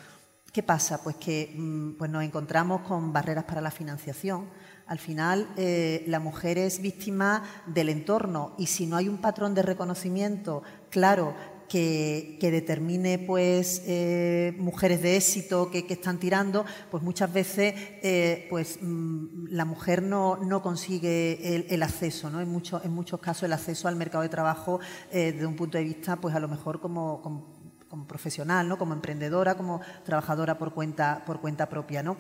¿Qué 0.52 0.62
pasa? 0.62 1.02
Pues 1.02 1.16
que 1.16 1.54
mm, 1.56 1.92
pues 1.92 2.10
nos 2.10 2.22
encontramos 2.22 2.82
con 2.82 3.10
barreras 3.10 3.44
para 3.44 3.62
la 3.62 3.70
financiación. 3.70 4.50
Al 4.86 4.98
final, 4.98 5.48
eh, 5.56 6.04
la 6.08 6.20
mujer 6.20 6.58
es 6.58 6.82
víctima 6.82 7.42
del 7.64 7.88
entorno 7.88 8.54
y 8.58 8.66
si 8.66 8.84
no 8.84 8.96
hay 8.98 9.08
un 9.08 9.22
patrón 9.22 9.54
de 9.54 9.62
reconocimiento 9.62 10.62
claro 10.90 11.34
que, 11.72 12.50
determine 12.50 13.18
pues, 13.18 13.82
eh, 13.86 14.54
mujeres 14.58 15.00
de 15.00 15.16
éxito 15.16 15.70
que, 15.70 15.86
están 15.88 16.18
tirando, 16.18 16.66
pues 16.90 17.02
muchas 17.02 17.32
veces 17.32 17.74
eh, 18.02 18.46
pues, 18.50 18.78
mm, 18.82 19.46
la 19.48 19.64
mujer 19.64 20.02
no, 20.02 20.38
consigue 20.62 21.64
el, 21.74 21.82
acceso, 21.82 22.28
¿no? 22.28 22.40
en, 22.40 22.48
muchos, 22.48 22.84
en 22.84 22.92
muchos 22.92 23.20
casos 23.20 23.44
el 23.44 23.54
acceso 23.54 23.88
al 23.88 23.96
mercado 23.96 24.22
de 24.22 24.28
trabajo 24.28 24.80
desde 25.10 25.46
un 25.46 25.56
punto 25.56 25.78
de 25.78 25.84
vista, 25.84 26.16
pues 26.16 26.34
a 26.34 26.40
lo 26.40 26.48
mejor 26.48 26.80
como 26.80 27.60
como 27.88 28.06
profesional, 28.06 28.66
¿no? 28.70 28.78
como 28.78 28.94
emprendedora, 28.94 29.54
como 29.54 29.82
trabajadora 30.02 30.56
por 30.56 30.72
cuenta, 30.72 31.22
por 31.26 31.42
cuenta 31.42 31.68
propia. 31.68 32.02
¿no? 32.02 32.16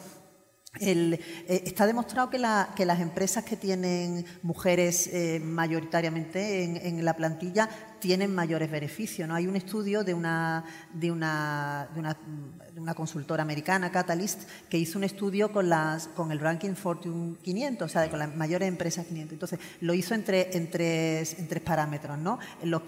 Eh, 0.80 1.18
está 1.48 1.86
demostrado 1.86 2.30
que, 2.30 2.38
las 2.38 3.00
empresas 3.00 3.44
que 3.44 3.56
tienen 3.56 4.24
mujeres 4.42 5.06
eh, 5.08 5.38
mayoritariamente 5.38 6.64
en, 6.64 7.04
la 7.04 7.14
plantilla 7.14 7.68
tienen 8.02 8.34
mayores 8.34 8.68
beneficios. 8.68 9.28
¿no? 9.28 9.36
Hay 9.36 9.46
un 9.46 9.54
estudio 9.54 10.02
de 10.02 10.12
una, 10.12 10.64
de 10.92 11.12
una, 11.12 11.88
de 11.94 12.80
una, 12.80 12.94
consultora 12.94 13.44
americana, 13.44 13.92
Catalyst, 13.92 14.42
que 14.68 14.76
hizo 14.76 14.98
un 14.98 15.04
estudio 15.04 15.52
con, 15.52 15.68
las, 15.68 16.08
con 16.08 16.32
el 16.32 16.40
ranking 16.40 16.74
Fortune 16.74 17.36
500, 17.40 17.86
o 17.86 17.88
sea, 17.88 18.10
con 18.10 18.18
las 18.18 18.34
mayores 18.34 18.66
empresas 18.68 19.06
500. 19.06 19.32
Entonces, 19.32 19.60
lo 19.80 19.94
hizo 19.94 20.14
en, 20.14 20.24
en, 20.26 20.68
tres, 20.68 21.36
parámetros, 21.64 22.18
¿no? 22.18 22.40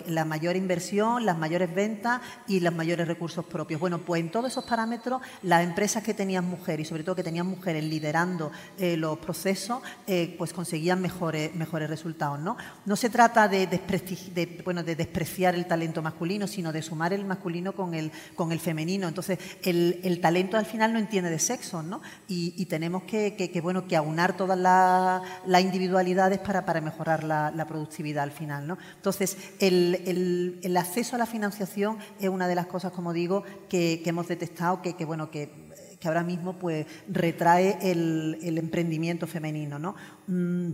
la 0.06 0.24
mayor 0.24 0.56
inversión, 0.56 1.24
las 1.24 1.38
mayores 1.38 1.72
ventas 1.72 2.20
y 2.48 2.58
los 2.58 2.74
mayores 2.74 3.06
recursos 3.06 3.44
propios. 3.44 3.80
Bueno, 3.80 4.00
pues 4.00 4.20
en 4.20 4.32
todos 4.32 4.50
esos 4.50 4.64
parámetros, 4.64 5.22
las 5.42 5.62
empresas 5.62 6.02
que 6.02 6.12
tenían 6.12 6.44
mujeres 6.44 6.88
y 6.88 6.88
sobre 6.88 7.04
todo 7.04 7.14
que 7.14 7.22
tenían 7.22 7.46
mujeres 7.46 7.84
liderando 7.84 8.50
eh, 8.78 8.96
los 8.96 9.16
procesos, 9.18 9.80
eh, 10.08 10.34
pues 10.36 10.52
conseguían 10.52 11.00
mejores, 11.00 11.54
mejores 11.54 11.88
resultados, 11.88 12.40
¿no? 12.40 12.56
No 12.84 12.96
se 12.96 13.10
trata 13.10 13.46
de, 13.46 13.68
de, 13.68 14.62
bueno, 14.64 14.82
despreciar 15.04 15.54
el 15.54 15.66
talento 15.66 16.02
masculino, 16.02 16.46
sino 16.46 16.72
de 16.72 16.80
sumar 16.80 17.12
el 17.12 17.24
masculino 17.24 17.74
con 17.74 17.94
el, 17.94 18.10
con 18.34 18.52
el 18.52 18.60
femenino. 18.60 19.06
Entonces, 19.06 19.38
el, 19.62 20.00
el 20.02 20.20
talento 20.20 20.56
al 20.56 20.64
final 20.64 20.92
no 20.92 20.98
entiende 20.98 21.30
de 21.30 21.38
sexo, 21.38 21.82
¿no? 21.82 22.00
Y, 22.26 22.64
tenemos 22.64 23.02
que, 23.02 23.34
que, 23.36 23.60
bueno, 23.60 23.86
que 23.86 23.94
aunar 23.94 24.36
todas 24.36 24.58
las 24.58 25.62
individualidades 25.62 26.38
para, 26.38 26.64
para 26.64 26.80
mejorar 26.80 27.22
la, 27.22 27.66
productividad 27.68 28.24
al 28.24 28.32
final, 28.32 28.66
¿no? 28.66 28.78
Entonces, 28.96 29.36
el, 29.60 30.58
el, 30.62 30.76
acceso 30.76 31.16
a 31.16 31.18
la 31.18 31.26
financiación 31.26 31.98
es 32.18 32.28
una 32.28 32.48
de 32.48 32.54
las 32.54 32.66
cosas, 32.66 32.92
como 32.92 33.12
digo, 33.12 33.44
que, 33.68 34.02
hemos 34.04 34.28
detectado 34.28 34.80
que, 34.82 34.94
que 34.94 35.04
bueno, 35.04 35.30
que 35.30 35.64
que 36.00 36.08
ahora 36.08 36.22
mismo 36.22 36.58
pues 36.58 36.86
retrae 37.08 37.78
el, 37.80 38.38
el 38.42 38.58
emprendimiento 38.58 39.26
femenino, 39.26 39.78
¿no? 39.78 39.94
Mm, 40.26 40.72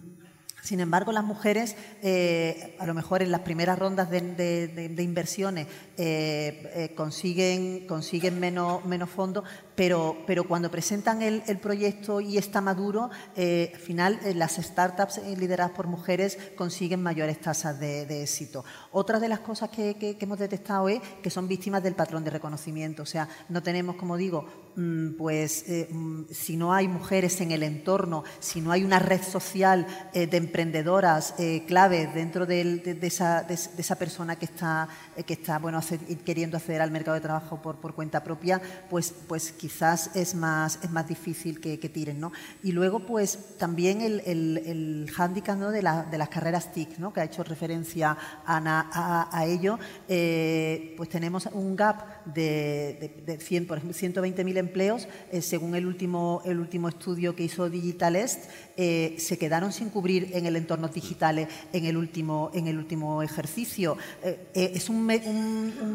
sin 0.62 0.81
embargo, 0.81 1.12
las 1.12 1.25
mujeres, 1.25 1.75
eh, 2.03 2.77
a 2.79 2.87
lo 2.87 2.94
mejor 2.94 3.23
en 3.23 3.31
las 3.31 3.40
primeras 3.40 3.79
rondas 3.79 4.11
de, 4.11 4.94
inversiones, 4.99 5.66
eh, 5.96 6.70
eh, 6.75 6.94
consiguen, 6.94 7.87
consiguen 7.87 8.38
menos, 8.38 8.85
menos 8.85 9.09
fondos, 9.09 9.44
pero, 9.75 10.18
pero 10.27 10.44
cuando 10.44 10.70
presentan 10.70 11.23
el, 11.23 11.42
proyecto 11.61 12.20
y 12.20 12.37
está 12.37 12.61
maduro, 12.61 13.11
al 13.37 13.81
final 13.81 14.20
las 14.35 14.57
startups 14.57 15.20
lideradas 15.38 15.73
por 15.73 15.87
mujeres 15.87 16.38
consiguen 16.57 17.03
mayores 17.03 17.40
tasas 17.40 17.79
de, 17.81 18.23
éxito. 18.23 18.64
Otra 18.92 19.18
de 19.18 19.29
las 19.29 19.40
cosas 19.40 19.70
que, 19.70 20.16
hemos 20.20 20.38
detectado 20.38 20.88
es 20.88 21.01
que 21.23 21.31
son 21.31 21.49
víctimas 21.49 21.83
del 21.83 21.94
patrón 21.94 22.25
de 22.25 22.31
reconocimiento. 22.31 23.03
O 23.03 23.07
sea, 23.07 23.29
no 23.49 23.62
tenemos, 23.62 23.96
como 23.96 24.16
digo, 24.16 24.46
mm, 24.77 25.12
pues 25.12 25.64
mm, 25.90 26.25
si 26.31 26.57
no 26.57 26.75
hay 26.75 26.87
mujeres 26.87 27.40
en 27.40 27.51
el 27.53 27.62
entorno, 27.62 28.25
si 28.38 28.61
no 28.61 28.73
hay 28.73 28.85
una 28.85 28.99
red 28.99 29.23
social 29.23 29.87
de 30.12 30.37
emprendedoras 30.51 31.35
eh, 31.39 31.63
claves 31.65 32.13
dentro 32.13 32.45
de, 32.45 32.83
esa, 33.03 33.97
persona 33.97 34.35
que 34.35 34.47
está, 34.47 34.89
eh, 35.17 35.23
que 35.23 35.35
está 35.35 35.61
bueno, 35.61 35.81
queriendo 36.25 36.57
acceder 36.57 36.83
al 36.83 36.91
mercado 36.91 37.15
de 37.15 37.21
trabajo 37.21 37.63
por, 37.63 37.95
cuenta 37.95 38.25
propia, 38.25 38.61
pues, 38.91 39.15
pues 39.29 39.53
quizás 39.53 40.11
es 40.17 40.35
más, 40.35 40.81
es 40.83 40.91
más 40.91 41.07
difícil 41.07 41.61
que, 41.61 41.79
tiren. 41.91 42.19
¿no? 42.21 42.33
Y 42.63 42.73
luego, 42.73 43.01
pues 43.01 43.57
también 43.59 44.01
el, 44.01 44.21
el, 44.27 45.11
hándicap 45.15 45.57
¿no? 45.57 45.71
de, 45.71 45.83
las 45.83 46.29
carreras 46.29 46.73
TIC, 46.73 46.99
¿no? 46.99 47.13
que 47.13 47.21
ha 47.21 47.25
hecho 47.25 47.45
referencia 47.45 48.17
Ana 48.45 48.91
a, 48.93 49.47
ello, 49.47 49.79
eh, 50.09 50.95
pues 50.97 51.09
tenemos 51.09 51.47
un 51.53 51.77
gap 51.77 52.25
de, 52.27 53.23
de, 53.25 53.39
100, 53.39 53.67
por 53.67 53.79
ejemplo, 53.79 53.97
120.000 53.97 54.57
empleos, 54.59 55.09
según 55.41 55.75
el 55.77 55.87
último, 55.87 56.43
el 56.45 56.59
último 56.59 56.89
estudio 56.89 57.37
que 57.37 57.45
hizo 57.45 57.71
Digital 57.71 58.17
Est, 58.17 58.51
se 58.77 59.39
quedaron 59.39 59.73
sin 59.73 59.91
cubrir 59.91 60.31
en 60.40 60.46
el 60.46 60.57
entornos 60.57 60.92
digitales 60.92 61.48
en 61.72 61.85
el 61.85 61.96
último, 61.96 62.50
en 62.53 62.66
el 62.66 62.79
último 62.79 63.22
ejercicio. 63.22 63.96
Eh, 64.22 64.48
eh, 64.55 64.72
es 64.74 64.88
un, 64.88 65.05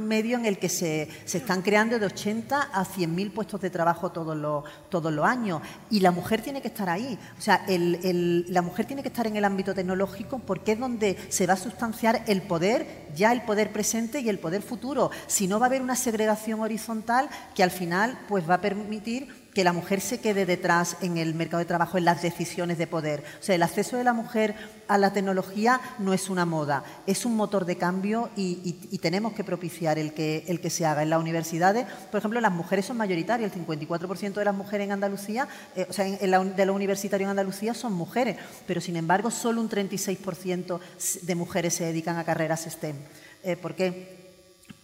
medio 0.07 0.37
en 0.37 0.45
el 0.45 0.57
que 0.57 0.69
se, 0.69 1.09
están 1.25 1.61
creando 1.61 1.99
de 1.99 2.05
80 2.05 2.69
a 2.73 2.85
100.000 2.85 3.31
puestos 3.31 3.61
de 3.61 3.69
trabajo 3.69 4.11
todos 4.11 4.37
los, 4.37 4.63
todos 4.89 5.11
los 5.11 5.25
años 5.25 5.61
y 5.89 5.99
la 5.99 6.11
mujer 6.11 6.41
tiene 6.41 6.61
que 6.61 6.69
estar 6.69 6.89
ahí. 6.89 7.17
O 7.37 7.41
sea, 7.41 7.65
la 7.67 8.61
mujer 8.61 8.85
tiene 8.85 9.01
que 9.01 9.09
estar 9.09 9.27
en 9.27 9.35
el 9.35 9.45
ámbito 9.45 9.73
tecnológico 9.73 10.39
porque 10.39 10.73
es 10.73 10.79
donde 10.79 11.17
se 11.29 11.45
va 11.47 11.53
a 11.53 11.57
sustanciar 11.57 12.23
el 12.27 12.41
poder, 12.41 13.05
ya 13.15 13.31
el 13.31 13.41
poder 13.41 13.71
presente 13.71 14.21
y 14.21 14.29
el 14.29 14.39
poder 14.39 14.61
futuro. 14.61 15.11
Si 15.27 15.47
no 15.47 15.59
va 15.59 15.65
a 15.65 15.69
haber 15.69 15.81
una 15.81 15.95
segregación 15.95 16.61
horizontal 16.61 17.29
que 17.53 17.63
al 17.63 17.71
final 17.71 18.17
pues 18.27 18.49
va 18.49 18.55
a 18.55 18.61
permitir 18.61 19.44
que 19.55 19.63
la 19.63 19.71
mujer 19.71 20.01
se 20.01 20.19
quede 20.19 20.45
detrás 20.45 20.97
en 21.01 21.17
el 21.17 21.33
mercado 21.33 21.59
de 21.59 21.65
trabajo, 21.65 21.97
en 21.97 22.03
las 22.03 22.21
decisiones 22.21 22.77
de 22.77 22.87
poder. 22.87 23.23
O 23.39 23.43
sea, 23.43 23.55
el 23.55 23.63
acceso 23.63 23.95
de 23.95 24.03
la 24.03 24.11
mujer 24.11 24.53
a 24.89 24.97
la 24.97 25.13
tecnología 25.13 25.79
no 25.97 26.13
es 26.13 26.29
una 26.29 26.45
moda, 26.45 26.83
es 27.07 27.25
un 27.25 27.37
motor 27.37 27.65
de 27.65 27.77
cambio 27.77 28.29
y, 28.35 28.73
tenemos 29.05 29.33
que 29.33 29.43
propiciar 29.43 29.99
el 29.99 30.13
que, 30.13 30.43
el 30.47 30.59
que 30.59 30.71
se 30.71 30.85
haga. 30.85 31.03
En 31.03 31.11
las 31.11 31.19
universidades, 31.19 31.85
por 32.11 32.17
ejemplo, 32.17 32.41
las 32.41 32.51
mujeres 32.51 32.85
son 32.85 32.97
mayoritarias, 32.97 33.53
el 33.53 33.65
54% 33.65 34.33
de 34.33 34.45
las 34.45 34.55
mujeres 34.55 34.85
en 34.85 34.91
Andalucía, 34.91 35.47
eh, 35.75 35.85
o 35.87 35.93
sea, 35.93 36.07
en, 36.07 36.55
de 36.55 36.65
los 36.65 36.75
universitarios 36.75 37.27
en 37.27 37.31
Andalucía 37.31 37.75
son 37.75 37.93
mujeres, 37.93 38.37
pero 38.65 38.81
sin 38.81 38.95
embargo 38.95 39.29
solo 39.29 39.61
un 39.61 39.69
36% 39.69 40.79
de 41.21 41.35
mujeres 41.35 41.75
se 41.75 41.85
dedican 41.85 42.17
a 42.17 42.23
carreras 42.25 42.65
STEM. 42.67 42.95
Eh, 43.43 43.55
¿Por 43.55 43.75
qué? 43.75 44.24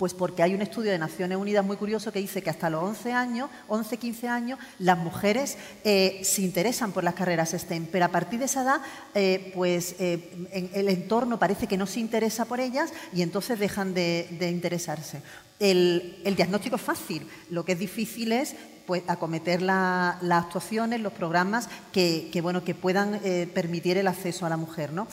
Pues 0.02 0.16
porque 0.16 0.42
hay 0.42 0.56
un 0.56 0.64
estudio 0.64 0.90
de 0.90 0.98
Naciones 0.98 1.38
Unidas 1.38 1.64
muy 1.64 1.78
curioso 1.78 2.12
que 2.12 2.18
dice 2.18 2.42
que 2.42 2.50
hasta 2.50 2.72
los 2.72 2.82
11 2.82 3.14
años, 3.14 3.52
11, 3.68 3.98
15 3.98 4.28
años, 4.28 4.58
las 4.80 4.98
mujeres 4.98 5.60
eh, 5.84 6.22
se 6.24 6.42
interesan 6.42 6.92
por 6.92 7.04
las 7.04 7.14
carreras 7.14 7.52
STEM, 7.52 7.86
pero 7.86 8.06
a 8.06 8.08
partir 8.08 8.40
de 8.40 8.46
esa 8.46 8.64
edad, 8.64 8.82
eh, 9.14 9.52
pues 9.54 9.96
eh, 10.00 10.70
el 10.74 10.90
entorno 10.90 11.38
parece 11.38 11.68
que 11.68 11.78
no 11.78 11.86
se 11.86 12.00
interesa 12.00 12.46
por 12.46 12.60
ellas 12.60 12.92
y 13.14 13.22
entonces 13.22 13.60
dejan 13.60 13.94
de, 13.94 14.28
interesarse. 14.52 15.22
El, 15.60 16.16
diagnóstico 16.36 16.78
es 16.78 16.82
fácil, 16.82 17.28
lo 17.52 17.64
que 17.64 17.74
es 17.74 17.80
difícil 17.80 18.32
es 18.32 18.56
pues, 18.88 19.04
acometer 19.06 19.62
las 19.62 20.16
actuaciones, 20.32 21.00
los 21.00 21.14
programas 21.14 21.70
que, 21.94 22.40
bueno, 22.42 22.64
que 22.64 22.74
puedan 22.74 23.20
permitir 23.54 24.00
el 24.00 24.08
acceso 24.08 24.48
a 24.48 24.50
la 24.50 24.58
mujer. 24.58 24.94
¿no? 24.94 25.08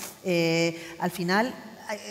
al 0.99 1.11
final, 1.11 1.55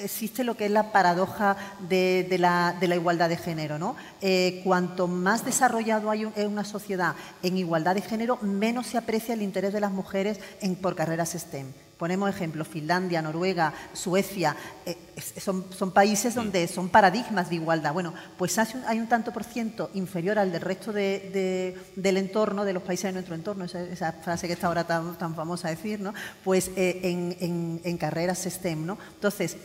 existe 0.03 0.43
lo 0.43 0.57
que 0.57 0.65
es 0.65 0.71
la 0.71 0.91
paradoja 0.91 1.57
de, 1.87 2.27
la, 2.39 2.75
igualdad 2.81 3.29
de 3.29 3.37
género. 3.37 3.77
¿no? 3.77 3.95
Eh, 4.21 4.61
cuanto 4.63 5.07
más 5.07 5.45
desarrollado 5.45 6.09
hay 6.09 6.25
una 6.25 6.63
sociedad 6.63 7.15
en 7.43 7.57
igualdad 7.57 7.95
de 7.95 8.01
género, 8.01 8.37
menos 8.41 8.87
se 8.87 8.97
aprecia 8.97 9.33
el 9.33 9.41
interés 9.41 9.73
de 9.73 9.81
las 9.81 9.91
mujeres 9.91 10.39
en, 10.61 10.75
por 10.75 10.95
carreras 10.95 11.31
STEM. 11.31 11.86
Ponemos 11.97 12.29
ejemplos, 12.29 12.67
Finlandia, 12.67 13.21
Noruega, 13.21 13.73
Suecia, 13.93 14.55
eh, 14.85 14.95
son, 15.39 15.91
países 15.91 16.35
donde 16.35 16.67
son 16.67 16.89
paradigmas 16.89 17.49
de 17.49 17.55
igualdad. 17.55 17.93
Bueno, 17.93 18.13
pues 18.37 18.57
hay 18.59 18.99
un, 18.99 19.07
tanto 19.07 19.33
por 19.33 19.43
ciento 19.43 19.89
inferior 19.95 20.37
al 20.37 20.51
del 20.51 20.61
resto 20.61 20.93
del 20.93 21.73
entorno, 21.95 22.65
de 22.65 22.73
los 22.73 22.83
países 22.83 23.05
de 23.05 23.13
nuestro 23.13 23.33
entorno, 23.35 23.65
esa, 23.65 24.13
frase 24.13 24.47
que 24.47 24.53
está 24.53 24.67
ahora 24.67 24.85
tan, 24.85 25.17
tan 25.17 25.35
famosa 25.35 25.69
decir, 25.69 25.99
¿no? 25.99 26.13
Pues 26.43 26.71
eh, 26.75 26.99
en, 27.03 27.35
en, 27.39 27.81
en 27.83 27.97
carreras 27.97 28.43
STEM, 28.43 28.85
¿no? 28.85 28.97
Entonces, 29.15 29.57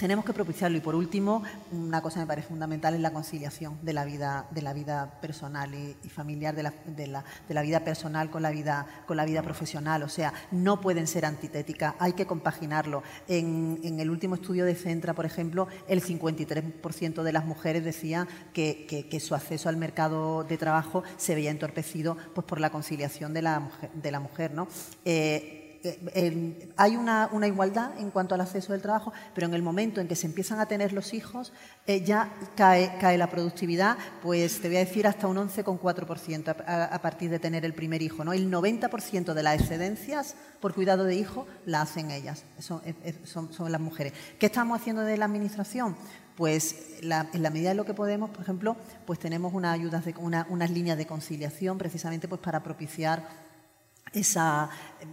tenemos 0.00 0.24
que 0.24 0.32
propiciarlo. 0.32 0.78
Y 0.78 0.80
por 0.80 0.94
último, 0.94 1.42
una 1.72 2.00
cosa 2.00 2.16
que 2.16 2.20
me 2.20 2.26
parece 2.26 2.48
fundamental 2.48 2.94
es 2.94 3.00
la 3.00 3.12
conciliación 3.12 3.78
de 3.82 3.92
la 3.92 4.04
vida, 4.06 4.48
personal 5.20 5.74
y, 5.74 6.08
familiar, 6.08 6.54
de 6.54 7.06
la, 7.06 7.62
vida 7.62 7.84
personal 7.84 8.30
con 8.30 8.42
la 8.42 8.50
vida, 8.50 9.42
profesional. 9.44 10.02
O 10.02 10.08
sea, 10.08 10.32
no 10.52 10.80
pueden 10.80 11.06
ser 11.06 11.26
antitéticas, 11.26 11.94
hay 11.98 12.14
que 12.14 12.26
compaginarlo. 12.26 13.02
En, 13.28 13.78
el 14.00 14.10
último 14.10 14.36
estudio 14.36 14.64
de 14.64 14.74
Centra, 14.74 15.12
por 15.12 15.26
ejemplo, 15.26 15.68
el 15.86 16.02
53% 16.02 17.22
de 17.22 17.32
las 17.32 17.44
mujeres 17.44 17.84
decía 17.84 18.26
que, 18.54 19.20
su 19.20 19.34
acceso 19.34 19.68
al 19.68 19.76
mercado 19.76 20.44
de 20.44 20.56
trabajo 20.56 21.02
se 21.18 21.34
veía 21.34 21.50
entorpecido 21.50 22.16
pues, 22.34 22.46
por 22.46 22.58
la 22.58 22.70
conciliación 22.70 23.34
de 23.34 23.42
la 23.42 23.60
mujer. 23.60 23.90
De 23.92 24.10
la 24.10 24.20
mujer 24.20 24.54
¿no? 24.54 24.66
Eh, 25.04 25.59
eh, 25.82 26.72
hay 26.76 26.96
una, 26.96 27.30
igualdad 27.46 27.98
en 27.98 28.10
cuanto 28.10 28.34
al 28.34 28.42
acceso 28.42 28.72
del 28.72 28.82
trabajo, 28.82 29.12
pero 29.34 29.46
en 29.46 29.54
el 29.54 29.62
momento 29.62 30.00
en 30.00 30.08
que 30.08 30.16
se 30.16 30.26
empiezan 30.26 30.60
a 30.60 30.66
tener 30.66 30.92
los 30.92 31.14
hijos, 31.14 31.52
eh, 31.86 32.04
ya 32.04 32.34
cae, 32.54 33.16
la 33.16 33.30
productividad, 33.30 33.96
pues 34.22 34.60
te 34.60 34.68
voy 34.68 34.76
a 34.76 34.80
decir 34.80 35.06
hasta 35.06 35.26
un 35.26 35.38
11,4% 35.38 36.54
a, 36.66 37.02
partir 37.02 37.30
de 37.30 37.38
tener 37.38 37.64
el 37.64 37.72
primer 37.72 38.02
hijo. 38.02 38.22
El 38.32 38.50
90% 38.50 39.32
de 39.32 39.42
las 39.42 39.60
excedencias 39.60 40.36
por 40.60 40.74
cuidado 40.74 41.04
de 41.04 41.14
hijo 41.14 41.46
la 41.64 41.82
hacen 41.82 42.10
ellas, 42.10 42.44
son, 42.58 42.82
son, 43.24 43.72
las 43.72 43.80
mujeres. 43.80 44.12
¿Qué 44.38 44.46
estamos 44.46 44.78
haciendo 44.78 45.02
de 45.02 45.16
la 45.16 45.24
Administración? 45.24 45.96
Pues 46.36 47.00
en 47.02 47.08
la 47.42 47.50
medida 47.50 47.70
de 47.70 47.74
lo 47.74 47.84
que 47.84 47.94
podemos, 47.94 48.30
por 48.30 48.42
ejemplo, 48.42 48.76
pues 49.06 49.18
tenemos 49.18 49.52
una 49.54 49.72
ayudas 49.72 50.04
unas 50.18 50.70
líneas 50.70 50.96
de 50.96 51.06
conciliación 51.06 51.76
precisamente 51.78 52.28
pues 52.28 52.40
para 52.40 52.62
propiciar 52.62 53.49
esa, 54.12 54.70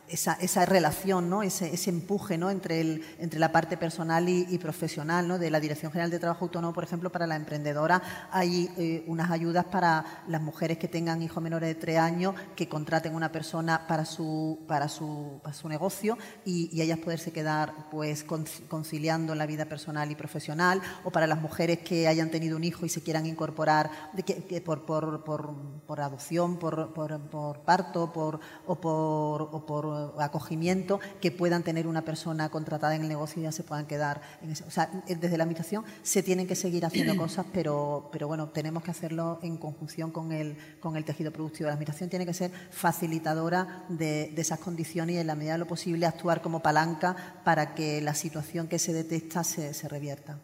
esa, 0.08 0.34
esa, 0.34 0.66
relación, 0.66 1.30
¿no? 1.30 1.44
ese, 1.44 1.74
ese 1.74 1.90
empuje 1.90 2.38
¿no? 2.38 2.50
entre, 2.50 2.82
el, 2.82 3.04
entre 3.20 3.40
la 3.40 3.52
parte 3.52 3.78
personal 3.78 4.28
y, 4.28 4.58
profesional. 4.58 5.28
¿no? 5.28 5.38
De 5.38 5.52
la 5.52 5.60
Dirección 5.60 5.92
General 5.92 6.10
de 6.10 6.20
Trabajo 6.20 6.46
Autónomo, 6.46 6.74
por 6.74 6.84
ejemplo, 6.84 7.12
para 7.12 7.28
la 7.28 7.36
emprendedora 7.36 8.02
hay 8.32 8.70
eh, 8.78 9.04
unas 9.08 9.32
ayudas 9.32 9.66
para 9.66 10.24
las 10.28 10.42
mujeres 10.42 10.78
que 10.78 10.88
tengan 10.88 11.22
hijos 11.22 11.42
menores 11.42 11.70
de 11.70 11.76
tres 11.76 12.00
años, 12.00 12.36
que 12.56 12.68
contraten 12.68 13.14
una 13.16 13.32
persona 13.32 13.86
para 13.88 14.06
su, 14.06 14.60
para 14.68 14.88
su, 14.88 15.40
para 15.44 15.54
su 15.54 15.70
negocio 15.70 16.18
y, 16.46 16.70
y, 16.72 16.82
ellas 16.82 17.00
poderse 17.00 17.32
quedar 17.32 17.90
pues, 17.92 18.24
conciliando 18.24 19.36
la 19.36 19.46
vida 19.46 19.66
personal 19.66 20.10
y 20.12 20.16
profesional, 20.16 20.82
o 21.04 21.12
para 21.12 21.28
las 21.28 21.42
mujeres 21.42 21.80
que 21.80 22.08
hayan 22.08 22.32
tenido 22.32 22.58
un 22.58 22.64
hijo 22.64 22.86
y 22.86 22.90
se 22.90 23.02
quieran 23.02 23.26
incorporar 23.26 23.92
de 24.14 24.24
que, 24.24 24.62
por, 24.62 24.86
por, 24.86 25.24
por, 25.24 25.54
por, 25.86 26.02
adopción, 26.02 26.58
por, 26.58 26.94
por, 26.94 27.60
parto 27.62 28.12
por, 28.12 28.40
o 28.66 28.76
por 28.76 28.87
o 28.88 29.66
por 29.66 30.16
acogimiento 30.22 31.00
que 31.22 31.32
puedan 31.32 31.64
tener 31.64 31.88
una 31.88 32.04
persona 32.04 32.50
contratada 32.50 32.96
en 32.96 33.04
el 33.04 33.08
negocio 33.08 33.42
y 33.42 33.44
ya 33.44 33.52
se 33.52 33.64
puedan 33.64 33.86
quedar 33.86 34.22
en 34.42 34.52
ese. 34.52 34.64
O 34.64 34.72
sea, 34.72 34.90
desde 35.08 35.38
la 35.38 35.44
Administración 35.44 35.84
se 36.04 36.24
tienen 36.24 36.48
que 36.48 36.56
seguir 36.56 36.86
haciendo 36.86 37.16
cosas, 37.18 37.46
pero, 37.54 38.10
pero 38.12 38.28
bueno, 38.28 38.50
tenemos 38.50 38.84
que 38.84 38.92
hacerlo 38.92 39.40
en 39.42 39.58
conjunción 39.58 40.12
con 40.12 40.32
el, 40.32 40.58
con 40.80 40.98
el 40.98 41.06
tejido 41.06 41.32
productivo. 41.32 41.68
La 41.68 41.74
Administración 41.74 42.10
tiene 42.10 42.26
que 42.26 42.34
ser 42.34 42.52
facilitadora 42.72 43.86
de, 43.90 44.34
esas 44.38 44.60
condiciones 44.60 45.16
y 45.16 45.20
en 45.20 45.28
la 45.28 45.36
medida 45.36 45.54
de 45.54 45.60
lo 45.60 45.68
posible 45.68 46.06
actuar 46.06 46.42
como 46.42 46.62
palanca 46.62 47.42
para 47.44 47.74
que 47.76 48.02
la 48.02 48.14
situación 48.14 48.68
que 48.68 48.80
se 48.80 48.94
detecta 48.94 49.44
se, 49.44 49.88
revierta. 49.88 50.40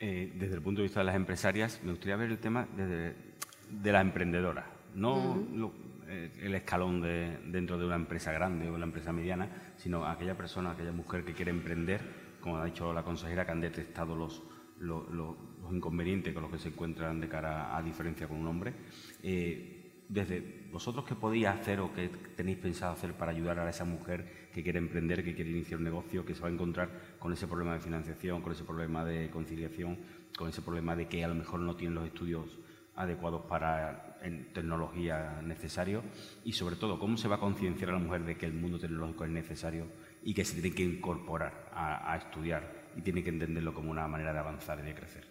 Eh, 0.00 0.32
desde 0.36 0.54
el 0.54 0.62
punto 0.62 0.80
de 0.80 0.84
vista 0.84 1.00
de 1.00 1.06
las 1.06 1.16
empresarias, 1.16 1.80
me 1.82 1.90
gustaría 1.90 2.16
ver 2.16 2.30
el 2.30 2.38
tema 2.38 2.68
de 2.74 3.92
la 3.92 4.00
emprendedora. 4.00 4.70
No 4.94 5.36
el 6.08 6.54
escalón 6.54 7.00
de, 7.00 7.38
dentro 7.46 7.78
de 7.78 7.84
una 7.86 7.96
empresa 7.96 8.32
grande 8.32 8.70
o 8.70 8.74
una 8.74 8.86
empresa 8.86 9.12
mediana, 9.12 9.48
sino 9.76 10.06
aquella 10.06 10.36
persona, 10.36 10.70
aquella 10.70 10.92
mujer 10.92 11.24
que 11.24 11.34
quiere 11.34 11.50
emprender, 11.50 12.00
como 12.40 12.56
ha 12.56 12.64
dicho 12.64 12.92
la 12.92 13.02
consejera, 13.02 13.44
que 13.44 13.52
han 13.52 13.60
detectado 13.60 14.16
los, 14.16 14.42
los, 14.80 15.36
inconvenientes 15.70 16.32
con 16.32 16.42
los 16.42 16.50
que 16.50 16.58
se 16.58 16.68
encuentran 16.68 17.20
de 17.20 17.28
cara 17.28 17.76
a 17.76 17.82
diferencia 17.82 18.26
con 18.26 18.38
un 18.38 18.46
hombre. 18.46 18.72
Eh, 19.22 19.78
desde 20.08 20.68
vosotros, 20.72 21.04
¿qué 21.04 21.14
podéis 21.14 21.46
hacer 21.48 21.80
o 21.80 21.92
qué 21.92 22.08
tenéis 22.34 22.56
pensado 22.56 22.94
hacer 22.94 23.12
para 23.12 23.32
ayudar 23.32 23.58
a 23.58 23.68
esa 23.68 23.84
mujer 23.84 24.48
que 24.52 24.62
quiere 24.62 24.78
emprender, 24.78 25.22
que 25.22 25.34
quiere 25.34 25.50
iniciar 25.50 25.78
un 25.78 25.84
negocio, 25.84 26.24
que 26.24 26.34
se 26.34 26.40
va 26.40 26.48
a 26.48 26.50
encontrar 26.50 26.88
con 27.18 27.30
ese 27.34 27.46
problema 27.46 27.74
de 27.74 27.80
financiación, 27.80 28.40
con 28.40 28.52
ese 28.52 28.64
problema 28.64 29.04
de 29.04 29.28
conciliación, 29.28 29.98
con 30.38 30.48
ese 30.48 30.62
problema 30.62 30.96
de 30.96 31.06
que 31.06 31.22
a 31.22 31.28
lo 31.28 31.34
mejor 31.34 31.60
no 31.60 31.76
tiene 31.76 31.94
los 31.94 32.06
estudios 32.06 32.58
adecuados 32.96 33.42
para 33.42 34.07
en 34.22 34.52
tecnología 34.52 35.40
necesario 35.42 36.02
y 36.44 36.52
sobre 36.52 36.76
todo 36.76 36.98
cómo 36.98 37.16
se 37.16 37.28
va 37.28 37.36
a 37.36 37.40
concienciar 37.40 37.90
a 37.90 37.94
la 37.94 37.98
mujer 37.98 38.24
de 38.24 38.36
que 38.36 38.46
el 38.46 38.52
mundo 38.52 38.78
tecnológico 38.78 39.24
es 39.24 39.30
necesario 39.30 39.86
y 40.22 40.34
que 40.34 40.44
se 40.44 40.60
tiene 40.60 40.74
que 40.74 40.82
incorporar 40.82 41.70
a, 41.72 42.16
estudiar 42.16 42.88
y 42.96 43.02
tiene 43.02 43.22
que 43.22 43.30
entenderlo 43.30 43.74
como 43.74 43.90
una 43.90 44.06
manera 44.08 44.32
de 44.32 44.38
avanzar 44.38 44.80
y 44.80 44.82
de 44.82 44.94
crecer. 44.94 45.26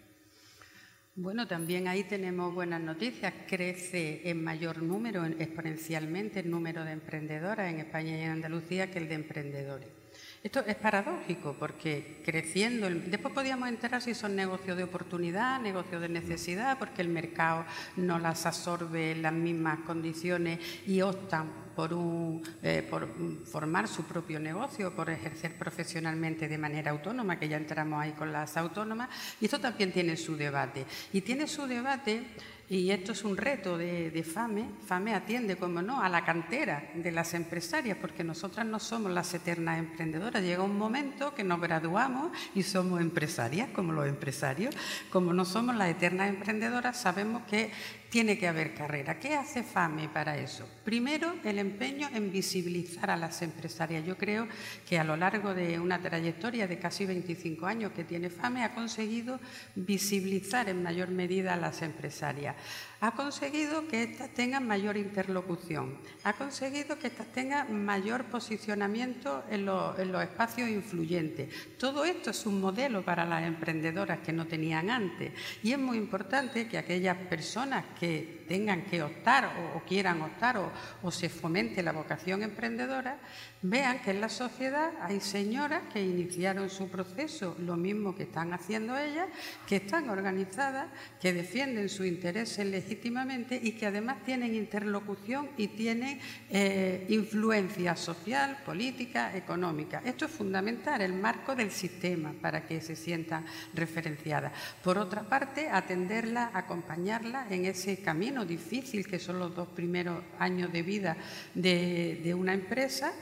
Bueno, 1.15 1.47
también 1.47 1.87
ahí 1.87 2.03
tenemos 2.03 2.53
buenas 2.53 2.79
noticias. 2.79 3.33
Crece 3.47 4.29
en 4.29 4.43
mayor 4.43 4.83
número, 4.83 5.25
exponencialmente, 5.25 6.41
el 6.41 6.51
número 6.51 6.85
de 6.85 6.91
emprendedoras 6.91 7.73
en 7.73 7.79
España 7.79 8.15
y 8.17 8.21
en 8.21 8.29
Andalucía 8.29 8.91
que 8.91 8.99
el 8.99 9.09
de 9.09 9.15
emprendedores. 9.15 9.96
Esto 10.43 10.63
es 10.65 10.75
paradójico 10.75 11.55
porque 11.59 12.21
creciendo, 12.23 12.89
después 12.89 13.33
podíamos 13.33 13.69
enterar 13.69 14.01
si 14.01 14.13
son 14.13 14.35
negocios 14.35 14.77
de 14.77 14.83
oportunidad, 14.83 15.59
negocios 15.59 15.99
de 15.99 16.09
necesidad, 16.09 16.77
porque 16.77 17.01
el 17.01 17.09
mercado 17.09 17.65
no 17.95 18.19
las 18.19 18.45
absorbe 18.45 19.11
en 19.11 19.23
las 19.23 19.33
mismas 19.33 19.79
condiciones 19.79 20.59
y 20.85 21.01
optan 21.01 21.67
por, 21.75 21.93
un, 21.93 22.41
eh, 22.61 22.85
por 22.87 23.07
formar 23.45 23.87
su 23.87 24.03
propio 24.03 24.39
negocio, 24.39 24.95
por 24.95 25.09
ejercer 25.09 25.57
profesionalmente 25.57 26.47
de 26.47 26.57
manera 26.57 26.91
autónoma, 26.91 27.39
que 27.39 27.49
ya 27.49 27.57
entramos 27.57 28.01
ahí 28.01 28.13
con 28.13 28.31
las 28.31 28.57
autónomas, 28.57 29.09
y 29.41 29.45
esto 29.45 29.59
también 29.59 29.91
tiene 29.91 30.17
su 30.17 30.35
debate. 30.35 30.85
Y 31.13 31.21
tiene 31.21 31.47
su 31.47 31.67
debate 31.67 32.23
y 32.69 32.91
esto 32.91 33.13
es 33.13 33.23
un 33.23 33.37
reto 33.37 33.77
de, 33.77 34.23
FAME. 34.23 34.65
FAME 34.85 35.15
atiende, 35.15 35.55
como 35.55 35.81
no, 35.81 36.01
a 36.01 36.09
la 36.09 36.25
cantera 36.25 36.89
de 36.95 37.11
las 37.13 37.33
empresarias, 37.33 37.97
porque 37.99 38.25
nosotras 38.25 38.65
no 38.65 38.77
somos 38.79 39.11
las 39.13 39.33
eternas 39.33 39.79
emprendedoras. 39.79 40.43
Llega 40.43 40.63
un 40.63 40.77
momento 40.77 41.33
que 41.33 41.45
nos 41.45 41.61
graduamos 41.61 42.31
y 42.55 42.63
somos 42.63 42.99
empresarias, 42.99 43.69
como 43.69 43.93
los 43.93 44.05
empresarios. 44.05 44.75
Como 45.11 45.31
no 45.31 45.45
somos 45.45 45.75
las 45.77 45.89
eternas 45.89 46.27
emprendedoras, 46.27 46.99
sabemos 46.99 47.43
que 47.43 47.71
tiene 48.09 48.37
que 48.37 48.47
haber 48.47 48.73
carrera. 48.73 49.19
¿Qué 49.19 49.35
hace 49.35 49.63
FAME 49.63 50.09
para 50.09 50.37
eso? 50.37 50.67
Primero, 50.83 51.35
el 51.43 51.59
empeño 51.59 52.09
en 52.13 52.31
visibilizar 52.31 53.11
a 53.11 53.17
las 53.17 53.41
empresarias. 53.41 54.05
Yo 54.05 54.17
creo 54.17 54.47
que 54.87 54.97
a 54.97 55.03
lo 55.03 55.17
largo 55.17 55.53
de 55.53 55.79
una 55.79 55.99
trayectoria 55.99 56.67
de 56.67 56.79
casi 56.79 57.05
25 57.05 57.65
años 57.65 57.91
que 57.91 58.03
tiene 58.03 58.29
FAME 58.29 58.63
ha 58.63 58.73
conseguido 58.73 59.39
visibilizar 59.75 60.69
en 60.69 60.83
mayor 60.83 61.09
medida 61.09 61.53
a 61.53 61.57
las 61.57 61.81
empresarias 61.81 62.55
ha 62.99 63.11
conseguido 63.11 63.87
que 63.87 64.03
éstas 64.03 64.29
tengan 64.33 64.65
mayor 64.65 64.97
interlocución, 64.97 65.97
ha 66.23 66.33
conseguido 66.33 66.97
que 66.97 67.07
éstas 67.07 67.27
tengan 67.27 67.85
mayor 67.85 68.25
posicionamiento 68.25 69.43
en, 69.49 69.65
los 69.65 70.23
espacios 70.23 70.69
influyentes. 70.69 71.77
Todo 71.77 72.05
esto 72.05 72.31
es 72.31 72.45
un 72.45 72.59
modelo 72.59 73.03
para 73.03 73.25
las 73.25 73.43
emprendedoras 73.43 74.19
que 74.19 74.33
no 74.33 74.47
tenían 74.47 74.89
antes 74.89 75.33
y 75.63 75.71
es 75.71 75.79
muy 75.79 75.97
importante 75.97 76.67
que 76.67 76.77
aquellas 76.77 77.17
personas 77.17 77.85
que 77.99 78.36
tengan 78.47 78.83
que 78.83 79.03
optar 79.03 79.51
o, 79.75 79.81
quieran 79.87 80.21
optar 80.21 80.57
o 80.57 81.11
se 81.11 81.29
fomente 81.29 81.83
la 81.83 81.91
vocación 81.91 82.43
emprendedora 82.43 83.17
vean 83.61 83.99
que 83.99 84.11
en 84.11 84.21
la 84.21 84.29
sociedad 84.29 84.91
hay 85.01 85.19
señoras 85.19 85.81
que 85.91 86.01
iniciaron 86.01 86.69
su 86.69 86.89
proceso, 86.89 87.55
lo 87.59 87.75
mismo 87.75 88.15
que 88.15 88.23
están 88.23 88.53
haciendo 88.53 88.97
ellas, 88.97 89.27
que 89.65 89.77
están 89.77 90.09
organizadas, 90.09 90.87
que 91.19 91.33
defienden 91.33 91.89
sus 91.89 92.05
intereses 92.05 92.65
legítimamente 92.65 93.59
y 93.61 93.71
que 93.71 93.87
además 93.87 94.23
tienen 94.25 94.55
interlocución 94.55 95.49
y 95.57 95.69
tienen 95.69 96.19
eh, 96.49 97.05
influencia 97.09 97.95
social, 97.95 98.57
política, 98.65 99.35
económica. 99.35 100.01
Esto 100.05 100.25
es 100.25 100.31
fundamental, 100.31 101.01
el 101.01 101.13
marco 101.13 101.55
del 101.55 101.71
sistema 101.71 102.33
para 102.39 102.65
que 102.65 102.79
se 102.81 102.95
sientan 102.95 103.45
referenciadas. 103.73 104.53
Por 104.83 104.97
otra 104.97 105.23
parte, 105.23 105.69
atenderla, 105.69 106.51
acompañarla 106.53 107.47
en 107.49 107.65
ese 107.65 108.01
camino 108.01 108.36
difícil 108.45 109.05
que 109.07 109.19
son 109.19 109.39
los 109.39 109.55
dos 109.55 109.67
primeros 109.69 110.23
años 110.39 110.71
de 110.71 110.81
vida 110.83 111.17
de 111.53 112.35
una 112.37 112.53
empresa 112.53 113.13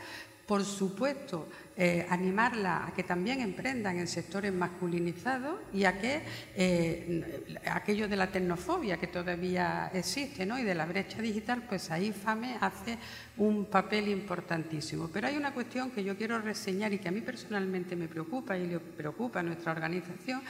por 0.45 0.63
supuesto, 0.63 1.47
eh, 1.75 2.05
animarla 2.09 2.85
a 2.85 2.93
que 2.93 3.03
también 3.03 3.41
emprendan 3.41 3.97
en 3.97 4.07
sectores 4.07 4.53
masculinizados 4.53 5.59
y 5.73 5.85
a 5.85 5.99
que 5.99 6.21
eh, 6.55 7.59
aquello 7.65 8.07
de 8.07 8.15
la 8.15 8.31
tecnofobia 8.31 8.97
que 8.97 9.07
todavía 9.07 9.89
existe 9.93 10.45
¿no? 10.45 10.59
y 10.59 10.63
de 10.63 10.75
la 10.75 10.85
brecha 10.85 11.19
digital, 11.21 11.63
pues 11.67 11.89
ahí 11.89 12.11
FAME 12.11 12.57
hace 12.61 12.97
un 13.37 13.65
papel 13.65 14.07
importantísimo. 14.07 15.09
Pero 15.11 15.27
hay 15.27 15.35
una 15.35 15.51
cuestión 15.51 15.89
que 15.89 16.03
yo 16.03 16.15
quiero 16.15 16.39
reseñar 16.39 16.93
y 16.93 16.99
que 16.99 17.09
a 17.09 17.11
mí 17.11 17.21
personalmente 17.21 17.95
me 17.95 18.07
preocupa 18.07 18.55
y 18.55 18.67
le 18.67 18.79
preocupa 18.79 19.39
a 19.39 19.43
nuestra 19.43 19.71
organización, 19.71 20.43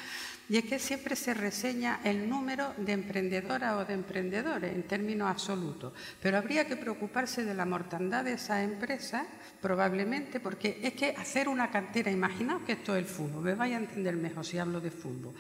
y 0.48 0.58
es 0.58 0.66
que 0.66 0.80
siempre 0.80 1.16
se 1.16 1.34
reseña 1.34 2.02
el 2.04 2.30
número 2.30 2.74
de 2.78 2.94
emprendedoras 2.94 3.76
o 3.76 3.86
de 3.86 3.94
emprendedores 3.94 4.74
en 4.74 4.84
términos 4.84 5.30
absolutos, 5.30 5.94
pero 6.22 6.38
habría 6.38 6.68
que 6.68 6.76
preocuparse 6.76 7.44
de 7.44 7.54
la 7.54 7.66
mortandad 7.66 8.24
de 8.24 8.34
esas 8.34 8.64
empresas, 8.64 9.26
probablemente, 9.62 10.40
porque 10.40 10.80
es 10.84 10.94
que 10.94 11.16
hacer 11.18 11.48
una 11.48 11.72
cantera, 11.72 12.12
imaginaos 12.12 12.62
que 12.64 12.74
esto 12.74 12.96
es 12.96 13.00
el 13.00 13.10
fútbol, 13.10 13.44
me 13.44 13.56
vaya 13.56 13.78
a 13.78 13.80
entender 13.80 14.16
mejor 14.16 14.46
si 14.46 14.58
hablo 14.58 14.80
de 14.80 14.92
fútbol. 14.92 15.34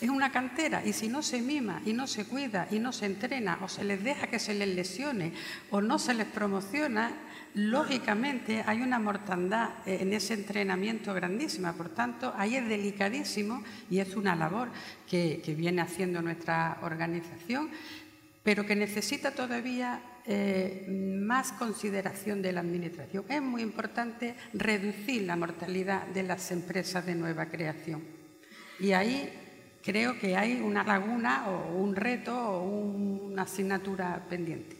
Es 0.00 0.08
una 0.08 0.30
cantera 0.30 0.84
y 0.84 0.92
si 0.92 1.08
no 1.08 1.22
se 1.22 1.40
mima 1.40 1.80
y 1.84 1.92
no 1.92 2.06
se 2.06 2.26
cuida 2.26 2.68
y 2.70 2.78
no 2.78 2.92
se 2.92 3.06
entrena 3.06 3.58
o 3.62 3.68
se 3.68 3.84
les 3.84 4.02
deja 4.04 4.26
que 4.26 4.38
se 4.38 4.54
les 4.54 4.68
lesione 4.68 5.32
o 5.70 5.80
no 5.80 5.98
se 5.98 6.14
les 6.14 6.26
promociona, 6.26 7.12
lógicamente 7.54 8.62
hay 8.66 8.82
una 8.82 8.98
mortandad 8.98 9.70
eh, 9.86 9.98
en 10.00 10.12
ese 10.12 10.34
entrenamiento 10.34 11.14
grandísima. 11.14 11.72
Por 11.72 11.88
tanto, 11.88 12.32
ahí 12.36 12.56
es 12.56 12.68
delicadísimo 12.68 13.62
y 13.90 13.98
es 13.98 14.16
una 14.16 14.34
labor 14.34 14.68
que, 15.08 15.42
viene 15.56 15.82
haciendo 15.82 16.20
nuestra 16.20 16.78
organización, 16.82 17.70
pero 18.42 18.66
que 18.66 18.76
necesita 18.76 19.30
todavía 19.30 20.02
eh, 20.26 20.86
más 20.88 21.52
consideración 21.52 22.42
de 22.42 22.52
la 22.52 22.60
Administración. 22.60 23.24
Es 23.28 23.40
muy 23.40 23.62
importante 23.62 24.34
reducir 24.52 25.22
la 25.22 25.36
mortalidad 25.36 26.06
de 26.08 26.24
las 26.24 26.50
empresas 26.50 27.06
de 27.06 27.14
nueva 27.14 27.46
creación. 27.46 28.02
Y 28.80 28.92
ahí 28.92 29.32
creo 29.82 30.18
que 30.18 30.36
hay 30.36 30.60
una 30.60 30.82
laguna 30.82 31.48
o 31.48 31.76
un 31.76 31.94
reto 31.94 32.36
o 32.36 32.70
una 32.70 33.42
asignatura 33.42 34.26
pendiente. 34.28 34.76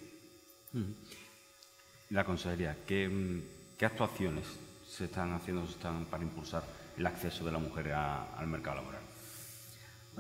La 2.11 2.25
Consejería, 2.25 2.77
¿qué, 2.87 3.43
actuaciones 3.81 4.45
se 4.89 5.05
están 5.05 5.33
haciendo 5.33 5.65
están 5.65 6.05
para 6.07 6.23
impulsar 6.23 6.63
el 6.97 7.07
acceso 7.07 7.45
de 7.45 7.53
la 7.53 7.59
mujer 7.59 7.93
al 7.93 8.47
mercado 8.47 8.77
laboral? 8.77 9.01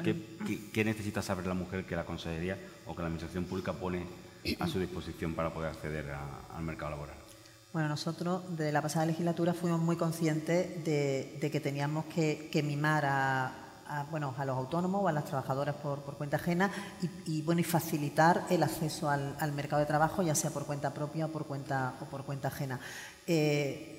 ¿Qué, 0.03 0.85
necesita 0.85 1.23
saber 1.23 1.47
la 1.47 1.55
mujer 1.55 1.85
que 1.85 1.97
la 1.97 2.05
Consejería 2.05 2.59
o 2.87 2.95
que 2.95 3.03
la 3.03 3.07
Administración 3.07 3.45
Pública 3.45 3.73
pone 3.73 4.05
a 4.59 4.67
su 4.67 4.79
disposición 4.79 5.35
para 5.35 5.53
poder 5.53 5.71
acceder 5.71 6.11
al 6.55 6.63
mercado 6.63 6.91
laboral. 6.93 7.17
Bueno, 7.73 7.89
nosotros 7.89 8.43
desde 8.57 8.71
la 8.71 8.83
pasada 8.83 9.07
legislatura 9.07 9.53
fuimos 9.53 9.81
muy 9.81 9.97
conscientes 9.97 10.85
de, 10.85 11.51
que 11.51 11.61
teníamos 11.61 12.05
que, 12.07 12.63
mimar 12.65 13.05
a, 13.07 13.53
bueno, 14.11 14.35
a 14.37 14.45
los 14.45 14.57
autónomos 14.57 15.03
o 15.03 15.09
a 15.09 15.13
las 15.13 15.25
trabajadoras 15.25 15.75
por, 15.77 16.01
cuenta 16.01 16.37
ajena 16.37 16.71
y, 17.27 17.43
bueno, 17.43 17.61
y 17.61 17.65
facilitar 17.65 18.45
el 18.51 18.63
acceso 18.63 19.09
al, 19.09 19.53
mercado 19.53 19.81
de 19.81 19.87
trabajo, 19.87 20.23
ya 20.23 20.35
sea 20.35 20.51
por 20.51 20.67
cuenta 20.67 20.93
propia 20.93 21.27
o 21.27 21.29
por 21.29 21.47
cuenta, 21.47 21.95
o 22.01 22.05
por 22.07 22.25
cuenta 22.25 22.49
ajena. 22.49 22.81
Eh, 23.27 23.95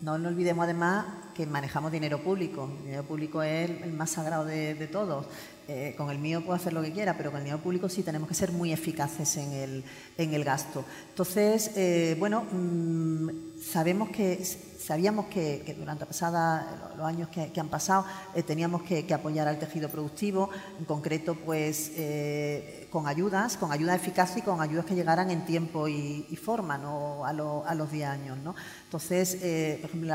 no 0.00 0.16
nos 0.16 0.32
olvidemos 0.32 0.64
además 0.64 1.04
que 1.34 1.46
manejamos 1.46 1.92
dinero 1.92 2.22
público. 2.22 2.70
El 2.78 2.84
dinero 2.84 3.02
público 3.04 3.42
es 3.42 3.70
el, 3.82 3.92
más 3.92 4.10
sagrado 4.10 4.44
de, 4.46 4.88
todos. 4.90 5.26
Eh, 5.68 5.94
con 5.96 6.10
el 6.10 6.18
mío 6.18 6.40
puedo 6.40 6.54
hacer 6.54 6.72
lo 6.72 6.82
que 6.82 6.92
quiera, 6.92 7.16
pero 7.16 7.30
con 7.30 7.38
el 7.38 7.44
dinero 7.44 7.62
público 7.62 7.88
sí 7.88 8.02
tenemos 8.02 8.28
que 8.28 8.34
ser 8.34 8.50
muy 8.50 8.72
eficaces 8.72 9.36
en 9.36 9.52
el, 9.52 9.84
en 10.16 10.32
el 10.32 10.42
gasto. 10.42 10.84
Entonces, 11.10 11.72
eh, 11.76 12.16
bueno, 12.18 12.44
mm, 12.50 13.28
sabemos 13.62 14.08
que 14.08 14.42
sabíamos 14.90 15.26
que, 15.26 15.76
durante 15.78 16.04
pasada, 16.04 16.92
los 16.96 17.06
años 17.06 17.28
que, 17.28 17.60
han 17.60 17.68
pasado 17.68 18.04
eh, 18.34 18.42
teníamos 18.42 18.82
que, 18.82 19.06
apoyar 19.14 19.46
al 19.46 19.56
tejido 19.56 19.88
productivo, 19.88 20.50
en 20.80 20.84
concreto 20.84 21.36
pues 21.36 21.92
eh, 21.94 22.88
con 22.90 23.06
ayudas, 23.06 23.56
con 23.56 23.70
ayudas 23.70 23.94
eficaces 23.94 24.38
y 24.38 24.42
con 24.42 24.60
ayudas 24.60 24.84
que 24.84 24.96
llegaran 24.96 25.30
en 25.30 25.44
tiempo 25.44 25.86
y, 25.86 26.36
forma 26.42 26.76
¿no? 26.76 27.24
a, 27.24 27.32
los 27.32 27.92
10 27.92 28.08
años. 28.08 28.38
¿no? 28.38 28.56
Entonces, 28.86 29.38
eh, 29.42 29.78
por 29.80 29.90
ejemplo, 29.90 30.12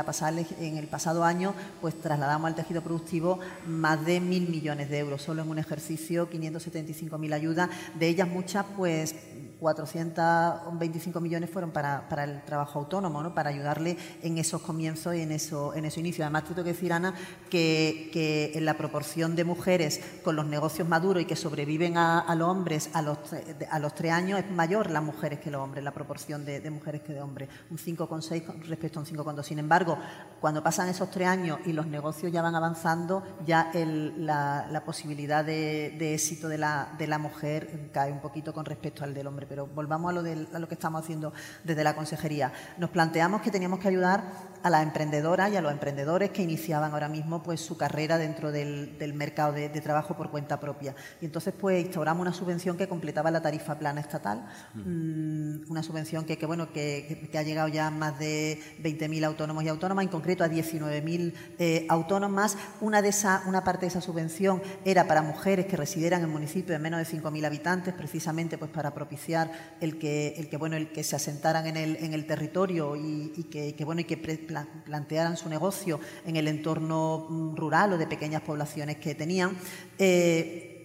en 0.60 0.76
el 0.76 0.88
pasado 0.88 1.24
año 1.24 1.54
pues 1.80 1.98
trasladamos 1.98 2.48
al 2.48 2.54
tejido 2.54 2.82
productivo 2.82 3.38
más 3.66 4.04
de 4.04 4.20
mil 4.20 4.46
millones 4.46 4.90
de 4.90 4.98
euros, 4.98 5.22
solo 5.22 5.40
en 5.40 5.48
un 5.48 5.58
ejercicio 5.58 6.28
575.000 6.28 7.32
ayudas, 7.32 7.70
de 7.98 8.08
ellas 8.08 8.28
muchas 8.28 8.66
pues 8.76 9.14
425 9.60 11.20
millones 11.20 11.50
fueron 11.50 11.70
para, 11.70 12.06
el 12.24 12.42
trabajo 12.42 12.78
autónomo, 12.78 13.22
¿no? 13.22 13.34
para 13.34 13.50
ayudarle 13.50 13.96
en 14.22 14.38
esos 14.38 14.60
comienzos 14.62 15.14
y 15.14 15.22
en 15.22 15.32
eso, 15.32 15.74
en 15.74 15.84
ese 15.84 16.00
inicio. 16.00 16.24
Además, 16.24 16.44
tengo 16.44 16.62
que 16.62 16.72
decir, 16.72 16.92
Ana, 16.92 17.14
que, 17.50 18.52
en 18.54 18.64
la 18.64 18.76
proporción 18.76 19.34
de 19.36 19.44
mujeres 19.44 20.00
con 20.22 20.36
los 20.36 20.46
negocios 20.46 20.88
maduros 20.88 21.22
y 21.22 21.26
que 21.26 21.36
sobreviven 21.36 21.96
a, 21.96 22.34
los 22.34 22.48
hombres 22.48 22.90
a 22.92 23.02
los, 23.02 23.94
tres 23.94 24.12
años 24.12 24.40
es 24.40 24.50
mayor 24.50 24.90
las 24.90 25.02
mujeres 25.02 25.40
que 25.40 25.50
los 25.50 25.62
hombres, 25.62 25.82
la 25.82 25.92
proporción 25.92 26.44
de, 26.44 26.70
mujeres 26.70 27.02
que 27.02 27.12
de 27.12 27.22
hombres, 27.22 27.48
un 27.70 27.78
5,6 27.78 28.66
respecto 28.66 28.98
a 28.98 29.02
un 29.02 29.08
5,2. 29.08 29.42
Sin 29.42 29.58
embargo, 29.58 29.98
cuando 30.40 30.62
pasan 30.62 30.88
esos 30.88 31.10
tres 31.10 31.28
años 31.28 31.58
y 31.64 31.72
los 31.72 31.86
negocios 31.86 32.30
ya 32.32 32.42
van 32.42 32.54
avanzando, 32.54 33.22
ya 33.46 33.70
la, 33.74 34.82
posibilidad 34.84 35.44
de, 35.44 36.14
éxito 36.14 36.48
de 36.48 36.58
la 36.58 37.18
mujer 37.18 37.90
cae 37.92 38.12
un 38.12 38.20
poquito 38.20 38.52
con 38.52 38.64
respecto 38.64 39.04
al 39.04 39.14
del 39.14 39.26
hombre 39.26 39.45
pero 39.48 39.66
volvamos 39.66 40.10
a 40.10 40.58
lo, 40.58 40.68
que 40.68 40.74
estamos 40.74 41.02
haciendo 41.02 41.32
desde 41.64 41.84
la 41.84 41.94
consejería. 41.94 42.52
Nos 42.78 42.90
planteamos 42.90 43.42
que 43.42 43.50
teníamos 43.50 43.80
que 43.80 43.88
ayudar 43.88 44.24
a 44.66 44.70
las 44.70 44.82
emprendedoras 44.82 45.52
y 45.52 45.56
a 45.56 45.60
los 45.60 45.70
emprendedores 45.70 46.30
que 46.30 46.42
iniciaban 46.42 46.92
ahora 46.92 47.08
mismo 47.08 47.40
pues, 47.40 47.60
su 47.60 47.76
carrera 47.76 48.18
dentro 48.18 48.50
del, 48.50 48.96
mercado 49.14 49.52
de, 49.52 49.68
trabajo 49.68 50.16
por 50.16 50.28
cuenta 50.28 50.58
propia. 50.58 50.96
Y 51.20 51.26
entonces 51.26 51.54
pues 51.56 51.84
instauramos 51.84 52.22
una 52.22 52.32
subvención 52.32 52.76
que 52.76 52.88
completaba 52.88 53.30
la 53.30 53.40
tarifa 53.40 53.78
plana 53.78 54.00
estatal, 54.00 54.44
mm, 54.74 55.70
una 55.70 55.84
subvención 55.84 56.24
que, 56.24 56.44
bueno, 56.46 56.72
que, 56.72 57.30
ha 57.32 57.42
llegado 57.42 57.68
ya 57.68 57.86
a 57.86 57.90
más 57.90 58.18
de 58.18 58.58
20.000 58.82 59.24
autónomos 59.24 59.62
y 59.62 59.68
autónomas, 59.68 60.04
en 60.04 60.08
concreto 60.08 60.42
a 60.42 60.48
19.000 60.48 61.34
eh, 61.60 61.86
autónomas. 61.88 62.56
Una, 62.80 63.02
de 63.02 63.10
esa, 63.10 63.42
una 63.46 63.62
parte 63.62 63.82
de 63.82 63.88
esa 63.88 64.00
subvención 64.00 64.62
era 64.84 65.06
para 65.06 65.22
mujeres 65.22 65.66
que 65.66 65.76
residieran 65.76 66.24
en 66.24 66.30
municipios 66.30 66.70
de 66.70 66.78
menos 66.80 66.98
de 66.98 67.18
5.000 67.18 67.46
habitantes, 67.46 67.94
precisamente 67.94 68.58
pues 68.58 68.72
para 68.72 68.92
propiciar 68.92 69.52
el 69.80 69.96
que, 70.00 70.34
el 70.38 70.48
que, 70.48 70.56
bueno, 70.56 70.74
el 70.76 70.90
que 70.90 71.04
se 71.04 71.14
asentaran 71.14 71.68
en 71.68 71.76
el, 71.76 71.96
en 72.00 72.14
el 72.14 72.26
territorio 72.26 72.96
y, 72.96 73.44
que, 73.44 73.84
bueno, 73.84 74.00
y 74.00 74.04
que 74.04 74.16
plantearan 74.84 75.36
su 75.36 75.48
negocio 75.48 76.00
en 76.24 76.36
el 76.36 76.48
entorno 76.48 77.26
mm, 77.28 77.56
rural 77.56 77.92
o 77.92 77.98
de 77.98 78.06
pequeñas 78.06 78.42
poblaciones 78.42 78.96
que 78.96 79.14
tenían. 79.14 79.56
Eh, 79.98 80.75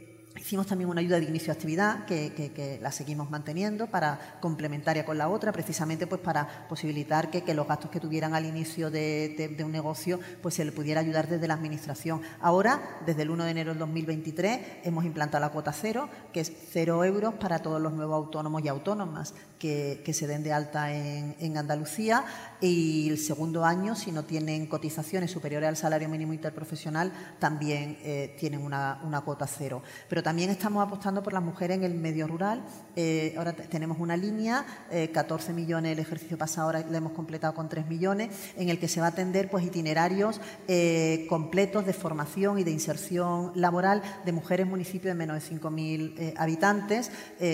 Hicimos 0.42 0.66
también 0.66 0.90
una 0.90 1.02
ayuda 1.02 1.20
de 1.20 1.28
inicio 1.28 1.54
de 1.54 1.60
actividad 1.60 2.06
que, 2.06 2.80
la 2.82 2.92
seguimos 2.92 3.30
manteniendo 3.30 3.86
para 3.86 4.40
complementaria 4.42 5.06
con 5.06 5.16
la 5.20 5.30
otra, 5.30 5.52
precisamente 5.52 6.08
pues 6.08 6.20
para 6.20 6.66
posibilitar 6.68 7.30
que, 7.30 7.54
los 7.54 7.68
gastos 7.68 7.92
que 7.92 8.00
tuvieran 8.00 8.34
al 8.34 8.46
inicio 8.46 8.90
de, 8.90 9.56
un 9.64 9.72
negocio 9.72 10.20
pues 10.42 10.56
se 10.56 10.66
le 10.66 10.72
pudiera 10.72 11.00
ayudar 11.00 11.28
desde 11.28 11.48
la 11.48 11.54
administración. 11.54 12.22
Ahora, 12.40 13.02
desde 13.06 13.22
el 13.22 13.30
1 13.30 13.44
de 13.44 13.52
enero 13.52 13.70
del 13.70 13.78
2023, 13.78 14.60
hemos 14.84 15.06
implantado 15.06 15.42
la 15.42 15.52
cuota 15.52 15.74
cero, 15.74 16.10
que 16.34 16.40
es 16.40 16.52
cero 16.72 17.06
euros 17.06 17.36
para 17.36 17.60
todos 17.60 17.80
los 17.80 17.94
nuevos 17.94 18.16
autónomos 18.16 18.64
y 18.66 18.68
autónomas 18.68 19.36
que, 19.60 20.12
se 20.12 20.26
den 20.26 20.42
de 20.42 20.54
alta 20.54 20.92
en, 20.92 21.56
Andalucía 21.56 22.26
y 22.60 23.10
el 23.10 23.20
segundo 23.20 23.64
año, 23.64 23.96
si 23.96 24.12
no 24.12 24.24
tienen 24.24 24.66
cotizaciones 24.66 25.30
superiores 25.30 25.70
al 25.70 25.78
salario 25.78 26.10
mínimo 26.10 26.34
interprofesional, 26.34 27.12
también 27.38 28.00
eh, 28.02 28.36
tienen 28.40 28.62
una, 28.62 29.00
una 29.04 29.22
cuota 29.22 29.46
cero. 29.46 29.84
Pero 30.10 30.24
estamos 30.39 30.86
apostando 30.86 31.22
por 31.22 31.34
las 31.34 31.44
mujeres 31.44 31.78
en 31.78 31.84
el 31.84 31.94
medio 31.94 32.26
rural. 32.26 32.63
Eh, 32.96 33.34
ahora 33.38 33.54
tenemos 33.54 34.00
una 34.00 34.15
línea, 34.15 34.65
14 35.13 35.52
eh, 35.52 35.54
millones 35.54 35.91
el 35.94 36.00
ejercicio 36.00 36.38
pasado, 36.38 36.67
ahora 36.67 36.86
lo 36.89 36.96
hemos 36.96 37.12
completado 37.12 37.54
con 37.54 37.67
3 37.67 37.88
millones, 37.88 38.30
en 38.56 38.70
el 38.70 38.80
que 38.80 38.88
se 38.88 39.02
va 39.02 39.08
a 39.08 39.10
atender 39.10 39.50
pues, 39.50 39.65
itinerarios 39.65 40.39
eh, 40.67 41.26
completos 41.30 41.86
de 41.86 41.94
formación 41.94 42.60
y 42.60 42.63
de 42.63 42.72
inserción 42.72 43.52
laboral 43.56 44.02
de 44.26 44.32
mujeres 44.32 44.67
municipios 44.67 45.12
de 45.12 45.15
menos 45.15 45.50
de 45.50 45.56
5.000 45.56 46.34
habitantes, 46.38 47.12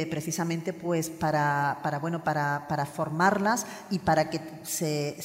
precisamente 0.09 0.73
pues, 0.73 1.09
para, 1.09 1.79
bueno, 2.01 2.23
para, 2.23 2.67
para, 2.67 2.85
formarlas 2.85 3.65
y 3.89 3.99
para 3.99 4.29
que 4.29 4.39
se, 4.63 5.15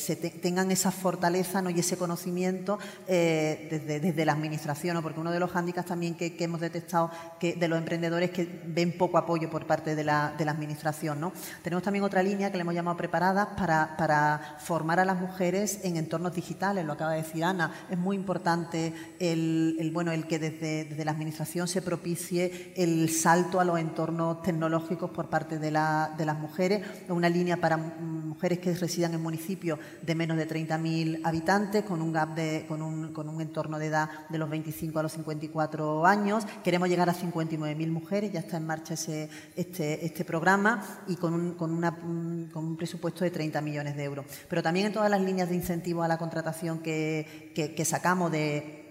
tengan 0.40 0.70
esa 0.70 0.90
fortaleza 0.90 1.60
¿no? 1.62 1.70
y 1.70 1.80
ese 1.80 1.96
conocimiento 1.96 2.78
desde, 3.06 4.00
desde, 4.00 4.24
la 4.24 4.32
administración, 4.32 5.00
porque 5.02 5.20
uno 5.20 5.30
de 5.30 5.40
los 5.40 5.50
hándicaps 5.50 5.88
también 5.88 6.14
que 6.14 6.36
hemos 6.38 6.60
detectado 6.60 7.10
de 7.50 7.68
los 7.68 7.78
emprendedores 7.78 8.30
que 8.30 8.62
ven 8.66 8.96
poco 8.96 9.18
apoyo 9.18 9.50
por 9.50 9.66
parte 9.66 9.94
de 9.96 10.04
la, 10.04 10.34
Administración. 10.52 11.18
¿no? 11.18 11.32
Tenemos 11.62 11.82
también 11.82 12.04
otra 12.04 12.22
línea 12.22 12.50
que 12.50 12.58
le 12.58 12.60
hemos 12.60 12.74
llamado 12.74 12.96
preparadas 12.96 13.48
para, 13.56 14.56
formar 14.58 15.00
a 15.00 15.04
las 15.04 15.18
mujeres 15.18 15.80
en 15.82 15.96
entornos 15.96 16.34
digitales, 16.34 16.84
lo 16.84 16.92
acaba 16.92 17.12
de 17.12 17.22
decir 17.22 17.42
Ana. 17.42 17.72
Es 17.90 17.98
muy 17.98 18.16
importante 18.16 18.92
el, 19.18 19.90
bueno, 19.94 20.12
el 20.12 20.26
que 20.26 20.38
desde, 20.38 21.04
la 21.04 21.12
Administración 21.12 21.68
se 21.68 21.80
propicie 21.80 22.72
el 22.76 23.08
salto 23.08 23.60
a 23.60 23.64
los 23.64 23.78
entornos 23.78 24.42
tecnológicos 24.42 25.10
por 25.10 25.30
parte 25.30 25.58
de, 25.58 25.70
las 25.70 26.38
mujeres. 26.38 26.86
Una 27.08 27.28
línea 27.28 27.56
para 27.56 27.76
mujeres 27.76 28.58
que 28.58 28.74
residan 28.74 29.14
en 29.14 29.22
municipios 29.22 29.78
de 30.02 30.14
menos 30.14 30.36
de 30.36 30.48
30.000 30.48 31.20
habitantes, 31.24 31.84
con 31.84 32.02
un 32.02 32.12
gap 32.12 32.34
de, 32.34 32.66
con 32.68 32.82
un, 32.82 33.12
con 33.12 33.28
un 33.28 33.40
entorno 33.40 33.78
de 33.78 33.86
edad 33.86 34.08
de 34.28 34.38
los 34.38 34.50
25 34.50 34.98
a 34.98 35.02
los 35.02 35.12
54 35.12 36.06
años. 36.06 36.44
Queremos 36.62 36.88
llegar 36.88 37.08
a 37.08 37.14
59.000 37.32 37.90
mujeres, 37.90 38.32
ya 38.32 38.40
está 38.40 38.56
en 38.56 38.66
marcha 38.66 38.94
ese, 38.94 39.28
este, 39.56 40.04
este 40.04 40.24
programa 40.24 41.02
y 41.08 41.16
con 41.16 41.34
un, 41.34 41.54
con, 41.54 41.72
una, 41.72 41.96
con 41.96 42.64
un 42.64 42.76
presupuesto 42.76 43.24
de 43.24 43.30
30 43.30 43.60
millones 43.60 43.96
de 43.96 44.04
euros. 44.04 44.26
Pero 44.48 44.62
también 44.62 44.86
en 44.86 44.92
todas 44.92 45.10
las 45.10 45.20
líneas 45.20 45.48
de 45.48 45.54
incentivo 45.54 46.02
a 46.02 46.08
la 46.08 46.18
contratación 46.18 46.80
que, 46.80 47.52
que 47.54 47.84
sacamos 47.84 48.32
de 48.32 48.81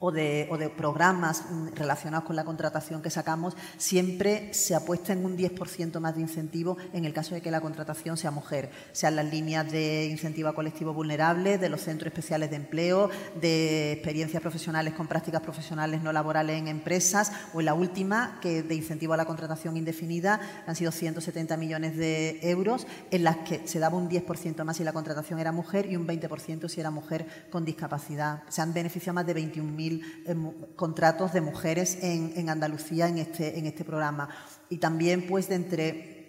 o 0.00 0.10
de, 0.10 0.48
o 0.50 0.56
de, 0.56 0.70
programas 0.70 1.44
relacionados 1.74 2.24
con 2.24 2.34
la 2.34 2.44
contratación 2.44 3.02
que 3.02 3.10
sacamos, 3.10 3.54
siempre 3.76 4.52
se 4.54 4.74
apuesta 4.74 5.12
en 5.12 5.24
un 5.24 5.36
10% 5.36 6.00
más 6.00 6.14
de 6.14 6.22
incentivo 6.22 6.78
en 6.94 7.04
el 7.04 7.12
caso 7.12 7.34
de 7.34 7.42
que 7.42 7.50
la 7.50 7.60
contratación 7.60 8.16
sea 8.16 8.30
mujer, 8.30 8.70
sean 8.92 9.14
las 9.14 9.30
líneas 9.30 9.70
de 9.70 10.06
incentivo 10.06 10.48
a 10.48 10.54
colectivos 10.54 10.94
vulnerables, 10.94 11.60
de 11.60 11.68
los 11.68 11.82
centros 11.82 12.08
especiales 12.08 12.48
de 12.50 12.56
empleo, 12.56 13.10
de 13.40 13.92
experiencias 13.92 14.40
profesionales 14.40 14.94
con 14.94 15.06
prácticas 15.06 15.42
profesionales 15.42 16.02
no 16.02 16.12
laborales 16.12 16.58
en 16.58 16.68
empresas, 16.68 17.30
o 17.52 17.60
en 17.60 17.66
la 17.66 17.74
última, 17.74 18.38
que 18.40 18.62
de 18.62 18.74
incentivo 18.74 19.12
a 19.12 19.18
la 19.18 19.26
contratación 19.26 19.76
indefinida, 19.76 20.40
han 20.66 20.76
sido 20.76 20.92
170 20.92 21.58
millones 21.58 21.96
de 21.96 22.38
euros, 22.42 22.86
en 23.10 23.24
las 23.24 23.36
que 23.38 23.66
se 23.66 23.78
daba 23.78 23.98
un 23.98 24.08
10% 24.08 24.64
más 24.64 24.78
si 24.78 24.84
la 24.84 24.94
contratación 24.94 25.38
era 25.38 25.52
mujer 25.52 25.90
y 25.90 25.96
un 25.96 26.06
20% 26.06 26.68
si 26.68 26.80
era 26.80 26.90
mujer 26.90 27.26
con 27.50 27.66
discapacidad. 27.66 28.44
Se 28.48 28.62
han 28.62 28.72
beneficiado 28.72 29.14
más 29.14 29.26
de 29.26 29.36
21.000 29.36 29.89
eh, 29.92 30.34
contratos 30.76 31.32
de 31.32 31.40
mujeres 31.40 31.98
en, 32.02 32.48
Andalucía 32.48 33.08
en 33.08 33.18
este, 33.18 33.58
en 33.58 33.66
este 33.66 33.84
programa. 33.84 34.28
Y 34.68 34.78
también, 34.78 35.26
pues, 35.26 35.48
de 35.48 35.54
entre 35.54 36.20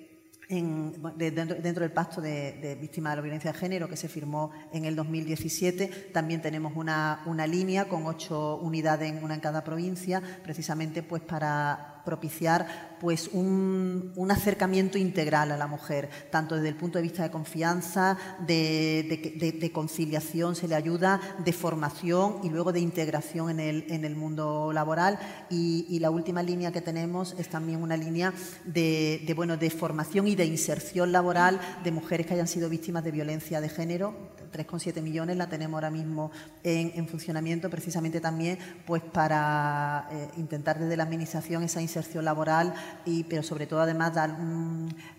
dentro, 0.51 1.81
del 1.81 1.91
pacto 1.91 2.19
de, 2.19 2.77
víctimas 2.81 3.13
de 3.13 3.15
la 3.15 3.21
violencia 3.21 3.53
de 3.53 3.57
género 3.57 3.87
que 3.87 3.95
se 3.95 4.09
firmó 4.09 4.51
en 4.73 4.83
el 4.83 4.95
2017, 4.97 6.09
también 6.11 6.41
tenemos 6.41 6.73
una, 6.75 7.21
una 7.25 7.47
línea 7.47 7.87
con 7.87 8.05
ocho 8.05 8.57
unidades, 8.57 9.13
una 9.21 9.35
en 9.35 9.39
cada 9.39 9.63
provincia, 9.63 10.21
precisamente 10.43 11.03
pues 11.03 11.21
para 11.21 11.90
propiciar 12.03 12.91
pues 13.01 13.29
un, 13.33 14.13
acercamiento 14.29 14.99
integral 14.99 15.51
a 15.51 15.57
la 15.57 15.65
mujer, 15.65 16.07
tanto 16.29 16.55
desde 16.55 16.69
el 16.69 16.75
punto 16.75 16.99
de 16.99 17.01
vista 17.01 17.23
de 17.23 17.31
confianza, 17.31 18.15
de, 18.39 19.71
conciliación, 19.73 20.55
se 20.55 20.67
le 20.67 20.75
ayuda, 20.75 21.19
de 21.43 21.51
formación 21.51 22.37
y 22.43 22.49
luego 22.49 22.71
de 22.71 22.79
integración 22.79 23.49
en 23.49 23.59
el, 23.59 23.85
en 23.89 24.05
el 24.05 24.15
mundo 24.15 24.71
laboral. 24.71 25.19
Y, 25.49 25.99
la 26.01 26.09
última 26.09 26.41
línea 26.41 26.71
que 26.71 26.81
tenemos 26.81 27.35
es 27.37 27.47
también 27.47 27.83
una 27.83 27.95
línea 27.95 28.33
de, 28.65 29.31
bueno, 29.35 29.55
de 29.57 29.69
formación 29.69 30.27
y 30.27 30.35
de 30.35 30.45
inserción 30.45 31.11
laboral 31.11 31.59
de 31.83 31.91
mujeres 31.91 32.25
que 32.25 32.33
hayan 32.33 32.47
sido 32.47 32.69
víctimas 32.69 33.03
de 33.03 33.11
violencia 33.11 33.61
de 33.61 33.69
género 33.69 34.15
3,7 34.51 35.01
millones 35.01 35.37
la 35.37 35.47
tenemos 35.47 35.77
ahora 35.77 35.89
mismo 35.89 36.29
en, 36.61 37.07
funcionamiento 37.07 37.69
precisamente 37.69 38.19
también 38.19 38.57
pues 38.85 39.01
para 39.01 40.09
eh, 40.11 40.27
intentar 40.35 40.77
desde 40.77 40.97
la 40.97 41.03
administración 41.03 41.63
esa 41.63 41.81
inserción 41.81 41.90
laboral 42.21 42.73
y 43.05 43.23
pero 43.25 43.43
sobre 43.43 43.67
todo 43.67 43.81
además 43.81 44.13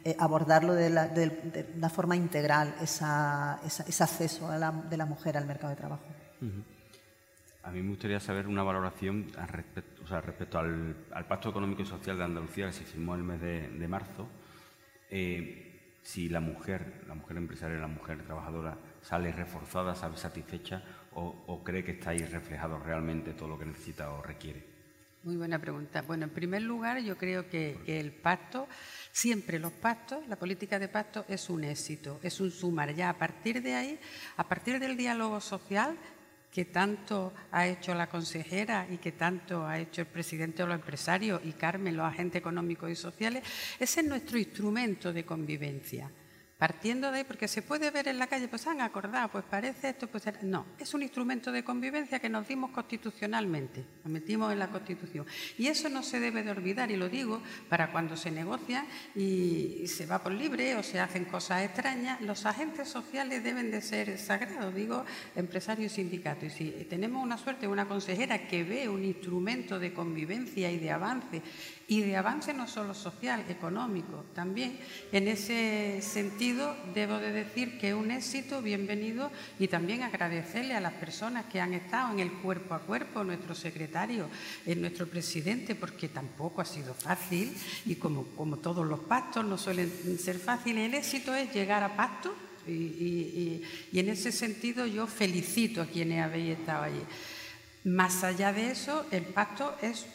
eh, 0.05 0.17
abordarlo 0.19 0.75
de 0.75 0.91
la, 0.91 1.89
forma 1.91 2.17
integral 2.17 2.75
ese 2.81 3.05
acceso 4.03 4.51
de 4.51 4.97
la 4.97 5.07
mujer 5.07 5.37
al 5.37 5.47
mercado 5.47 5.71
de 5.71 5.77
trabajo. 5.77 6.05
A 7.65 7.71
mí 7.71 7.81
me 7.81 7.91
gustaría 7.91 8.19
saber 8.19 8.49
una 8.49 8.65
valoración 8.65 9.29
respecto, 9.47 10.59
al, 10.59 10.97
Pacto 11.29 11.51
Económico 11.51 11.83
y 11.83 11.87
Social 11.87 12.19
de 12.19 12.25
Andalucía 12.25 12.67
que 12.67 12.73
se 12.73 12.85
firmó 12.85 13.15
el 13.15 13.23
mes 13.23 13.41
de, 13.41 13.89
marzo. 13.89 14.29
Eh, 15.09 15.99
si 16.03 16.29
la 16.29 16.41
mujer, 16.41 17.05
la 17.07 17.15
mujer 17.15 17.37
empresaria, 17.37 17.79
la 17.79 17.87
mujer 17.87 18.25
trabajadora, 18.25 18.77
sale 19.01 19.31
reforzada, 19.31 19.95
sale 19.95 20.17
satisfecha 20.17 20.83
o, 21.15 21.63
cree 21.63 21.85
que 21.85 21.93
está 21.93 22.11
ahí 22.11 22.25
reflejado 22.25 22.79
realmente 22.81 23.33
todo 23.35 23.51
lo 23.51 23.59
que 23.59 23.67
necesita 23.67 24.11
o 24.11 24.23
requiere? 24.23 24.72
Muy 25.25 25.37
buena 25.37 25.61
pregunta. 25.61 26.03
Bueno, 26.03 26.25
en 26.25 26.31
primer 26.31 26.63
lugar, 26.63 26.99
yo 26.99 27.17
creo 27.17 27.49
que, 27.49 27.79
el 27.87 28.11
pacto, 28.11 28.67
siempre 29.13 29.61
los 29.61 29.73
pactos, 29.73 30.27
la 30.27 30.35
política 30.35 30.81
de 30.81 30.89
pacto 30.89 31.25
es 31.29 31.49
un 31.49 31.63
éxito, 31.63 32.19
es 32.25 32.41
un 32.41 32.51
sumar. 32.51 32.93
Ya 32.93 33.09
a 33.09 33.17
partir 33.17 33.63
de 33.63 33.77
ahí, 33.77 34.01
a 34.37 34.49
partir 34.49 34.81
del 34.81 34.97
diálogo 34.97 35.41
social, 35.41 35.97
que 36.51 36.65
tanto 36.65 37.33
ha 37.53 37.69
hecho 37.69 37.95
la 37.95 38.09
consejera 38.09 38.89
y 38.91 38.97
que 38.97 39.13
tanto 39.13 39.65
ha 39.65 39.79
hecho 39.79 40.01
el 40.01 40.09
presidente 40.09 40.65
de 40.65 40.69
los 40.69 40.75
empresarios 40.75 41.41
y 41.45 41.53
Carmen, 41.53 41.97
los 41.97 42.05
agentes 42.07 42.41
económicos 42.41 42.91
y 42.91 42.97
sociales, 42.97 43.45
ese 43.79 44.01
es 44.01 44.07
nuestro 44.07 44.39
instrumento 44.39 45.13
de 45.13 45.25
convivencia. 45.25 46.11
Partiendo 46.63 47.11
de 47.11 47.19
ahí, 47.19 47.25
porque 47.25 47.49
se 47.49 47.61
puede 47.61 47.91
ver 47.91 48.07
en 48.07 48.21
la 48.21 48.29
calle, 48.29 48.47
pues 48.47 48.69
han 48.69 48.81
acordado, 48.81 49.27
pues 49.31 49.43
parece 49.51 49.89
esto, 49.89 50.07
pues 50.07 50.23
no, 50.43 50.65
es 50.79 50.95
un 50.95 51.03
instrumento 51.03 51.51
de 51.51 51.65
convivencia 51.65 52.21
que 52.21 52.29
nos 52.29 52.47
dimos 52.47 52.71
constitucionalmente, 52.71 53.85
nos 54.05 54.13
metimos 54.13 54.53
en 54.53 54.61
la 54.61 54.69
Constitución. 54.69 55.27
Y 55.59 55.67
eso 55.67 55.89
no 55.89 56.05
se 56.05 56.21
debe 56.21 56.45
de 56.45 56.53
olvidar, 56.53 56.93
y 56.93 56.97
lo 56.97 57.09
digo 57.09 57.43
para 57.69 57.91
cuando 57.91 58.17
se 58.17 58.31
negocia 58.31 58.87
y 59.17 59.89
se 59.89 60.07
va 60.07 60.23
por 60.23 60.31
libre 60.31 60.77
o 60.77 60.85
se 60.85 61.01
hacen 61.01 61.25
cosas 61.25 61.65
extrañas, 61.65 62.21
los 62.21 62.47
agentes 62.47 62.89
sociales 62.89 63.43
deben 63.43 63.73
de 63.73 63.83
ser 63.83 64.17
sagrados, 64.17 64.73
digo, 64.73 65.05
empresarios 65.35 65.91
y 65.91 65.97
sindicatos. 65.97 66.45
Y 66.45 66.49
si 66.51 66.71
tenemos 66.89 67.25
una 67.25 67.39
suerte, 67.39 67.67
una 67.67 67.89
consejera 67.89 68.47
que 68.47 68.63
ve 68.63 68.89
un 68.89 69.05
instrumento 69.05 69.81
de 69.81 69.93
convivencia 69.93 70.71
y 70.71 70.79
de 70.79 70.93
avance 70.93 71.43
y 71.89 72.03
de 72.03 72.17
avance 72.17 72.55
no 72.55 72.67
solo 72.67 72.95
social, 72.95 73.45
económico 73.49 74.25
también. 74.35 74.79
En 75.11 75.29
ese 75.29 76.01
sentido, 76.03 76.77
debo 76.95 77.19
de 77.19 77.33
decir 77.33 77.79
que 77.79 77.91
es 77.91 77.95
un 77.95 78.11
éxito 78.11 78.63
bienvenido 78.63 79.31
y 79.59 79.69
también 79.69 80.03
agradecerle 80.03 80.75
a 80.75 80.81
las 80.81 80.95
personas 80.95 81.47
que 81.47 81.61
han 81.61 81.75
estado 81.75 82.13
en 82.13 82.21
el 82.21 82.33
cuerpo 82.33 82.75
a 82.75 82.81
cuerpo, 82.81 83.25
nuestro 83.25 83.55
secretario, 83.55 84.29
en 84.67 84.81
nuestro 84.81 85.07
presidente, 85.07 85.75
porque 85.75 86.09
tampoco 86.09 86.61
ha 86.61 86.65
sido 86.65 86.95
fácil 86.95 87.55
y 87.87 87.97
como, 87.97 88.25
como 88.37 88.59
todos 88.59 88.87
los 88.87 89.01
pactos 89.01 89.45
no 89.45 89.59
suelen 89.59 89.91
ser 90.19 90.39
fáciles, 90.39 90.87
el 90.87 90.95
éxito 90.95 91.35
es 91.35 91.53
llegar 91.53 91.83
a 91.83 91.97
pactos 91.97 92.33
y 92.67 93.61
en 93.93 94.09
ese 94.09 94.31
sentido 94.31 94.87
yo 94.87 95.09
felicito 95.09 95.83
a 95.83 95.87
quienes 95.87 96.23
habéis 96.23 96.59
estado 96.59 96.85
allí. 96.85 97.03
Más 97.85 98.23
allá 98.23 98.53
de 98.53 98.71
eso, 98.71 99.07
el 99.11 99.25
pacto 99.25 99.75
es 99.83 100.07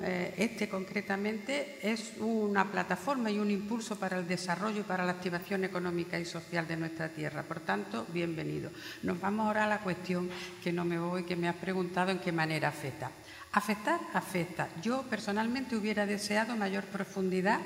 eh, 0.00 0.34
este 0.38 0.68
concretamente 0.68 1.80
es 1.82 2.12
una 2.20 2.70
plataforma 2.70 3.32
y 3.32 3.40
un 3.40 3.50
impulso 3.50 3.98
para 3.98 4.16
el 4.16 4.28
desarrollo 4.28 4.82
y 4.82 4.84
para 4.84 5.04
la 5.04 5.12
activación 5.12 5.64
económica 5.64 6.20
y 6.20 6.24
social 6.24 6.68
de 6.68 6.76
nuestra 6.76 7.08
tierra. 7.08 7.42
Por 7.42 7.60
tanto, 7.60 8.06
bienvenido. 8.12 8.70
Nos 9.02 9.20
vamos 9.20 9.48
ahora 9.48 9.64
a 9.64 9.68
la 9.68 9.80
cuestión 9.80 10.30
que 10.62 10.72
no 10.72 10.84
me 10.84 11.00
voy, 11.00 11.24
que 11.24 11.34
me 11.34 11.48
has 11.48 11.56
preguntado 11.56 12.12
en 12.12 12.20
qué 12.20 12.30
manera 12.30 12.68
afecta. 12.68 13.10
Afectar, 13.52 14.00
afecta. 14.14 14.68
Yo 14.80 15.02
personalmente 15.02 15.74
hubiera 15.74 16.06
deseado 16.06 16.56
mayor 16.56 16.84
profundidad 16.84 17.58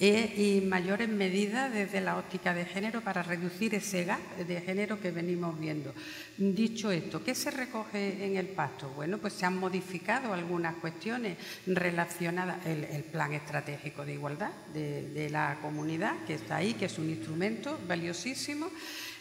e, 0.00 0.32
y 0.36 0.64
mayores 0.64 1.08
medidas 1.08 1.70
desde 1.70 2.00
la 2.00 2.16
óptica 2.16 2.54
de 2.54 2.64
género 2.64 3.02
para 3.02 3.22
reducir 3.22 3.74
ese 3.74 4.04
gap 4.04 4.20
de 4.38 4.60
género 4.62 5.00
que 5.00 5.10
venimos 5.10 5.58
viendo. 5.60 5.92
Dicho 6.38 6.90
esto, 6.90 7.22
¿qué 7.22 7.34
se 7.34 7.50
recoge 7.50 8.24
en 8.24 8.36
el 8.36 8.46
pacto? 8.46 8.88
Bueno, 8.90 9.18
pues 9.18 9.34
se 9.34 9.44
han 9.44 9.58
modificado 9.58 10.32
algunas 10.32 10.76
cuestiones 10.76 11.36
relacionadas, 11.66 12.64
el, 12.64 12.84
el 12.84 13.02
plan 13.02 13.34
estratégico 13.34 14.06
de 14.06 14.14
igualdad 14.14 14.52
de, 14.72 15.28
la 15.30 15.58
comunidad, 15.60 16.14
que 16.26 16.34
está 16.34 16.56
ahí, 16.56 16.72
que 16.72 16.86
es 16.86 16.98
un 16.98 17.10
instrumento 17.10 17.78
valiosísimo, 17.86 18.70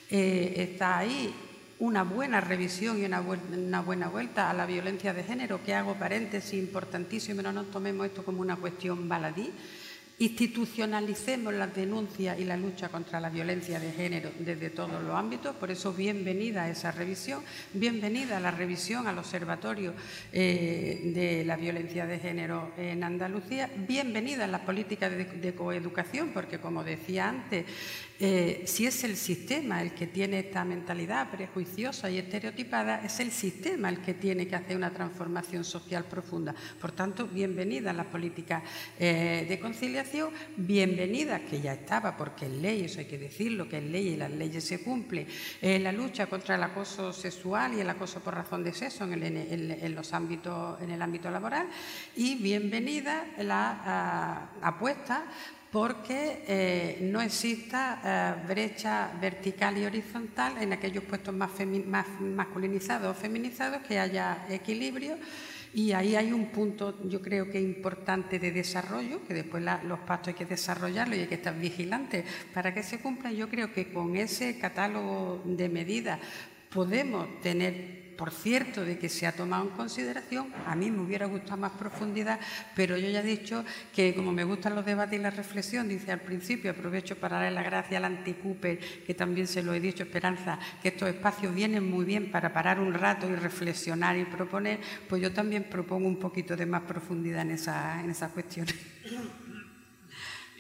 eh, 0.09 0.53
está 0.55 0.99
ahí 0.99 1.33
una 1.79 2.03
buena 2.03 2.41
revisión 2.41 2.99
y 2.99 3.05
una, 3.05 3.21
buena 3.81 4.09
vuelta 4.09 4.49
a 4.49 4.53
la 4.53 4.65
violencia 4.65 5.13
de 5.13 5.23
género, 5.23 5.63
que 5.63 5.75
hago 5.75 5.95
paréntesis 5.95 6.53
importantísimo, 6.53 7.41
no 7.41 7.51
nos 7.51 7.69
tomemos 7.71 8.07
esto 8.07 8.23
como 8.23 8.41
una 8.41 8.55
cuestión 8.55 9.07
baladí, 9.07 9.51
Institucionalicemos 10.19 11.53
las 11.53 11.75
denuncias 11.75 12.39
y 12.39 12.43
la 12.43 12.57
lucha 12.57 12.89
contra 12.89 13.19
la 13.19 13.29
violencia 13.29 13.79
de 13.79 13.91
género 13.91 14.31
desde 14.39 14.71
todos 14.71 15.03
los 15.03 15.13
ámbitos, 15.13 15.55
por 15.55 15.69
eso 15.69 15.93
bienvenida 15.93 16.63
a 16.63 16.69
esa 16.71 16.91
revisión, 16.91 17.43
bienvenida 17.71 18.37
a 18.37 18.39
la 18.39 18.49
revisión 18.49 19.05
al 19.05 19.19
Observatorio 19.19 19.93
eh, 20.33 21.11
de 21.13 21.45
la 21.45 21.55
Violencia 21.55 22.07
de 22.07 22.17
Género 22.17 22.71
en 22.77 23.03
Andalucía, 23.03 23.69
bienvenida 23.87 24.45
a 24.45 24.47
las 24.47 24.61
políticas 24.61 25.11
de 25.11 25.53
coeducación, 25.53 26.31
porque 26.33 26.57
como 26.57 26.83
decía 26.83 27.29
antes, 27.29 27.65
eh, 28.19 28.63
si 28.65 28.87
es 28.87 29.03
el 29.03 29.15
sistema 29.15 29.81
el 29.81 29.93
que 29.93 30.07
tiene 30.07 30.39
esta 30.39 30.65
mentalidad 30.65 31.29
prejuiciosa 31.29 32.09
y 32.09 32.17
estereotipada, 32.17 33.03
es 33.03 33.19
el 33.19 33.31
sistema 33.31 33.89
el 33.89 34.01
que 34.01 34.15
tiene 34.15 34.47
que 34.47 34.55
hacer 34.55 34.75
una 34.75 34.91
transformación 34.91 35.63
social 35.63 36.05
profunda. 36.05 36.55
Por 36.81 36.91
tanto, 36.91 37.27
bienvenida 37.27 37.91
a 37.91 37.93
las 37.93 38.07
políticas 38.07 38.63
eh, 38.97 39.45
de 39.47 39.59
conciliación, 39.59 40.31
bienvenida, 40.55 41.41
que 41.41 41.61
ya 41.61 41.73
estaba, 41.73 42.17
porque 42.17 42.47
en 42.47 42.61
ley, 42.61 42.85
eso 42.85 42.99
hay 42.99 43.05
que 43.05 43.19
decirlo, 43.19 43.69
que 43.69 43.77
en 43.77 43.91
ley 43.91 44.09
y 44.09 44.15
las 44.17 44.31
leyes 44.31 44.63
se 44.63 44.81
cumplen, 44.81 45.27
eh, 45.61 45.77
la 45.77 45.91
lucha 45.91 46.25
contra 46.25 46.55
el 46.55 46.63
acoso 46.63 47.13
sexual 47.13 47.75
y 47.75 47.81
el 47.81 47.89
acoso 47.89 48.19
por 48.21 48.33
razón 48.33 48.63
de 48.63 48.73
sexo 48.73 49.03
en 49.05 49.95
los 49.95 50.13
ámbitos, 50.13 50.81
en 50.81 50.89
el 50.89 51.01
ámbito 51.01 51.29
laboral, 51.29 51.67
y 52.15 52.35
bienvenida 52.35 53.27
la 53.37 53.81
ah, 53.85 54.49
apuesta 54.61 55.25
porque 55.77 56.41
eh, 56.47 56.97
no 57.01 57.21
exista 57.21 58.01
eh, 58.03 58.47
brecha 58.47 59.11
vertical 59.21 59.77
y 59.77 59.85
horizontal 59.85 60.57
en 60.59 60.73
aquellos 60.73 61.03
puestos 61.03 61.35
más, 61.35 61.51
masculinizados 62.19 63.15
o 63.15 63.19
feminizados, 63.19 63.83
que 63.83 63.99
haya 63.99 64.47
equilibrio. 64.49 65.19
Y 65.75 65.91
ahí 65.91 66.15
hay 66.15 66.33
un 66.33 66.47
punto, 66.47 67.07
yo 67.07 67.21
creo 67.21 67.51
que 67.51 67.61
importante 67.61 68.39
de 68.39 68.49
desarrollo, 68.49 69.23
que 69.27 69.35
después 69.35 69.63
los 69.83 69.99
pactos 69.99 70.29
hay 70.29 70.33
que 70.33 70.45
desarrollarlo 70.47 71.15
y 71.15 71.19
hay 71.19 71.27
que 71.27 71.35
estar 71.35 71.55
vigilantes 71.55 72.25
para 72.55 72.73
que 72.73 72.81
se 72.81 72.97
cumplan. 72.97 73.35
Yo 73.35 73.47
creo 73.47 73.71
que 73.71 73.93
con 73.93 74.15
ese 74.15 74.57
catálogo 74.57 75.43
de 75.45 75.69
medidas 75.69 76.19
podemos 76.73 77.39
tener 77.41 78.06
por 78.17 78.31
cierto, 78.31 78.83
de 78.83 78.97
que 78.97 79.09
se 79.09 79.27
ha 79.27 79.31
tomado 79.31 79.63
en 79.63 79.69
consideración. 79.69 80.53
A 80.65 80.75
mí 80.75 80.91
me 80.91 81.01
hubiera 81.01 81.27
gustado 81.27 81.57
más 81.57 81.71
profundidad, 81.73 82.39
pero 82.75 82.97
yo 82.97 83.09
ya 83.09 83.21
he 83.21 83.23
dicho 83.23 83.63
que 83.95 84.15
como 84.15 84.31
me 84.31 84.43
gustan 84.43 84.75
los 84.75 84.85
debates 84.85 85.19
y 85.19 85.21
la 85.21 85.29
reflexión, 85.29 85.87
dice 85.87 86.11
al 86.11 86.21
principio, 86.21 86.71
aprovecho 86.71 87.15
para 87.15 87.37
darle 87.37 87.51
la 87.51 87.63
gracia 87.63 87.99
al 87.99 88.05
anti-Cooper, 88.05 88.79
que 89.05 89.13
también 89.13 89.47
se 89.47 89.61
lo 89.63 89.73
he 89.73 89.79
dicho, 89.79 90.03
Esperanza, 90.03 90.59
que 90.81 90.89
estos 90.89 91.09
espacios 91.09 91.53
vienen 91.53 91.89
muy 91.89 92.05
bien 92.05 92.31
para 92.31 92.51
parar 92.51 92.79
un 92.79 92.93
rato 92.93 93.29
y 93.29 93.35
reflexionar 93.35 94.17
y 94.17 94.25
proponer, 94.25 94.79
pues 95.07 95.21
yo 95.21 95.31
también 95.31 95.65
propongo 95.69 96.07
un 96.07 96.19
poquito 96.19 96.55
de 96.55 96.65
más 96.65 96.81
profundidad 96.81 97.41
en 97.41 97.51
esa, 97.51 98.01
en 98.01 98.09
esas 98.09 98.31
cuestiones. 98.31 98.75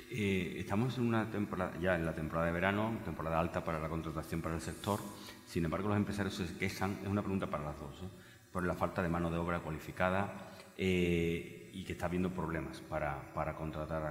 Eh, 0.09 0.55
estamos 0.59 0.97
en 0.97 1.05
una 1.05 1.29
temporada, 1.29 1.73
ya 1.81 1.95
en 1.95 2.05
la 2.05 2.15
temporada 2.15 2.47
de 2.47 2.53
verano, 2.53 2.97
temporada 3.03 3.39
alta 3.39 3.63
para 3.65 3.79
la 3.79 3.89
contratación 3.89 4.41
para 4.41 4.55
el 4.55 4.61
sector. 4.61 5.01
Sin 5.45 5.65
embargo, 5.65 5.89
los 5.89 5.97
empresarios 5.97 6.35
se 6.35 6.57
quejan, 6.57 6.99
es 7.01 7.07
una 7.09 7.21
pregunta 7.21 7.47
para 7.47 7.65
las 7.65 7.79
dos, 7.79 8.03
¿eh? 8.03 8.07
por 8.51 8.63
la 8.65 8.73
falta 8.73 9.01
de 9.03 9.09
mano 9.09 9.29
de 9.29 9.37
obra 9.37 9.59
cualificada 9.59 10.33
eh, 10.77 11.71
y 11.73 11.83
que 11.83 11.91
está 11.91 12.05
habiendo 12.05 12.29
problemas 12.29 12.79
para, 12.79 13.21
contratar 13.57 14.01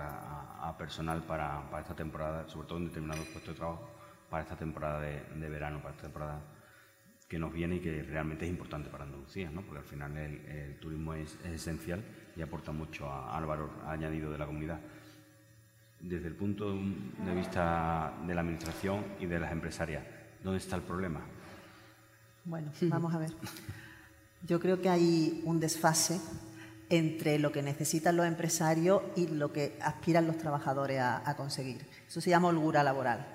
a, 0.61 0.77
personal 0.77 1.23
para, 1.23 1.63
esta 1.81 1.97
temporada, 1.97 2.47
sobre 2.47 2.69
todo 2.69 2.79
en 2.79 2.89
determinados 2.89 3.27
puestos 3.29 3.55
de 3.55 3.59
trabajo, 3.59 3.91
para 4.29 4.43
esta 4.43 4.57
temporada 4.57 5.01
de, 5.01 5.49
verano, 5.49 5.79
para 5.79 5.95
esta 5.95 6.03
temporada 6.03 6.43
que 7.27 7.39
nos 7.39 7.53
viene 7.53 7.77
y 7.77 7.81
que 7.81 8.03
realmente 8.03 8.45
es 8.45 8.51
importante 8.51 8.91
para 8.91 9.05
Andalucía, 9.05 9.51
¿no? 9.51 9.63
porque 9.63 9.79
al 9.79 9.85
final 9.85 10.15
el, 10.17 10.79
turismo 10.79 11.15
es, 11.15 11.43
esencial 11.47 12.05
y 12.37 12.43
aporta 12.43 12.71
mucho 12.71 13.11
al 13.11 13.47
valor 13.47 13.71
añadido 13.87 14.31
de 14.31 14.39
la 14.39 14.47
comunidad. 14.47 14.79
Desde 16.01 16.29
el 16.29 16.35
punto 16.35 16.73
de 16.73 17.35
vista 17.35 18.15
de 18.27 18.35
la 18.35 18.41
Administración 18.43 19.05
y 19.19 19.27
de 19.27 19.41
las 19.41 19.51
empresarias, 19.51 20.05
¿dónde 20.43 20.59
está 20.59 20.77
el 20.77 20.83
problema? 20.83 21.21
Bueno, 22.45 22.71
vamos 22.83 23.13
a 23.15 23.19
ver. 23.19 23.33
Yo 24.47 24.61
creo 24.61 24.81
que 24.81 24.89
hay 24.89 25.43
un 25.45 25.59
desfase 25.59 26.21
entre 26.89 27.39
lo 27.39 27.51
que 27.51 27.63
necesitan 27.63 28.17
los 28.17 28.27
empresarios 28.27 29.03
y 29.17 29.27
lo 29.27 29.53
que 29.53 29.77
aspiran 29.83 30.27
los 30.27 30.39
trabajadores 30.39 31.01
a, 31.01 31.35
conseguir. 31.37 31.85
Eso 32.07 32.21
se 32.21 32.31
llama 32.31 32.49
holgura 32.49 32.83
laboral. 32.83 33.27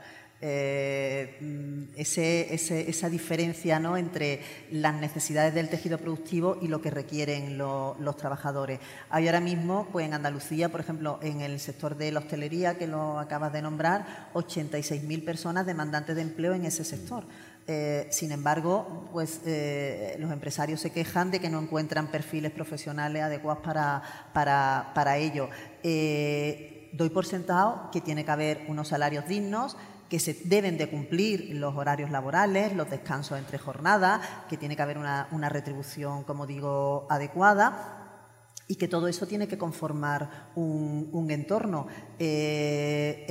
Eh, 0.43 1.91
esa 1.95 3.09
diferencia 3.09 3.79
¿no? 3.79 3.95
entre 3.95 4.41
las 4.71 4.95
necesidades 4.95 5.53
del 5.53 5.69
tejido 5.69 5.99
productivo 5.99 6.57
y 6.59 6.67
lo 6.67 6.81
que 6.81 6.89
requieren 6.89 7.57
los 7.59 8.17
trabajadores. 8.17 8.79
Hay 9.09 9.27
ahora 9.27 9.39
mismo, 9.39 9.87
pues 9.91 10.07
en 10.07 10.15
Andalucía, 10.15 10.69
por 10.69 10.79
ejemplo, 10.79 11.19
en 11.21 11.41
el 11.41 11.59
sector 11.59 11.95
de 11.95 12.11
la 12.11 12.19
hostelería, 12.19 12.77
que 12.77 12.87
lo 12.87 13.19
acabas 13.19 13.53
de 13.53 13.61
nombrar, 13.61 14.29
86.000 14.33 15.23
personas 15.23 15.65
demandantes 15.65 16.15
de 16.15 16.23
empleo 16.23 16.53
en 16.53 16.65
ese 16.65 16.83
sector. 16.83 17.23
Eh, 17.67 18.07
sin 18.09 18.31
embargo, 18.31 19.07
pues 19.11 19.41
eh, 19.45 20.15
los 20.19 20.31
empresarios 20.31 20.81
se 20.81 20.91
quejan 20.91 21.29
de 21.29 21.39
que 21.39 21.49
no 21.49 21.59
encuentran 21.59 22.07
perfiles 22.07 22.51
profesionales 22.51 23.21
adecuados 23.21 23.63
para, 23.63 24.01
para, 24.33 25.17
ello. 25.17 25.49
Eh, 25.83 26.89
doy 26.93 27.09
por 27.09 27.25
sentado 27.25 27.89
que 27.91 28.01
tiene 28.01 28.25
que 28.25 28.31
haber 28.31 28.65
unos 28.67 28.87
salarios 28.87 29.27
dignos, 29.27 29.77
que 30.11 30.19
se 30.19 30.33
deben 30.43 30.77
de 30.77 30.89
cumplir 30.89 31.55
los 31.55 31.73
horarios 31.73 32.11
laborales, 32.11 32.75
los 32.75 32.89
descansos 32.89 33.39
entre 33.39 33.57
jornadas, 33.57 34.19
que 34.49 34.57
tiene 34.57 34.75
que 34.75 34.81
haber 34.81 34.97
una, 34.97 35.49
retribución, 35.49 36.25
como 36.25 36.45
digo, 36.45 37.07
adecuada 37.09 38.27
y 38.67 38.75
que 38.75 38.89
todo 38.89 39.07
eso 39.07 39.25
tiene 39.25 39.47
que 39.47 39.57
conformar 39.57 40.51
un, 40.55 41.27
entorno. 41.31 41.87
el, 42.19 43.25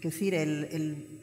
decir, 0.00 0.34
el 0.36 1.14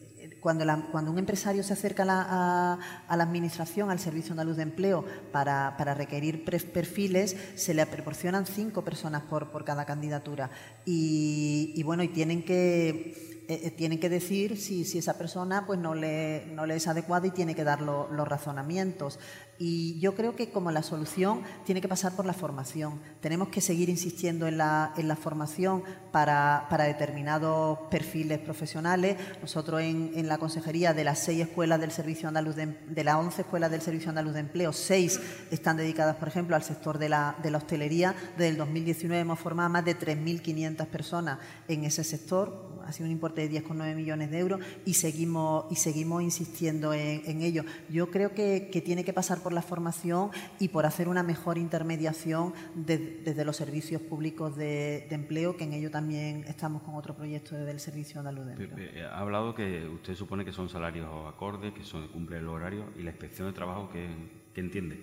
cuando, 0.41 1.11
un 1.11 1.19
empresario 1.19 1.63
se 1.63 1.73
acerca 1.73 2.03
a 2.03 2.77
la, 3.07 3.23
Administración, 3.23 3.91
al 3.91 3.99
Servicio 3.99 4.31
Andaluz 4.31 4.57
de 4.57 4.63
Empleo, 4.63 5.05
para, 5.31 5.93
requerir 5.93 6.43
perfiles, 6.43 7.37
se 7.55 7.73
le 7.73 7.85
proporcionan 7.85 8.45
cinco 8.45 8.83
personas 8.83 9.21
por, 9.21 9.63
cada 9.63 9.85
candidatura. 9.85 10.49
Y, 10.83 11.81
bueno, 11.83 12.03
y 12.03 12.09
tienen 12.09 12.43
que, 12.43 13.40
eh, 13.51 13.59
eh, 13.65 13.71
tienen 13.71 13.99
que 13.99 14.07
decir 14.07 14.55
si, 14.55 14.97
esa 14.97 15.17
persona 15.17 15.65
pues, 15.67 15.77
no, 15.77 15.93
le, 15.93 16.45
no 16.53 16.65
le 16.65 16.77
es 16.77 16.87
adecuada 16.87 17.27
y 17.27 17.31
tiene 17.31 17.53
que 17.53 17.65
dar 17.65 17.81
los 17.81 18.25
razonamientos. 18.25 19.19
Y 19.63 19.99
yo 19.99 20.15
creo 20.15 20.35
que 20.35 20.49
como 20.49 20.71
la 20.71 20.81
solución 20.81 21.43
tiene 21.65 21.81
que 21.81 21.87
pasar 21.87 22.15
por 22.15 22.25
la 22.25 22.33
formación. 22.33 22.99
Tenemos 23.19 23.49
que 23.49 23.61
seguir 23.61 23.89
insistiendo 23.89 24.47
en 24.47 24.57
la, 24.57 24.91
en 24.97 25.07
la 25.07 25.15
formación 25.15 25.83
para, 26.11 26.65
para, 26.67 26.85
determinados 26.85 27.77
perfiles 27.91 28.39
profesionales. 28.39 29.17
Nosotros 29.39 29.81
en, 29.81 30.13
en, 30.15 30.27
la 30.27 30.39
consejería 30.39 30.95
de 30.95 31.03
las 31.03 31.19
seis 31.19 31.41
escuelas 31.41 31.79
del 31.79 31.91
Servicio 31.91 32.27
Andaluz 32.27 32.55
de, 32.55 33.03
las 33.03 33.15
once 33.17 33.43
escuelas 33.43 33.69
del 33.69 33.81
Servicio 33.81 34.09
Andaluz 34.09 34.33
de 34.33 34.39
Empleo, 34.39 34.73
seis 34.73 35.21
están 35.51 35.77
dedicadas, 35.77 36.15
por 36.15 36.27
ejemplo, 36.27 36.55
al 36.55 36.63
sector 36.63 36.97
de 36.97 37.09
la, 37.09 37.35
de 37.43 37.51
la 37.51 37.59
hostelería. 37.59 38.15
Desde 38.37 38.49
el 38.49 38.57
2019 38.57 39.21
hemos 39.21 39.39
formado 39.39 39.69
más 39.69 39.85
de 39.85 39.95
3.500 39.95 40.87
personas 40.87 41.37
en 41.67 41.83
ese 41.83 42.03
sector. 42.03 42.71
Ha 42.87 42.91
sido 42.91 43.05
un 43.05 43.11
importe 43.11 43.47
de 43.47 43.61
10,9 43.61 43.95
millones 43.95 44.31
de 44.31 44.39
euros 44.39 44.59
y 44.85 44.95
seguimos, 44.95 45.65
y 45.69 45.75
seguimos 45.75 46.23
insistiendo 46.23 46.95
en, 46.95 47.21
en 47.25 47.43
ello. 47.43 47.63
Yo 47.91 48.09
creo 48.09 48.33
que, 48.33 48.69
que 48.71 48.81
tiene 48.81 49.03
que 49.03 49.13
pasar 49.13 49.37
por 49.37 49.50
la 49.53 49.61
formación 49.61 50.31
y 50.59 50.69
por 50.69 50.85
hacer 50.85 51.07
una 51.07 51.23
mejor 51.23 51.57
intermediación 51.57 52.53
desde 52.75 53.45
los 53.45 53.55
servicios 53.55 54.01
públicos 54.01 54.55
de, 54.55 55.07
empleo, 55.11 55.57
que 55.57 55.63
en 55.63 55.73
ello 55.73 55.91
también 55.91 56.43
estamos 56.47 56.81
con 56.83 56.95
otro 56.95 57.15
proyecto 57.15 57.55
del 57.55 57.79
Servicio 57.79 58.19
Andaluz 58.19 58.45
de 58.45 58.51
Empleo. 58.53 59.09
Ha 59.11 59.19
hablado 59.19 59.53
que 59.53 59.87
usted 59.87 60.15
supone 60.15 60.45
que 60.45 60.51
son 60.51 60.69
salarios 60.69 61.07
acordes, 61.27 61.73
que 61.73 61.83
son, 61.83 62.07
cumple 62.09 62.37
el 62.37 62.47
horario 62.47 62.85
y 62.97 63.03
la 63.03 63.11
inspección 63.11 63.47
de 63.47 63.53
trabajo 63.53 63.89
que, 63.89 64.07
que 64.53 64.61
entiende, 64.61 64.99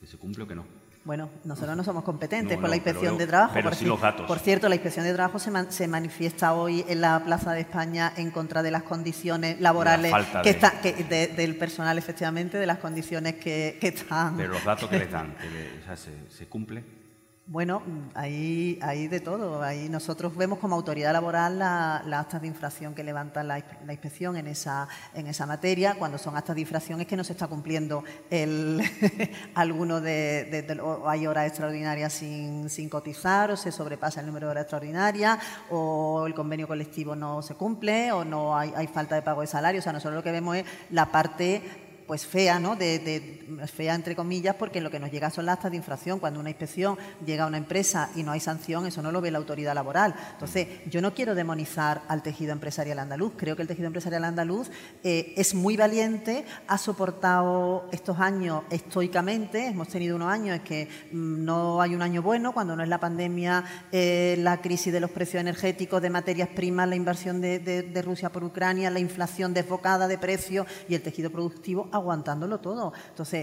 que 0.00 0.06
se 0.06 0.16
cumple 0.16 0.44
o 0.44 0.48
que 0.48 0.54
no. 0.54 0.81
Bueno, 1.04 1.30
nosotros 1.44 1.76
no 1.76 1.82
somos 1.82 2.04
competentes 2.04 2.58
con 2.58 2.70
la 2.70 2.76
inspección 2.76 3.18
de 3.18 3.26
trabajo. 3.26 3.52
Pero 3.54 3.70
por, 3.70 3.82
los 3.82 4.00
datos. 4.00 4.26
por 4.26 4.38
cierto, 4.38 4.68
la 4.68 4.76
inspección 4.76 5.04
de 5.04 5.12
trabajo 5.12 5.40
se, 5.40 5.88
manifiesta 5.88 6.54
hoy 6.54 6.84
en 6.88 7.00
la 7.00 7.24
Plaza 7.24 7.52
de 7.52 7.60
España 7.62 8.12
en 8.16 8.30
contra 8.30 8.62
de 8.62 8.70
las 8.70 8.84
condiciones 8.84 9.60
laborales 9.60 10.14
que 10.44 10.50
está, 10.50 10.74
del 10.80 11.56
personal, 11.56 11.98
efectivamente, 11.98 12.56
de 12.56 12.66
las 12.66 12.78
condiciones 12.78 13.34
que, 13.34 13.78
están. 13.80 14.36
Pero 14.36 14.52
los 14.52 14.64
datos 14.64 14.88
que 14.88 14.98
les 15.00 15.10
dan, 15.10 15.34
¿se, 15.96 16.36
¿se 16.36 16.46
cumple? 16.46 17.01
Bueno, 17.46 17.82
hay, 18.14 18.78
hay 18.82 19.08
de 19.08 19.18
todo. 19.18 19.62
Ahí 19.62 19.88
nosotros 19.88 20.36
vemos 20.36 20.60
como 20.60 20.76
autoridad 20.76 21.12
laboral 21.12 21.58
las 21.58 22.06
la 22.06 22.20
actas 22.20 22.40
de 22.40 22.46
infracción 22.46 22.94
que 22.94 23.02
levanta 23.02 23.42
la, 23.42 23.58
inspección 23.58 24.36
en 24.36 24.46
esa, 24.46 24.88
en 25.12 25.26
esa 25.26 25.44
materia. 25.44 25.96
Cuando 25.98 26.18
son 26.18 26.36
actas 26.36 26.54
de 26.54 26.60
infracción 26.60 27.00
es 27.00 27.08
que 27.08 27.16
no 27.16 27.24
se 27.24 27.32
está 27.32 27.48
cumpliendo 27.48 28.04
el, 28.30 28.80
alguno 29.56 30.00
de, 30.00 30.80
o 30.80 31.08
hay 31.08 31.26
horas 31.26 31.48
extraordinarias 31.48 32.12
sin, 32.12 32.70
sin, 32.70 32.88
cotizar 32.88 33.50
o 33.50 33.56
se 33.56 33.72
sobrepasa 33.72 34.20
el 34.20 34.26
número 34.26 34.46
de 34.46 34.50
horas 34.52 34.62
extraordinarias 34.62 35.38
o 35.68 36.24
el 36.26 36.34
convenio 36.34 36.68
colectivo 36.68 37.16
no 37.16 37.42
se 37.42 37.56
cumple 37.56 38.12
o 38.12 38.24
no 38.24 38.56
hay, 38.56 38.72
hay 38.76 38.86
falta 38.86 39.16
de 39.16 39.22
pago 39.22 39.40
de 39.40 39.48
salario. 39.48 39.80
O 39.80 39.82
sea, 39.82 39.92
nosotros 39.92 40.14
lo 40.14 40.22
que 40.22 40.32
vemos 40.32 40.58
es 40.58 40.64
la 40.90 41.10
parte 41.10 41.60
pues 42.06 42.26
fea, 42.26 42.58
¿no? 42.58 42.76
De, 42.76 43.41
fea 43.66 43.94
entre 43.94 44.16
comillas, 44.16 44.56
porque 44.56 44.80
lo 44.80 44.90
que 44.90 45.00
nos 45.00 45.10
llega 45.10 45.30
son 45.30 45.46
las 45.46 45.54
actas 45.54 45.70
de 45.70 45.76
infracción. 45.76 46.18
Cuando 46.18 46.40
una 46.40 46.50
inspección 46.50 46.96
llega 47.24 47.44
a 47.44 47.46
una 47.46 47.58
empresa 47.58 48.10
y 48.14 48.22
no 48.22 48.32
hay 48.32 48.40
sanción, 48.40 48.86
eso 48.86 49.02
no 49.02 49.12
lo 49.12 49.20
ve 49.20 49.30
la 49.30 49.38
autoridad 49.38 49.74
laboral. 49.74 50.14
Entonces, 50.32 50.68
yo 50.86 51.00
no 51.00 51.14
quiero 51.14 51.34
demonizar 51.34 52.02
al 52.08 52.22
tejido 52.22 52.52
empresarial 52.52 52.98
andaluz. 52.98 53.32
Creo 53.36 53.56
que 53.56 53.62
el 53.62 53.68
tejido 53.68 53.86
empresarial 53.86 54.24
andaluz 54.24 54.70
eh, 55.02 55.34
es 55.36 55.54
muy 55.54 55.76
valiente, 55.76 56.44
ha 56.66 56.78
soportado 56.78 57.88
estos 57.92 58.18
años 58.18 58.62
estoicamente. 58.70 59.66
Hemos 59.68 59.88
tenido 59.88 60.16
unos 60.16 60.28
años 60.28 60.56
en 60.56 60.62
que 60.62 60.88
mm, 61.12 61.44
no 61.44 61.80
hay 61.80 61.94
un 61.94 62.02
año 62.02 62.22
bueno, 62.22 62.52
cuando 62.52 62.76
no 62.76 62.82
es 62.82 62.88
la 62.88 63.00
pandemia, 63.00 63.64
eh, 63.90 64.36
la 64.38 64.60
crisis 64.60 64.92
de 64.92 65.00
los 65.00 65.10
precios 65.10 65.40
energéticos, 65.40 66.02
de 66.02 66.10
materias 66.10 66.48
primas, 66.48 66.88
la 66.88 66.96
inversión 66.96 67.40
de, 67.40 67.58
de 67.58 68.02
Rusia 68.02 68.30
por 68.30 68.44
Ucrania, 68.44 68.90
la 68.90 69.00
inflación 69.00 69.54
desbocada 69.54 70.08
de 70.08 70.18
precios 70.18 70.66
y 70.88 70.94
el 70.94 71.02
tejido 71.02 71.30
productivo 71.30 71.88
aguantándolo 71.92 72.58
todo. 72.58 72.92
Entonces, 73.08 73.41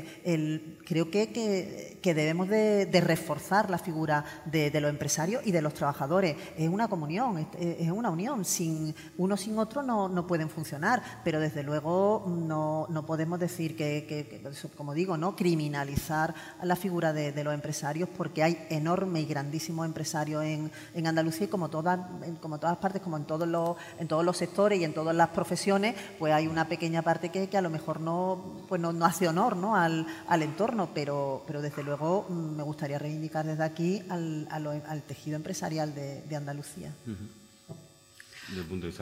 creo 0.85 1.09
que, 1.09 1.99
debemos 2.03 2.47
de, 2.49 3.03
reforzar 3.05 3.69
la 3.69 3.77
figura 3.77 4.23
de, 4.45 4.71
los 4.79 4.89
empresarios 4.89 5.45
y 5.45 5.51
de 5.51 5.61
los 5.61 5.73
trabajadores. 5.73 6.35
Es 6.57 6.69
una 6.69 6.87
comunión, 6.87 7.47
es, 7.59 7.91
una 7.91 8.09
unión. 8.09 8.45
Sin 8.45 8.95
uno 9.17 9.37
sin 9.37 9.57
otro 9.57 9.81
no, 9.83 10.27
pueden 10.27 10.49
funcionar, 10.49 11.01
pero 11.23 11.39
desde 11.39 11.63
luego 11.63 12.25
no, 12.27 12.87
podemos 13.05 13.39
decir 13.39 13.75
que, 13.75 14.41
como 14.75 14.93
digo, 14.93 15.17
no 15.17 15.35
criminalizar 15.35 16.33
la 16.63 16.75
figura 16.75 17.13
de, 17.13 17.43
los 17.43 17.53
empresarios 17.53 18.09
porque 18.17 18.43
hay 18.43 18.67
enorme 18.69 19.21
y 19.21 19.25
grandísimos 19.25 19.85
empresarios 19.85 20.43
en, 20.43 20.71
Andalucía 21.09 21.45
y 21.45 21.49
como 21.49 21.69
todas, 21.69 21.99
como 22.39 22.59
todas 22.59 22.77
partes, 22.77 23.01
como 23.01 23.17
en 23.17 23.25
todos 23.25 23.47
los, 23.47 23.77
en 23.97 24.07
todos 24.07 24.23
los 24.23 24.37
sectores 24.37 24.79
y 24.79 24.83
en 24.83 24.93
todas 24.93 25.15
las 25.15 25.29
profesiones, 25.29 25.95
pues 26.19 26.33
hay 26.33 26.47
una 26.47 26.67
pequeña 26.67 27.01
parte 27.01 27.29
que, 27.29 27.49
que 27.49 27.57
a 27.57 27.61
lo 27.61 27.69
mejor 27.69 27.99
no 27.99 28.19
pues 28.67 28.79
no, 28.79 29.05
hace 29.05 29.27
honor 29.27 29.55
¿no? 29.55 29.75
Al, 29.85 30.41
entorno, 30.41 30.89
pero, 30.93 31.43
pero 31.47 31.61
desde 31.61 31.83
luego 31.83 32.25
mm, 32.27 32.57
me 32.57 32.63
gustaría 32.63 32.99
reivindicar 32.99 33.45
desde 33.45 33.63
aquí 33.63 34.01
al, 34.09 35.03
tejido 35.07 35.35
empresarial 35.35 35.93
de, 35.95 36.35
Andalucía. 36.35 36.93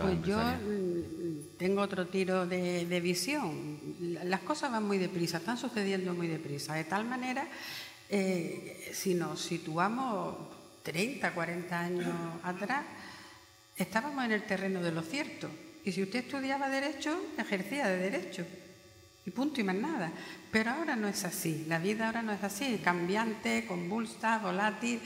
pues 0.01 0.21
yo 0.23 0.37
mm, 0.37 1.57
tengo 1.57 1.81
otro 1.81 2.07
tiro 2.07 2.45
de, 2.45 2.99
visión. 3.01 3.79
Las 4.23 4.41
cosas 4.41 4.71
van 4.71 4.83
muy 4.83 4.97
deprisa, 4.97 5.37
están 5.37 5.57
sucediendo 5.57 6.13
muy 6.13 6.27
deprisa. 6.27 6.75
De 6.75 6.83
tal 6.83 7.05
manera, 7.05 7.47
eh, 8.09 8.91
si 8.93 9.13
nos 9.15 9.41
situamos 9.41 10.35
30, 10.83 11.33
40 11.33 11.79
años 11.79 12.15
atrás, 12.43 12.85
estábamos 13.75 14.23
en 14.25 14.31
el 14.31 14.43
terreno 14.43 14.81
de 14.81 14.91
lo 14.91 15.01
cierto. 15.01 15.49
Y 15.83 15.91
si 15.91 16.03
usted 16.03 16.19
estudiaba 16.19 16.69
Derecho, 16.69 17.17
ejercía 17.37 17.87
de 17.87 17.97
Derecho 17.97 18.45
y 19.27 19.31
punto 19.31 19.59
y 19.59 19.63
más 19.65 19.75
nada. 19.75 20.09
Pero 20.49 20.71
ahora 20.71 20.95
no 20.95 21.09
es 21.09 21.25
así, 21.25 21.65
la 21.67 21.79
vida 21.79 22.07
ahora 22.07 22.21
no 22.21 22.31
es 22.31 22.41
así, 22.43 22.79
cambiante, 22.81 23.65
convulsa, 23.67 24.39
volátil, 24.39 25.01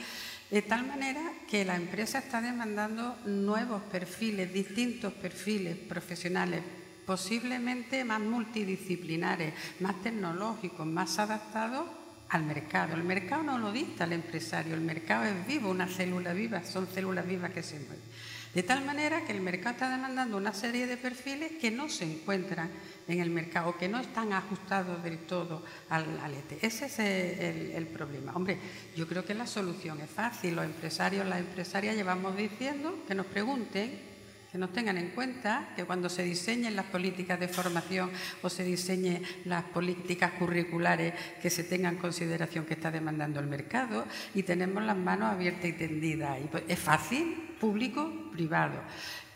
de 0.48 0.62
tal 0.62 0.86
manera 0.86 1.20
que 1.50 1.64
la 1.64 1.74
empresa 1.74 2.18
está 2.18 2.40
demandando 2.40 3.18
nuevos 3.26 3.82
perfiles, 3.82 4.52
distintos 4.52 5.12
perfiles 5.14 5.76
profesionales, 5.76 6.62
posiblemente 7.04 8.04
más 8.04 8.20
multidisciplinares, 8.20 9.54
más 9.80 10.00
tecnológicos, 10.02 10.86
más 10.86 11.18
adaptados 11.18 11.86
al 12.28 12.44
mercado. 12.44 12.94
El 12.94 13.02
mercado 13.02 13.42
no 13.42 13.58
lo 13.58 13.72
dicta 13.72 14.04
el 14.04 14.12
empresario, 14.12 14.74
el 14.74 14.82
mercado 14.82 15.24
es 15.24 15.46
vivo, 15.48 15.68
una 15.68 15.88
célula 15.88 16.32
viva, 16.32 16.62
son 16.62 16.86
células 16.86 17.26
vivas 17.26 17.50
que 17.50 17.62
se 17.64 17.80
mueven. 17.80 18.11
De 18.54 18.62
tal 18.62 18.84
manera 18.84 19.24
que 19.24 19.32
el 19.32 19.40
mercado 19.40 19.74
está 19.74 19.90
demandando 19.90 20.36
una 20.36 20.52
serie 20.52 20.86
de 20.86 20.98
perfiles 20.98 21.52
que 21.60 21.70
no 21.70 21.88
se 21.88 22.04
encuentran 22.04 22.70
en 23.08 23.20
el 23.20 23.30
mercado, 23.30 23.76
que 23.78 23.88
no 23.88 23.98
están 23.98 24.32
ajustados 24.34 25.02
del 25.02 25.18
todo 25.18 25.62
al, 25.88 26.06
ETE. 26.34 26.58
Ese 26.60 26.86
es 26.86 26.98
el, 26.98 27.86
problema. 27.86 28.32
Hombre, 28.34 28.58
yo 28.94 29.08
creo 29.08 29.24
que 29.24 29.34
la 29.34 29.46
solución 29.46 30.00
es 30.00 30.10
fácil. 30.10 30.54
Los 30.54 30.66
empresarios, 30.66 31.26
las 31.26 31.40
empresarias 31.40 31.96
llevamos 31.96 32.36
diciendo 32.36 33.02
que 33.08 33.14
nos 33.14 33.26
pregunten 33.26 34.12
que 34.52 34.58
nos 34.58 34.70
tengan 34.70 34.98
en 34.98 35.08
cuenta 35.08 35.70
que 35.74 35.86
cuando 35.86 36.10
se 36.10 36.22
diseñen 36.22 36.76
las 36.76 36.84
políticas 36.84 37.40
de 37.40 37.48
formación 37.48 38.10
o 38.42 38.50
se 38.50 38.62
diseñen 38.64 39.22
las 39.46 39.64
políticas 39.64 40.32
curriculares 40.32 41.14
que 41.40 41.48
se 41.48 41.64
tengan 41.64 41.94
en 41.94 42.00
consideración 42.00 42.66
que 42.66 42.74
está 42.74 42.90
demandando 42.90 43.40
el 43.40 43.46
mercado 43.46 44.04
y 44.34 44.42
tenemos 44.42 44.82
las 44.82 44.98
manos 44.98 45.32
abiertas 45.32 45.64
y 45.64 45.72
tendidas. 45.72 46.38
Y 46.38 46.48
pues, 46.48 46.64
es 46.68 46.78
fácil, 46.78 47.51
público, 47.62 48.10
privado. 48.32 48.74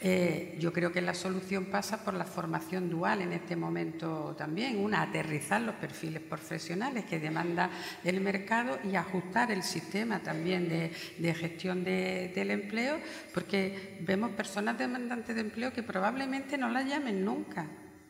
Eh, 0.01 0.57
yo 0.59 0.73
creo 0.73 0.91
que 0.91 1.01
la 1.01 1.15
solución 1.15 1.67
pasa 1.67 2.05
por 2.05 2.15
la 2.15 2.25
formación 2.25 2.91
dual 2.91 3.23
en 3.23 3.33
este 3.33 3.55
momento 3.55 4.35
también, 4.37 4.79
una, 4.79 5.03
aterrizar 5.03 5.61
los 5.61 5.77
perfiles 5.77 6.21
profesionales 6.23 7.05
que 7.05 7.21
demanda 7.21 7.71
el 8.03 8.21
mercado 8.21 8.81
y 8.83 8.97
ajustar 8.97 9.53
el 9.53 9.63
sistema 9.63 10.19
también 10.19 10.69
de, 10.69 11.35
gestión 11.35 11.85
del 11.85 12.51
empleo, 12.51 12.99
porque 13.33 13.99
vemos 14.01 14.33
personas 14.33 14.77
demandantes 14.77 15.37
de 15.37 15.43
empleo 15.43 15.73
que 15.73 15.85
probablemente 15.85 16.59
no 16.59 16.69
las 16.69 16.85
llamen 16.85 17.25
nunca, 17.25 17.65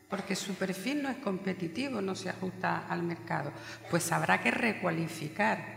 porque 0.09 0.35
su 0.35 0.55
perfil 0.55 1.03
no 1.03 1.09
es 1.09 1.17
competitivo, 1.17 2.01
no 2.01 2.15
se 2.15 2.29
ajusta 2.29 2.87
al 2.89 3.03
mercado. 3.03 3.51
Pues 3.91 4.11
habrá 4.11 4.41
que 4.41 4.49
recualificar 4.49 5.76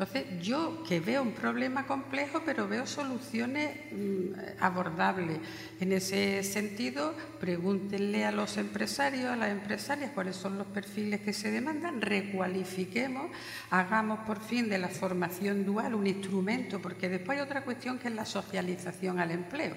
entonces, 0.00 0.40
yo 0.40 0.82
que 0.88 0.98
veo 0.98 1.20
un 1.20 1.32
problema 1.32 1.86
complejo, 1.86 2.40
pero 2.42 2.66
veo 2.66 2.86
soluciones 2.86 3.76
mm, 3.92 4.58
abordables. 4.58 5.38
En 5.78 5.92
ese 5.92 6.42
sentido, 6.42 7.14
pregúntenle 7.38 8.24
a 8.24 8.32
los 8.32 8.56
empresarios, 8.56 9.26
a 9.26 9.36
las 9.36 9.50
empresarias, 9.50 10.12
cuáles 10.14 10.36
son 10.36 10.56
los 10.56 10.68
perfiles 10.68 11.20
que 11.20 11.34
se 11.34 11.50
demandan, 11.50 12.00
recualifiquemos, 12.00 13.30
hagamos 13.68 14.20
por 14.20 14.40
fin 14.40 14.70
de 14.70 14.78
la 14.78 14.88
formación 14.88 15.66
dual 15.66 15.92
un 15.92 16.06
instrumento, 16.06 16.80
porque 16.80 17.10
después 17.10 17.36
hay 17.36 17.44
otra 17.44 17.62
cuestión 17.62 17.98
que 17.98 18.08
es 18.08 18.14
la 18.14 18.24
socialización 18.24 19.20
al 19.20 19.32
empleo. 19.32 19.76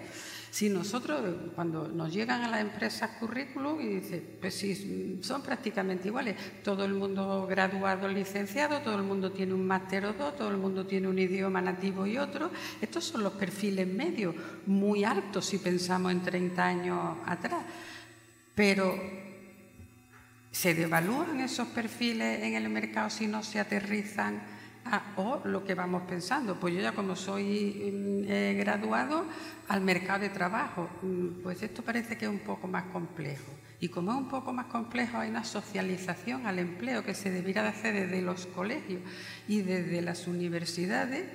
Si 0.54 0.70
nosotros, 0.70 1.20
cuando 1.56 1.88
nos 1.88 2.14
llegan 2.14 2.44
a 2.44 2.48
las 2.48 2.62
empresas 2.62 3.10
currículum 3.20 3.82
y 3.82 3.88
dicen, 3.88 4.38
pues 4.40 4.54
sí, 4.54 5.20
son 5.24 5.42
prácticamente 5.42 6.10
iguales, 6.10 6.36
todo 6.64 6.86
el 6.86 6.94
mundo 6.94 7.48
graduado, 7.50 8.08
licenciado, 8.08 8.82
todo 8.82 8.96
el 8.98 9.02
mundo 9.02 9.32
tiene 9.32 9.56
un 9.56 9.66
máster 9.66 10.06
o 10.06 10.14
dos, 10.14 10.36
todo 10.36 10.50
el 10.50 10.58
mundo 10.58 10.86
tiene 10.86 11.08
un 11.08 11.18
idioma 11.18 11.60
nativo 11.60 12.06
y 12.06 12.20
otro, 12.20 12.52
estos 12.80 13.04
son 13.04 13.24
los 13.24 13.34
perfiles 13.34 13.88
medios, 13.88 14.36
muy 14.68 15.04
altos 15.04 15.48
si 15.48 15.58
pensamos 15.58 16.12
en 16.12 16.22
30 16.22 16.64
años 16.64 17.18
atrás. 17.26 17.66
Pero 18.54 18.94
¿se 20.52 20.76
devalúan 20.76 21.40
esos 21.40 21.68
perfiles 21.70 22.44
en 22.44 22.54
el 22.54 22.70
mercado 22.70 23.10
si 23.10 23.26
no 23.26 23.42
se 23.42 23.60
aterrizan 23.60 24.44
o 25.16 25.42
lo 25.46 25.64
que 25.64 25.76
vamos 25.76 26.04
pensando, 26.08 26.60
pues 26.60 26.74
yo 26.74 26.82
ya 26.82 26.94
como 26.94 27.16
soy 27.16 27.92
mm, 27.94 28.24
eh, 28.28 28.56
graduado 28.58 29.26
al 29.68 29.82
mercado 29.82 30.22
de 30.22 30.30
trabajo, 30.30 30.90
mm, 31.02 31.42
pues 31.42 31.64
esto 31.64 31.82
parece 31.82 32.18
que 32.18 32.26
es 32.26 32.32
un 32.32 32.40
poco 32.40 32.68
más 32.68 32.86
complejo. 32.86 33.52
Y 33.80 33.90
como 33.90 34.12
es 34.12 34.18
un 34.18 34.30
poco 34.30 34.54
más 34.54 34.68
complejo, 34.68 35.18
hay 35.18 35.30
una 35.30 35.44
socialización 35.44 36.48
al 36.48 36.60
empleo 36.60 37.04
que 37.04 37.14
se 37.14 37.30
debiera 37.30 37.64
de 37.64 37.70
hacer 37.70 37.94
desde 37.94 38.22
los 38.22 38.46
colegios 38.48 39.02
y 39.48 39.62
desde 39.62 40.02
las 40.02 40.28
universidades 40.28 41.26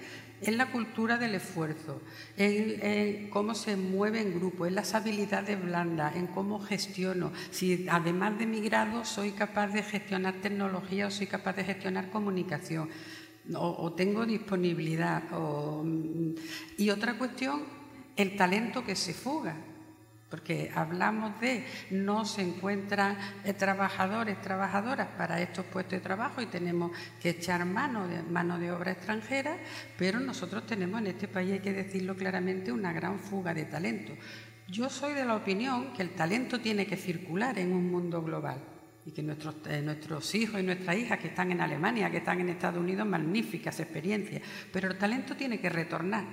en 0.40 0.57
la 0.57 0.70
cultura 0.70 1.18
del 1.18 1.34
esfuerzo, 1.34 2.01
en, 2.36 3.28
cómo 3.30 3.55
se 3.55 3.76
mueve 3.76 4.20
en 4.20 4.34
grupo, 4.34 4.66
en 4.66 4.76
las 4.76 4.94
habilidades 4.94 5.61
blandas, 5.62 6.14
en 6.16 6.28
cómo 6.28 6.61
gestiono. 6.61 7.32
Si 7.51 7.86
además 7.90 8.38
de 8.38 8.46
mi 8.46 8.61
grado 8.61 9.05
soy 9.05 9.32
capaz 9.32 9.68
de 9.68 9.82
gestionar 9.82 10.34
tecnología 10.34 11.09
o 11.09 11.11
soy 11.11 11.26
capaz 11.26 11.55
de 11.55 11.64
gestionar 11.64 12.11
comunicación 12.11 12.88
o, 13.55 13.92
tengo 13.92 14.26
disponibilidad. 14.26 15.22
Mm, 15.30 16.34
y 16.76 16.90
otra 16.90 17.16
cuestión, 17.16 17.62
el 18.16 18.36
talento 18.36 18.84
que 18.84 18.96
se 18.96 19.14
fuga. 19.14 19.57
Porque 20.30 20.70
hablamos 20.74 21.40
de 21.40 21.64
no 21.90 22.26
se 22.26 22.42
encuentran 22.42 23.16
eh, 23.44 23.55
trabajadores, 23.55 24.38
trabajadoras 24.42 25.09
para 25.16 25.40
estos 25.40 25.64
puestos 25.64 25.92
de 25.92 26.01
trabajo 26.01 26.42
y 26.42 26.46
tenemos 26.46 26.92
que 27.22 27.30
echar 27.30 27.64
mano 27.64 28.07
de, 28.07 28.22
mano 28.24 28.59
de 28.59 28.70
obra 28.70 28.92
extranjera, 28.92 29.57
pero 29.96 30.20
nosotros 30.20 30.66
tenemos 30.66 31.01
en 31.01 31.07
este 31.07 31.28
país, 31.28 31.53
hay 31.53 31.61
que 31.61 31.72
decirlo 31.72 32.14
claramente, 32.14 32.70
una 32.70 32.92
gran 32.92 33.18
fuga 33.18 33.55
de 33.55 33.64
talento. 33.64 34.12
Yo 34.68 34.90
soy 34.90 35.14
de 35.14 35.24
la 35.24 35.34
opinión 35.34 35.94
que 35.94 36.03
el 36.03 36.11
talento 36.11 36.61
tiene 36.61 36.86
que 36.86 36.99
circular 36.99 37.59
en 37.59 37.72
un 37.72 37.90
mundo 37.90 38.20
global 38.20 38.78
y 39.09 39.11
que 39.11 39.22
nuestros, 39.22 39.54
eh, 39.66 39.80
nuestros 39.80 40.34
hijos 40.34 40.61
y 40.61 40.62
nuestras 40.62 40.94
hijas 40.94 41.18
que 41.18 41.28
están 41.28 41.50
en 41.50 41.62
Alemania, 41.62 42.11
que 42.11 42.18
están 42.18 42.40
en 42.40 42.50
Estados 42.50 42.78
Unidos, 42.78 43.06
magníficas 43.06 43.80
experiencias, 43.80 44.42
pero 44.70 44.90
el 44.90 44.98
talento 44.98 45.34
tiene 45.34 45.59
que 45.59 45.70
retornar, 45.70 46.24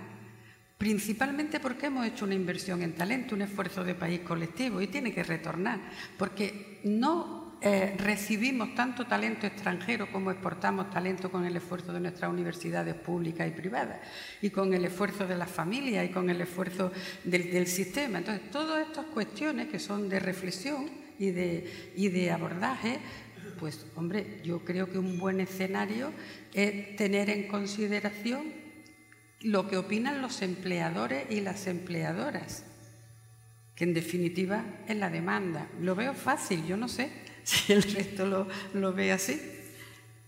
principalmente 0.78 1.62
porque 1.62 1.86
hemos 1.86 2.06
hecho 2.06 2.26
una 2.26 2.36
inversión 2.36 2.84
en 2.84 2.94
talento, 2.94 3.34
un 3.34 3.44
esfuerzo 3.44 3.86
de 3.86 3.96
país 3.96 4.20
colectivo 4.22 4.82
y 4.82 4.88
tiene 4.88 5.14
que 5.14 5.24
retornar, 5.24 5.80
porque 6.18 6.82
no 6.84 7.60
eh, 7.62 7.96
recibimos 7.98 8.76
tanto 8.76 9.06
talento 9.06 9.48
extranjero 9.48 10.12
como 10.12 10.32
exportamos 10.32 10.90
talento 10.90 11.32
con 11.32 11.46
el 11.46 11.56
esfuerzo 11.56 11.94
de 11.94 12.02
nuestras 12.02 12.30
universidades 12.30 12.94
públicas 12.96 13.48
y 13.48 13.52
privadas 13.52 14.02
y 14.42 14.50
con 14.50 14.74
el 14.74 14.84
esfuerzo 14.84 15.26
de 15.26 15.38
las 15.38 15.50
familias 15.50 16.06
y 16.06 16.10
con 16.10 16.30
el 16.30 16.42
esfuerzo 16.42 16.92
del, 17.24 17.50
del 17.50 17.68
sistema. 17.68 18.18
Entonces, 18.18 18.52
todas 18.52 18.86
estas 18.86 19.06
cuestiones 19.06 19.68
que 19.68 19.80
son 19.80 20.10
de 20.10 20.20
reflexión, 20.20 21.05
y 21.20 21.32
de, 21.32 21.92
y 21.96 22.10
de 22.10 22.32
abordaje, 22.32 23.00
pues 23.60 23.86
hombre, 23.96 24.42
yo 24.44 24.60
creo 24.66 24.92
que 24.92 24.98
un 24.98 25.18
buen 25.18 25.40
escenario 25.40 26.12
es 26.54 26.96
tener 26.96 27.30
en 27.30 27.48
consideración 27.48 28.54
lo 29.42 29.68
que 29.68 29.78
opinan 29.78 30.22
los 30.22 30.42
empleadores 30.42 31.30
y 31.30 31.42
las 31.42 31.68
empleadoras, 31.68 32.66
que 33.76 33.84
en 33.84 33.94
definitiva 33.94 34.64
es 34.88 34.98
la 34.98 35.10
demanda. 35.10 35.70
Lo 35.82 35.96
veo 35.96 36.14
fácil, 36.14 36.66
yo 36.66 36.78
no 36.78 36.88
sé 36.88 37.12
si 37.44 37.74
el 37.74 37.84
resto 37.84 38.26
lo, 38.26 38.48
lo 38.74 38.94
ve 38.94 39.12
así. 39.12 39.40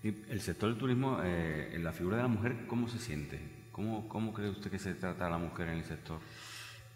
El 0.03 0.39
sector 0.41 0.69
del 0.69 0.77
turismo, 0.77 1.19
eh, 1.23 1.71
en 1.73 1.83
la 1.83 1.91
figura 1.91 2.17
de 2.17 2.23
la 2.23 2.29
mujer, 2.29 2.55
¿cómo 2.67 2.87
se 2.87 2.99
siente? 2.99 3.39
¿Cómo, 3.71 4.07
¿Cómo 4.07 4.33
cree 4.33 4.49
usted 4.49 4.71
que 4.71 4.79
se 4.79 4.93
trata 4.93 5.27
a 5.27 5.29
la 5.29 5.37
mujer 5.37 5.67
en 5.67 5.79
el 5.79 5.83
sector? 5.83 6.19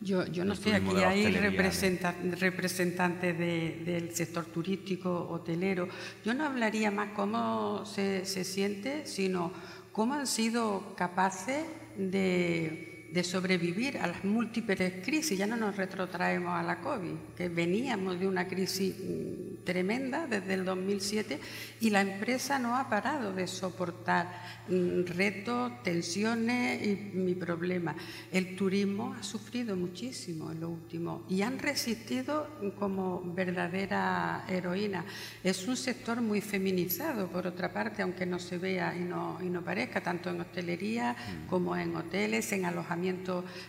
Yo, 0.04 0.26
yo 0.26 0.44
no 0.44 0.56
sé, 0.56 0.74
aquí 0.74 0.98
hay 0.98 1.32
representantes 1.32 3.38
del 3.38 4.16
sector 4.16 4.46
turístico, 4.46 5.28
hotelero. 5.30 5.88
Yo 6.26 6.34
no 6.34 6.46
hablaría 6.46 6.90
más 6.90 7.10
cómo 7.16 7.86
se, 7.86 8.26
se 8.26 8.44
siente, 8.44 9.06
sino 9.06 9.54
cómo 9.92 10.16
han 10.16 10.26
sido 10.26 10.96
capaces 10.96 11.66
de 11.96 12.91
de 13.12 13.24
sobrevivir 13.24 13.98
a 13.98 14.08
las 14.08 14.24
múltiples 14.24 15.04
crisis. 15.04 15.38
Ya 15.38 15.48
no 15.48 15.58
nos 15.58 15.76
retrotraemos 15.76 16.54
a 16.58 16.64
la 16.64 16.80
COVID, 16.80 17.36
que 17.36 17.50
veníamos 17.50 18.20
de 18.20 18.28
una 18.28 18.48
crisis 18.48 18.96
mm, 18.98 19.64
tremenda 19.64 20.28
desde 20.28 20.54
el 20.54 20.66
2007 20.66 21.40
y 21.82 21.90
la 21.90 22.02
empresa 22.02 22.58
no 22.58 22.76
ha 22.76 22.90
parado 22.90 23.34
de 23.34 23.48
soportar 23.48 24.28
mm, 24.68 25.04
retos, 25.06 25.84
tensiones 25.84 26.86
y 26.86 27.18
mi 27.18 27.36
problema. 27.36 27.96
El 28.32 28.56
turismo 28.56 29.14
ha 29.20 29.24
sufrido 29.24 29.76
muchísimo 29.76 30.52
en 30.52 30.62
lo 30.62 30.70
último 30.70 31.24
y 31.30 31.42
han 31.42 31.60
resistido 31.60 32.48
como 32.80 33.22
verdadera 33.34 34.46
heroína. 34.48 35.06
Es 35.44 35.68
un 35.68 35.78
sector 35.78 36.22
muy 36.22 36.42
feminizado, 36.42 37.28
por 37.28 37.48
otra 37.48 37.72
parte, 37.72 38.02
aunque 38.02 38.26
no 38.26 38.40
se 38.40 38.58
vea 38.58 38.96
y 38.96 39.02
no, 39.02 39.38
y 39.42 39.50
no 39.50 39.62
parezca, 39.64 40.02
tanto 40.02 40.30
en 40.30 40.42
hostelería 40.42 41.14
mm. 41.14 41.48
como 41.48 41.76
en 41.76 41.96
hoteles, 41.96 42.52
en 42.54 42.66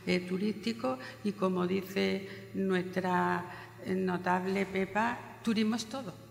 eh, 0.06 0.20
turístico 0.20 0.98
y 1.24 1.32
como 1.32 1.66
dice 1.66 2.50
nuestra 2.54 3.44
eh, 3.84 3.94
notable 3.94 4.66
Pepa, 4.66 5.38
turismo 5.42 5.76
es 5.76 5.86
todo. 5.86 6.21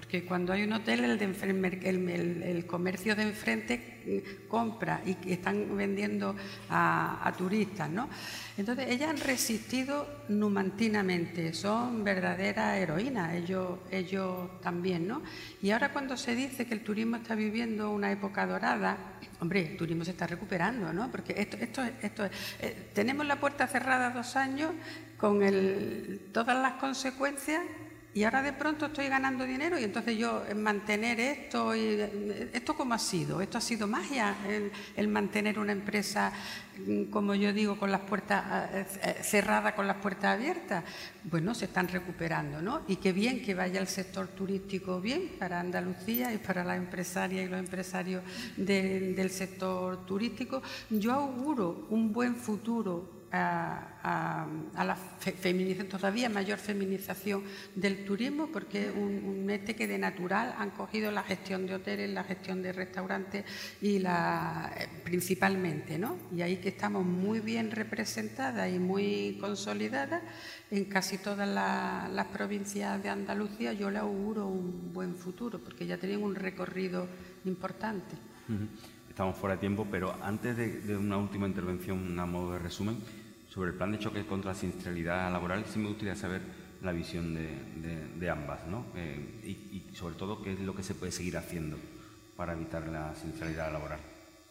Porque 0.00 0.24
cuando 0.24 0.54
hay 0.54 0.62
un 0.62 0.72
hotel, 0.72 1.04
el, 1.04 2.42
el, 2.42 2.66
comercio 2.66 3.14
de 3.14 3.22
enfrente 3.22 4.00
mm, 4.06 4.48
compra 4.48 5.02
y 5.04 5.30
están 5.30 5.76
vendiendo 5.76 6.34
a, 6.70 7.30
turistas, 7.36 7.90
¿no? 7.90 8.08
Entonces, 8.56 8.86
ellas 8.88 9.10
han 9.10 9.18
resistido 9.18 10.24
numantinamente, 10.30 11.52
son 11.52 12.02
verdaderas 12.02 12.78
heroínas, 12.78 13.34
ellos, 13.34 13.80
ellos 13.90 14.62
también, 14.62 15.06
¿no? 15.06 15.22
Y 15.60 15.70
ahora 15.70 15.92
cuando 15.92 16.16
se 16.16 16.34
dice 16.34 16.64
que 16.64 16.72
el 16.72 16.82
turismo 16.82 17.16
está 17.16 17.34
viviendo 17.34 17.90
una 17.90 18.10
época 18.10 18.46
dorada, 18.46 19.18
hombre, 19.38 19.72
el 19.72 19.76
turismo 19.76 20.06
se 20.06 20.12
está 20.12 20.26
recuperando, 20.26 20.94
¿no? 20.94 21.10
Porque 21.10 21.34
esto, 21.36 21.58
esto, 21.58 21.82
esto 22.00 22.24
eh, 22.24 22.88
tenemos 22.94 23.26
la 23.26 23.38
puerta 23.38 23.66
cerrada 23.66 24.08
dos 24.08 24.34
años 24.36 24.70
con 25.18 25.42
el, 25.42 26.30
todas 26.32 26.56
las 26.56 26.80
consecuencias 26.80 27.60
y 28.12 28.24
ahora 28.24 28.42
de 28.42 28.52
pronto 28.52 28.86
estoy 28.86 29.08
ganando 29.08 29.44
dinero 29.44 29.78
y 29.78 29.84
entonces 29.84 30.16
yo 30.18 30.42
mantener 30.56 31.20
esto, 31.20 31.76
y, 31.76 32.00
¿esto 32.52 32.74
cómo 32.74 32.94
ha 32.94 32.98
sido? 32.98 33.40
¿Esto 33.40 33.58
ha 33.58 33.60
sido 33.60 33.86
magia, 33.86 34.34
el, 34.96 35.08
mantener 35.08 35.60
una 35.60 35.70
empresa, 35.70 36.32
mm, 36.86 37.04
como 37.04 37.36
yo 37.36 37.52
digo, 37.52 37.78
con 37.78 37.92
las 37.92 38.00
puertas 38.00 38.70
eh, 38.72 38.86
eh, 39.02 39.22
cerradas, 39.22 39.74
con 39.74 39.86
las 39.86 39.98
puertas 39.98 40.36
abiertas? 40.36 40.82
Bueno, 41.22 41.54
se 41.54 41.66
están 41.66 41.86
recuperando, 41.86 42.60
¿no? 42.60 42.82
Y 42.88 42.96
qué 42.96 43.12
bien 43.12 43.42
que 43.42 43.54
vaya 43.54 43.80
el 43.80 43.86
sector 43.86 44.26
turístico 44.26 45.00
bien 45.00 45.30
para 45.38 45.60
Andalucía 45.60 46.34
y 46.34 46.38
para 46.38 46.64
las 46.64 46.78
empresarias 46.78 47.46
y 47.46 47.48
los 47.48 47.60
empresarios 47.60 48.24
del 48.56 49.30
sector 49.30 50.04
turístico. 50.04 50.62
Yo 50.90 51.12
auguro 51.12 51.86
un 51.90 52.12
buen 52.12 52.34
futuro 52.34 53.19
a, 53.32 54.46
la 54.74 54.96
feminización, 54.96 55.88
todavía 55.88 56.28
mayor 56.28 56.58
feminización 56.58 57.44
del 57.74 58.04
turismo, 58.04 58.48
porque 58.52 58.88
es 58.88 58.94
un, 58.94 59.48
este 59.50 59.76
que 59.76 59.86
de 59.86 59.98
natural 59.98 60.54
han 60.58 60.70
cogido 60.70 61.10
la 61.10 61.22
gestión 61.22 61.66
de 61.66 61.74
hoteles, 61.74 62.10
la 62.10 62.24
gestión 62.24 62.62
de 62.62 62.72
restaurantes 62.72 63.44
y 63.80 63.98
la 63.98 64.72
eh, 64.76 64.88
principalmente, 65.04 65.98
¿no? 65.98 66.16
Y 66.34 66.42
ahí 66.42 66.56
que 66.56 66.70
estamos 66.70 67.04
muy 67.04 67.40
bien 67.40 67.70
representadas 67.70 68.72
y 68.72 68.78
muy 68.78 69.38
consolidadas 69.40 70.22
en 70.70 70.84
casi 70.84 71.18
todas 71.18 71.48
las 71.48 72.26
provincias 72.28 73.02
de 73.02 73.08
Andalucía, 73.08 73.72
yo 73.72 73.90
le 73.90 73.98
auguro 73.98 74.46
un 74.46 74.92
buen 74.92 75.14
futuro, 75.16 75.58
porque 75.58 75.86
ya 75.86 75.98
tienen 75.98 76.22
un 76.22 76.34
recorrido 76.34 77.08
importante. 77.44 78.16
Estamos 79.08 79.36
fuera 79.36 79.56
de 79.56 79.60
tiempo, 79.60 79.86
pero 79.90 80.16
antes 80.22 80.56
de, 80.56 80.80
de 80.80 80.96
una 80.96 81.18
última 81.18 81.46
intervención, 81.46 82.18
a 82.18 82.26
modo 82.26 82.52
de 82.52 82.58
resumen, 82.60 82.98
sobre 83.50 83.70
el 83.70 83.76
plan 83.76 83.92
de 83.92 83.98
choque 83.98 84.24
contra 84.24 84.52
la 84.52 84.58
siniestralidad 84.58 85.30
laboral, 85.30 85.64
sí 85.66 85.78
me 85.78 85.88
gustaría 85.88 86.14
saber 86.14 86.40
la 86.82 86.92
visión 86.92 87.34
de, 87.34 88.30
ambas, 88.30 88.66
¿no? 88.66 88.86
Eh, 88.94 89.40
y, 89.44 89.94
sobre 89.94 90.14
todo, 90.14 90.40
qué 90.40 90.52
es 90.52 90.60
lo 90.60 90.74
que 90.74 90.82
se 90.82 90.94
puede 90.94 91.12
seguir 91.12 91.36
haciendo 91.36 91.76
para 92.36 92.52
evitar 92.52 92.86
la 92.88 93.14
siniestralidad 93.14 93.72
laboral. 93.72 94.00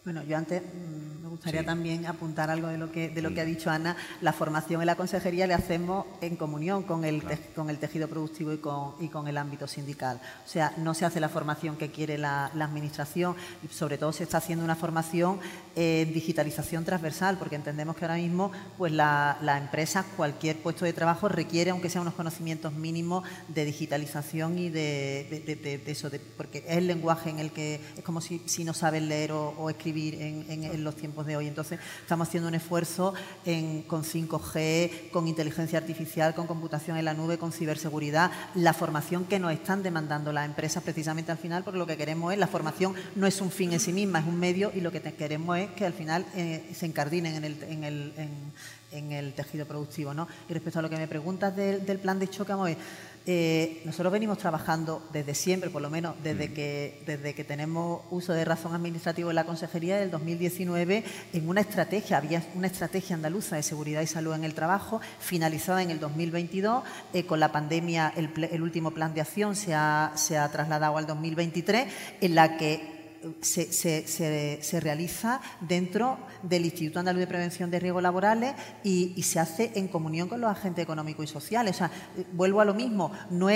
Bueno, 0.06 0.24
yo 0.24 0.38
antes 0.38 0.62
mm, 0.62 1.24
me 1.24 1.28
gustaría 1.28 1.66
también 1.66 2.06
apuntar 2.06 2.50
algo 2.50 2.70
de 2.70 2.78
lo 2.78 2.89
que 2.89 3.10
de 3.10 3.22
lo 3.22 3.34
que 3.34 3.41
ha 3.41 3.45
dicho 3.45 3.70
Ana. 3.70 3.97
La 4.22 4.32
formación 4.32 4.82
en 4.82 4.88
la 4.88 4.95
consejería 4.95 5.45
le 5.45 5.54
hacemos 5.54 6.06
en 6.22 6.38
comunión 6.38 6.84
con 6.84 7.04
el, 7.04 7.22
con 7.54 7.70
el 7.70 7.80
tejido 7.80 8.08
productivo 8.08 8.54
y 8.54 8.60
con, 8.60 8.93
y 9.02 9.10
con 9.10 9.28
el 9.28 9.38
ámbito 9.38 9.68
sindical. 9.68 10.22
O 10.45 10.47
sea, 10.47 10.74
no 10.78 10.93
se 10.93 11.06
hace 11.06 11.20
la 11.20 11.28
formación 11.28 11.76
que 11.76 11.91
quiere 11.91 12.18
la, 12.18 12.45
administración 12.45 13.36
y 13.62 13.68
sobre 13.74 13.97
todo 13.97 14.14
se 14.14 14.24
está 14.24 14.38
haciendo 14.38 14.64
una 14.64 14.76
formación 14.76 15.39
en 15.76 16.14
digitalización 16.14 16.86
transversal, 16.86 17.38
porque 17.38 17.56
entendemos 17.56 17.95
que 17.95 18.06
ahora 18.06 18.16
mismo 18.16 18.52
pues 18.78 18.93
la, 18.93 19.38
empresa, 19.62 20.06
cualquier 20.16 20.62
puesto 20.62 20.86
de 20.86 20.93
trabajo 20.93 21.28
requiere, 21.28 21.72
aunque 21.72 21.89
sea 21.89 22.02
unos 22.02 22.14
conocimientos 22.14 22.74
mínimos 22.74 23.28
de 23.50 23.66
digitalización 23.66 24.58
y 24.58 24.70
de, 24.70 25.84
eso, 25.88 26.10
porque 26.38 26.60
es 26.68 26.78
el 26.78 26.88
lenguaje 26.88 27.30
en 27.30 27.39
el 27.39 27.52
que 27.52 27.82
es 27.97 28.04
como 28.04 28.22
si, 28.22 28.41
si 28.45 28.64
no 28.64 28.74
sabes 28.74 29.02
leer 29.02 29.32
o 29.32 29.70
escribir 29.70 29.99
en, 30.00 30.84
los 30.84 30.95
tiempos 30.95 31.26
de 31.26 31.36
hoy. 31.36 31.47
Entonces, 31.47 31.80
estamos 32.02 32.28
haciendo 32.28 32.47
un 32.47 32.56
esfuerzo 32.56 33.14
con 33.88 34.04
5G, 34.04 35.12
con 35.12 35.28
inteligencia 35.28 35.80
artificial, 35.80 36.34
con 36.34 36.47
computación 36.47 36.97
en 36.97 37.06
la 37.06 37.14
nube, 37.14 37.38
con 37.38 37.52
ciberseguridad, 37.52 38.32
la 38.56 38.74
formación 38.74 39.26
que 39.26 39.39
nos 39.39 39.52
están 39.52 39.84
demandando 39.84 40.32
las 40.32 40.45
empresas 40.45 40.84
precisamente 40.84 41.32
al 41.32 41.38
final, 41.38 41.64
porque 41.64 41.80
lo 41.80 41.88
que 41.88 41.97
queremos 41.97 42.34
es, 42.34 42.39
la 42.39 42.47
formación 42.47 42.93
no 43.16 43.28
es 43.28 43.41
un 43.41 43.52
fin 43.52 43.74
en 43.74 43.80
sí 43.80 43.93
misma, 43.93 44.20
es 44.20 44.26
un 44.26 44.39
medio 44.39 44.72
y 44.74 44.82
lo 44.82 44.91
que 44.91 45.02
queremos 45.02 45.58
es 45.58 45.70
que 45.72 45.86
al 45.86 45.93
final 45.93 46.26
eh, 46.36 46.70
se 46.74 46.86
encardinen 46.86 47.36
en 47.36 47.45
el, 47.45 47.64
en 47.64 47.84
el, 47.84 48.14
en, 48.91 49.12
el 49.12 49.34
tejido 49.34 49.66
productivo. 49.66 50.14
¿no? 50.14 50.28
Y 50.50 50.54
respecto 50.54 50.80
a 50.80 50.82
lo 50.82 50.89
que 50.89 50.97
me 50.97 51.08
preguntas 51.08 51.56
del, 51.56 52.00
plan 52.00 52.20
de 52.20 52.30
choque, 52.30 52.52
vamos 52.52 52.70
eh, 53.32 53.84
nosotros 53.86 54.11
venimos 54.11 54.39
trabajando 54.39 55.07
desde 55.13 55.36
siempre, 55.36 55.69
por 55.69 55.84
lo 55.84 55.91
menos 55.91 56.15
desde 56.23 56.51
que, 56.51 57.03
desde 57.05 57.36
que 57.36 57.43
tenemos 57.43 58.01
uso 58.09 58.34
de 58.34 58.43
razón 58.43 58.73
administrativo 58.73 59.30
en 59.30 59.36
la 59.36 59.43
Consejería 59.43 59.97
del 59.97 60.09
2019, 60.09 61.03
en 61.34 61.47
una 61.47 61.61
estrategia, 61.61 62.17
había 62.17 62.43
una 62.55 62.65
estrategia 62.65 63.15
andaluza 63.15 63.55
de 63.55 63.61
seguridad 63.61 64.01
y 64.01 64.07
salud 64.07 64.34
en 64.34 64.45
el 64.45 64.55
trabajo, 64.55 64.99
finalizada 65.19 65.84
en 65.84 65.91
el 65.91 65.99
2022. 65.99 66.84
Eh, 67.13 67.27
con 67.27 67.39
la 67.39 67.51
pandemia, 67.51 68.11
el, 68.15 68.63
último 68.63 68.89
plan 68.89 69.13
de 69.13 69.21
acción 69.21 69.55
se 69.55 69.75
ha, 69.75 70.11
se 70.15 70.36
ha 70.36 70.51
trasladado 70.51 70.97
al 70.97 71.05
2023, 71.05 71.88
en 72.21 72.34
la 72.34 72.57
que 72.57 72.99
se, 73.41 73.72
se, 73.72 74.80
realiza 74.80 75.41
dentro 75.61 76.17
del 76.43 76.65
Instituto 76.65 76.99
Andaluz 76.99 77.20
de 77.20 77.28
Prevención 77.28 77.70
de 77.72 77.80
Riesgos 77.80 78.03
Laborales 78.03 78.53
y, 78.84 79.22
se 79.30 79.39
hace 79.39 79.72
en 79.76 79.88
comunión 79.88 80.28
con 80.28 80.41
los 80.41 80.49
agentes 80.49 80.82
económicos 80.82 81.26
y 81.26 81.28
sociales. 81.28 81.76
O 81.76 81.78
sea, 81.78 81.91
vuelvo 82.34 82.61
a 82.61 82.65
lo 82.65 82.74
mismo, 82.74 83.11
no, 83.30 83.47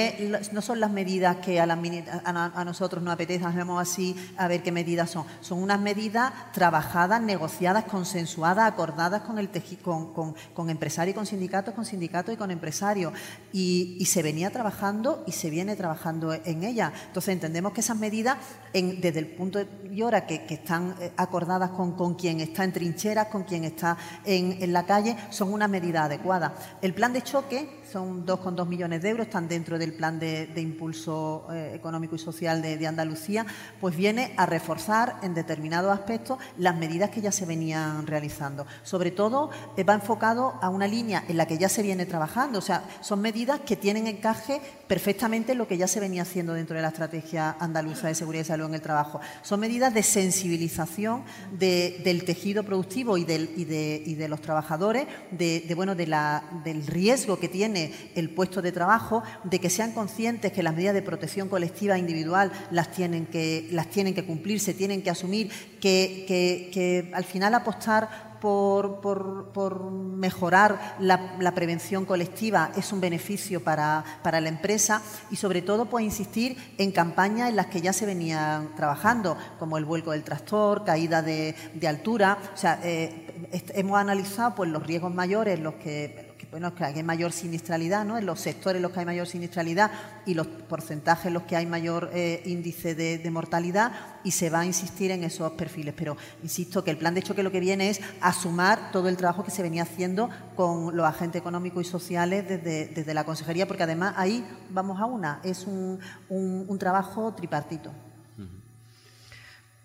son 0.61 0.79
las 0.79 0.91
medidas 0.91 1.37
que 1.37 1.59
a, 1.59 2.63
nosotros 2.65 3.01
nos 3.03 3.17
hacemos 3.19 3.81
así 3.81 4.15
a 4.37 4.47
ver 4.47 4.61
qué 4.61 4.71
medidas 4.71 5.09
son. 5.09 5.25
Son 5.41 5.61
unas 5.61 5.79
medidas 5.79 6.33
trabajadas, 6.51 7.21
negociadas, 7.21 7.85
consensuadas, 7.85 8.71
acordadas 8.71 9.21
con, 9.21 9.39
el 9.39 9.49
con, 9.81 10.13
con, 10.53 10.69
empresarios 10.69 11.13
y 11.13 11.15
con 11.15 11.25
sindicatos, 11.25 11.73
con 11.73 11.85
sindicatos 11.85 12.33
y 12.33 12.37
con 12.37 12.51
empresarios. 12.51 13.13
Y, 13.51 14.03
se 14.13 14.21
venía 14.21 14.51
trabajando 14.51 15.23
y 15.25 15.31
se 15.31 15.49
viene 15.49 15.75
trabajando 15.75 16.33
en 16.33 16.63
ella. 16.63 16.93
Entonces 17.07 17.33
entendemos 17.33 17.73
que 17.73 17.81
esas 17.81 17.97
medidas, 17.97 18.37
desde 18.73 19.17
el 19.17 19.27
punto 19.27 19.52
y 19.91 20.01
hora 20.01 20.25
que, 20.25 20.45
están 20.49 20.95
eh, 20.99 21.11
acordadas 21.17 21.71
con, 21.71 21.93
con, 21.93 22.15
quien 22.15 22.39
está 22.39 22.63
en 22.63 22.73
trincheras, 22.73 23.27
con 23.27 23.43
quien 23.43 23.63
está 23.63 23.97
en, 24.25 24.57
en 24.61 24.73
la 24.73 24.85
calle, 24.85 25.15
son 25.29 25.53
una 25.53 25.67
medida 25.67 26.05
adecuada. 26.05 26.55
El 26.81 26.93
plan 26.93 27.13
de 27.13 27.21
choque 27.21 27.82
son 27.93 28.25
2,2 28.25 28.67
millones 28.67 29.03
de 29.03 29.09
euros, 29.09 29.27
están 29.27 29.47
dentro 29.47 29.77
del 29.77 29.93
plan 29.93 30.17
de, 30.17 30.49
impulso 30.55 31.45
eh, 31.51 31.73
económico 31.75 32.15
y 32.15 32.19
social 32.19 32.59
de, 32.59 32.87
Andalucía, 32.87 33.45
pues 33.79 33.95
viene 33.95 34.33
a 34.35 34.47
reforzar 34.47 35.17
en 35.21 35.35
determinados 35.35 35.91
aspectos 35.91 36.39
las 36.57 36.75
medidas 36.75 37.11
que 37.11 37.21
ya 37.21 37.31
se 37.31 37.45
venían 37.45 38.07
realizando. 38.07 38.65
Sobre 38.81 39.11
todo 39.11 39.51
eh, 39.77 39.83
va 39.83 39.93
enfocado 39.93 40.55
a 40.59 40.69
una 40.69 40.87
línea 40.87 41.23
en 41.27 41.37
la 41.37 41.45
que 41.45 41.59
ya 41.59 41.69
se 41.69 41.83
viene 41.83 42.07
trabajando, 42.07 42.57
o 42.57 42.61
sea, 42.63 42.83
son 43.01 43.21
medidas 43.21 43.59
que 43.59 43.75
tienen 43.75 44.07
encaje 44.07 44.59
perfectamente 44.87 45.51
en 45.51 45.59
lo 45.59 45.67
que 45.67 45.77
ya 45.77 45.87
se 45.87 45.99
venía 45.99 46.23
haciendo 46.23 46.53
dentro 46.53 46.75
de 46.75 46.81
la 46.81 46.87
estrategia 46.87 47.55
andaluza 47.59 48.07
de 48.07 48.15
seguridad 48.15 48.43
y 48.43 48.47
salud 48.47 48.65
en 48.65 48.73
el 48.73 48.81
trabajo. 48.81 49.21
Son 49.43 49.59
medidas 49.59 49.93
de 49.93 50.01
sensibilización 50.01 51.23
del 51.51 52.25
tejido 52.25 52.63
productivo 52.63 53.19
y, 53.19 53.21
y, 53.21 54.15
de, 54.15 54.27
los 54.27 54.41
trabajadores, 54.41 55.05
de, 55.31 55.71
bueno, 55.75 55.93
de 55.93 56.07
la, 56.07 56.43
del 56.63 56.85
riesgo 56.87 57.39
que 57.39 57.49
tiene 57.49 57.82
el 58.15 58.29
puesto 58.29 58.61
de 58.61 58.71
trabajo, 58.71 59.23
de 59.43 59.59
que 59.59 59.69
sean 59.69 59.91
conscientes 59.91 60.51
que 60.51 60.63
las 60.63 60.75
medidas 60.75 60.93
de 60.93 61.01
protección 61.01 61.49
colectiva 61.49 61.97
individual 61.97 62.51
las 62.71 62.91
tienen 62.91 63.25
que, 63.25 63.67
las 63.71 63.87
tienen 63.89 64.13
que 64.13 64.25
cumplir, 64.25 64.59
se 64.59 64.73
tienen 64.73 65.01
que 65.01 65.09
asumir, 65.09 65.49
que, 65.79 67.11
al 67.13 67.23
final 67.23 67.53
apostar 67.55 68.33
por, 68.39 68.99
por, 68.99 69.91
mejorar 69.91 70.97
la, 70.99 71.55
prevención 71.55 72.05
colectiva 72.05 72.71
es 72.75 72.91
un 72.91 72.99
beneficio 72.99 73.63
para, 73.63 74.03
la 74.23 74.49
empresa 74.49 75.01
y 75.31 75.37
sobre 75.37 75.61
todo 75.61 75.85
pues 75.85 76.03
insistir 76.03 76.57
en 76.77 76.91
campañas 76.91 77.49
en 77.49 77.55
las 77.55 77.67
que 77.67 77.79
ya 77.79 77.93
se 77.93 78.05
venían 78.05 78.75
trabajando, 78.75 79.37
como 79.59 79.77
el 79.77 79.85
vuelco 79.85 80.11
del 80.11 80.23
tractor, 80.23 80.83
caída 80.83 81.21
de, 81.21 81.55
altura. 81.87 82.37
O 82.53 82.57
sea, 82.57 82.81
eh, 82.83 83.49
hemos 83.75 83.97
analizado 83.97 84.55
pues, 84.55 84.69
los 84.69 84.85
riesgos 84.85 85.13
mayores, 85.13 85.59
los 85.59 85.75
que 85.75 86.32
bueno, 86.53 86.75
que 86.75 86.85
hay 86.85 87.01
mayor 87.01 87.31
siniestralidad, 87.31 88.05
¿no? 88.05 88.15
En 88.15 88.27
los 88.27 88.39
sectores 88.39 88.75
en 88.75 88.83
los 88.83 88.91
que 88.91 88.99
hay 88.99 89.07
mayor 89.07 89.25
siniestralidad 89.25 89.89
y 90.23 90.35
los 90.35 90.45
porcentajes 90.45 91.25
en 91.25 91.33
los 91.33 91.41
que 91.43 91.55
hay 91.55 91.65
mayor 91.65 92.11
eh, 92.13 92.43
índice 92.45 92.93
de, 92.93 93.31
mortalidad 93.31 93.91
y 94.23 94.29
se 94.29 94.51
va 94.51 94.59
a 94.59 94.65
insistir 94.65 95.09
en 95.09 95.23
esos 95.23 95.53
perfiles. 95.53 95.95
Pero 95.97 96.15
insisto 96.43 96.83
que 96.83 96.91
el 96.91 96.97
plan 96.99 97.15
de 97.15 97.23
choque 97.23 97.41
lo 97.41 97.51
que 97.51 97.59
viene 97.59 97.89
es 97.89 98.01
a 98.21 98.31
sumar 98.33 98.91
todo 98.91 99.09
el 99.09 99.17
trabajo 99.17 99.43
que 99.43 99.49
se 99.49 99.63
venía 99.63 99.81
haciendo 99.81 100.29
con 100.55 100.95
los 100.95 101.07
agentes 101.07 101.39
económicos 101.41 101.87
y 101.87 101.89
sociales 101.89 102.47
desde, 102.47 103.13
la 103.15 103.23
consejería, 103.23 103.67
porque 103.67 103.81
además 103.81 104.13
ahí 104.15 104.45
vamos 104.69 105.01
a 105.01 105.05
una, 105.05 105.39
es 105.43 105.65
un, 105.65 105.99
un 106.29 106.77
trabajo 106.77 107.33
tripartito. 107.33 107.91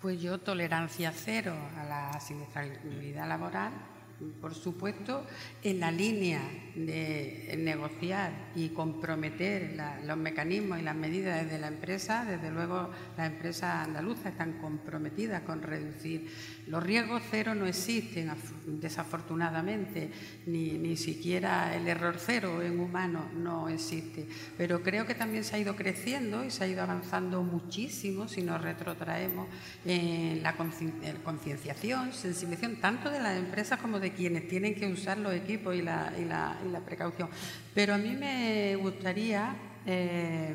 Pues 0.03 0.21
yo 0.21 0.37
tolerancia 0.37 1.15
cero 1.17 1.55
a 1.79 1.85
la 1.85 2.21
siniestralidad 2.21 3.27
laboral 3.27 3.73
por 4.41 4.55
supuesto, 4.55 5.25
en 5.63 5.81
la 5.81 5.91
línea 5.91 6.41
de 6.75 7.55
negociar 7.59 8.33
y 8.55 8.69
comprometer 8.71 9.77
los 10.05 10.17
mecanismos 10.17 10.79
y 10.79 10.83
las 10.83 10.97
medidas 10.97 11.45
desde 11.45 11.59
la 11.59 11.69
empresa, 11.69 12.25
desde 12.25 12.51
luego 12.51 12.91
las 13.17 13.31
empresas 13.31 13.87
andaluzas 13.87 14.27
están 14.27 14.59
comprometidas 14.59 15.43
con 15.43 15.63
reducir. 15.63 16.31
Los 16.67 16.83
riesgos 16.83 17.23
cero 17.31 17.55
no 17.55 17.67
existen, 17.67 18.31
desafortunadamente, 18.67 20.11
ni, 20.47 20.73
ni 20.73 20.97
siquiera 20.97 21.75
el 21.75 21.87
error 21.89 22.17
cero 22.19 22.61
en 22.63 22.79
humano 22.79 23.29
no 23.35 23.69
existe. 23.69 24.29
Pero 24.57 24.83
creo 24.83 25.07
que 25.07 25.15
también 25.15 25.45
se 25.45 25.57
ha 25.57 25.59
ido 25.59 25.77
creciendo 25.77 26.45
y 26.45 26.51
se 26.51 26.65
ha 26.65 26.69
ido 26.69 26.83
avanzando 26.83 27.43
muchísimo 27.43 28.29
si 28.29 28.43
nos 28.43 28.61
retrotraemos 28.61 29.49
en 29.85 30.43
la 30.43 30.57
concienciación, 30.57 32.13
sensibilización, 32.13 32.77
tanto 32.77 33.11
de 33.11 33.21
las 33.21 33.39
empresas 33.39 33.81
como 33.81 33.99
de 34.01 34.08
quienes 34.11 34.49
tienen 34.49 34.75
que 34.75 34.87
usar 34.87 35.19
los 35.19 35.35
equipos 35.35 35.75
y 35.75 35.83
la, 35.83 36.83
precaución. 36.85 37.29
Pero 37.75 37.95
a 37.95 37.99
mí 37.99 38.17
me 38.17 38.77
gustaría 38.77 39.55
eh, 39.87 40.55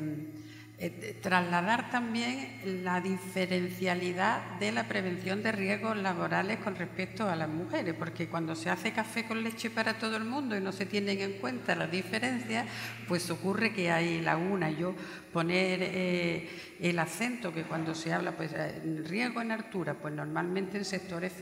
eh, 0.76 1.16
trasladar 1.22 1.88
también 1.88 2.82
la 2.82 3.00
diferencialidad 3.00 4.58
de 4.58 4.72
la 4.72 4.88
prevención 4.88 5.40
de 5.40 5.52
riesgos 5.52 5.96
laborales 5.96 6.58
con 6.58 6.74
respecto 6.74 7.28
a 7.28 7.36
las 7.36 7.48
mujeres, 7.48 7.94
porque 7.96 8.26
cuando 8.26 8.56
se 8.56 8.70
hace 8.70 8.92
café 8.92 9.24
con 9.24 9.44
leche 9.44 9.70
para 9.70 9.98
todo 9.98 10.16
el 10.16 10.24
mundo 10.24 10.56
y 10.56 10.60
no 10.60 10.72
se 10.72 10.84
tienen 10.84 11.20
en 11.20 11.34
cuenta 11.34 11.76
las 11.76 11.92
diferencias, 11.92 12.66
pues 13.06 13.30
ocurre 13.30 13.72
que 13.72 13.92
hay 13.92 14.20
laguna. 14.20 14.68
Yo 14.72 14.96
poner 15.32 15.78
eh, 15.80 16.48
el 16.80 16.98
acento 16.98 17.52
que 17.52 17.62
cuando 17.62 17.94
se 17.94 18.12
habla, 18.12 18.36
pues 18.36 18.50
eh, 18.52 18.82
riesgo 19.06 19.42
en 19.42 19.52
altura, 19.52 19.94
pues 19.94 20.12
normalmente 20.12 20.76
en 20.78 20.84
sectores 20.84 21.34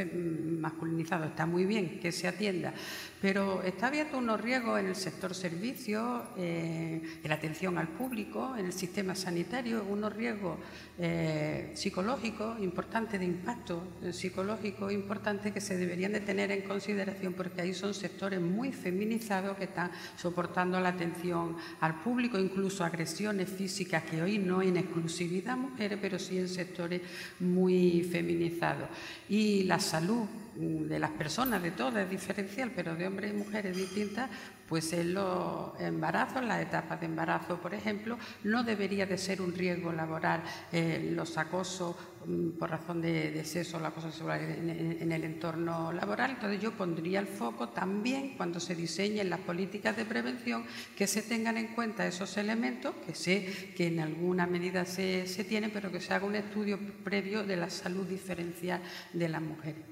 masculinizados 0.58 1.30
está 1.30 1.46
muy 1.46 1.64
bien 1.64 2.00
que 2.00 2.12
se 2.12 2.28
atienda, 2.28 2.74
pero 3.22 3.62
está 3.62 3.86
abierto 3.86 4.18
unos 4.18 4.40
riesgos 4.40 4.80
en 4.80 4.88
el 4.88 4.96
sector 4.96 5.32
servicios, 5.32 6.22
en 6.36 7.02
la 7.22 7.36
atención 7.36 7.78
al 7.78 7.86
público, 7.86 8.56
en 8.58 8.66
el 8.66 8.72
sistema 8.72 9.14
sanitario, 9.14 9.84
unos 9.88 10.12
riesgos 10.12 10.58
eh, 10.98 11.70
psicológicos 11.74 12.58
importantes, 12.58 13.20
de 13.20 13.26
impacto 13.26 13.84
eh, 14.02 14.12
psicológico 14.12 14.90
importante 14.90 15.52
que 15.52 15.60
se 15.60 15.76
deberían 15.76 16.10
de 16.10 16.20
tener 16.20 16.50
en 16.50 16.62
consideración 16.62 17.34
porque 17.34 17.62
ahí 17.62 17.74
son 17.74 17.94
sectores 17.94 18.40
muy 18.40 18.72
feminizados 18.72 19.56
que 19.56 19.64
están 19.64 19.92
soportando 20.16 20.80
la 20.80 20.88
atención 20.88 21.56
al 21.78 22.00
público, 22.00 22.40
incluso 22.40 22.84
agresiones 22.84 23.48
físicas 23.48 24.02
que 24.02 24.20
hoy 24.20 24.38
no 24.38 24.62
en 24.62 24.78
exclusividad 24.78 25.56
mujeres, 25.56 25.96
pero 26.02 26.18
sí 26.18 26.38
en 26.38 26.48
sectores 26.48 27.02
muy 27.38 28.02
feminizados. 28.02 28.88
Y 29.28 29.62
la 29.62 29.78
salud 29.78 30.26
de 30.54 30.98
las 30.98 31.10
personas, 31.12 31.62
de 31.62 31.70
todas, 31.70 32.04
es 32.04 32.10
diferencial, 32.10 32.72
pero 32.74 32.94
de 32.94 33.06
hombres 33.06 33.32
y 33.32 33.36
mujeres 33.36 33.76
distintas, 33.76 34.28
pues 34.68 34.92
en 34.92 35.14
los 35.14 35.78
embarazos, 35.80 36.42
las 36.44 36.62
etapas 36.62 37.00
de 37.00 37.06
embarazo, 37.06 37.60
por 37.60 37.74
ejemplo, 37.74 38.18
no 38.44 38.62
debería 38.62 39.06
de 39.06 39.18
ser 39.18 39.40
un 39.40 39.54
riesgo 39.54 39.92
laboral 39.92 40.42
eh, 40.72 41.10
los 41.14 41.36
acosos 41.38 41.96
mm, 42.26 42.50
por 42.58 42.70
razón 42.70 43.00
de, 43.00 43.44
sexo 43.44 43.78
o 43.78 43.80
la 43.80 43.90
cosa 43.90 44.10
sexual 44.10 44.40
en, 44.40 45.12
el 45.12 45.24
entorno 45.24 45.92
laboral. 45.92 46.32
Entonces 46.32 46.60
yo 46.60 46.72
pondría 46.72 47.20
el 47.20 47.26
foco 47.26 47.68
también 47.70 48.34
cuando 48.36 48.60
se 48.60 48.74
diseñen 48.74 49.30
las 49.30 49.40
políticas 49.40 49.96
de 49.96 50.04
prevención 50.04 50.64
que 50.96 51.06
se 51.06 51.22
tengan 51.22 51.56
en 51.56 51.74
cuenta 51.74 52.06
esos 52.06 52.36
elementos, 52.36 52.94
que 53.06 53.14
sé 53.14 53.72
que 53.76 53.88
en 53.88 54.00
alguna 54.00 54.46
medida 54.46 54.84
se, 54.84 55.26
se 55.26 55.44
tienen, 55.44 55.70
pero 55.70 55.90
que 55.90 56.00
se 56.00 56.14
haga 56.14 56.26
un 56.26 56.36
estudio 56.36 56.78
previo 57.04 57.44
de 57.44 57.56
la 57.56 57.70
salud 57.70 58.06
diferencial 58.06 58.80
de 59.12 59.28
las 59.28 59.42
mujeres. 59.42 59.91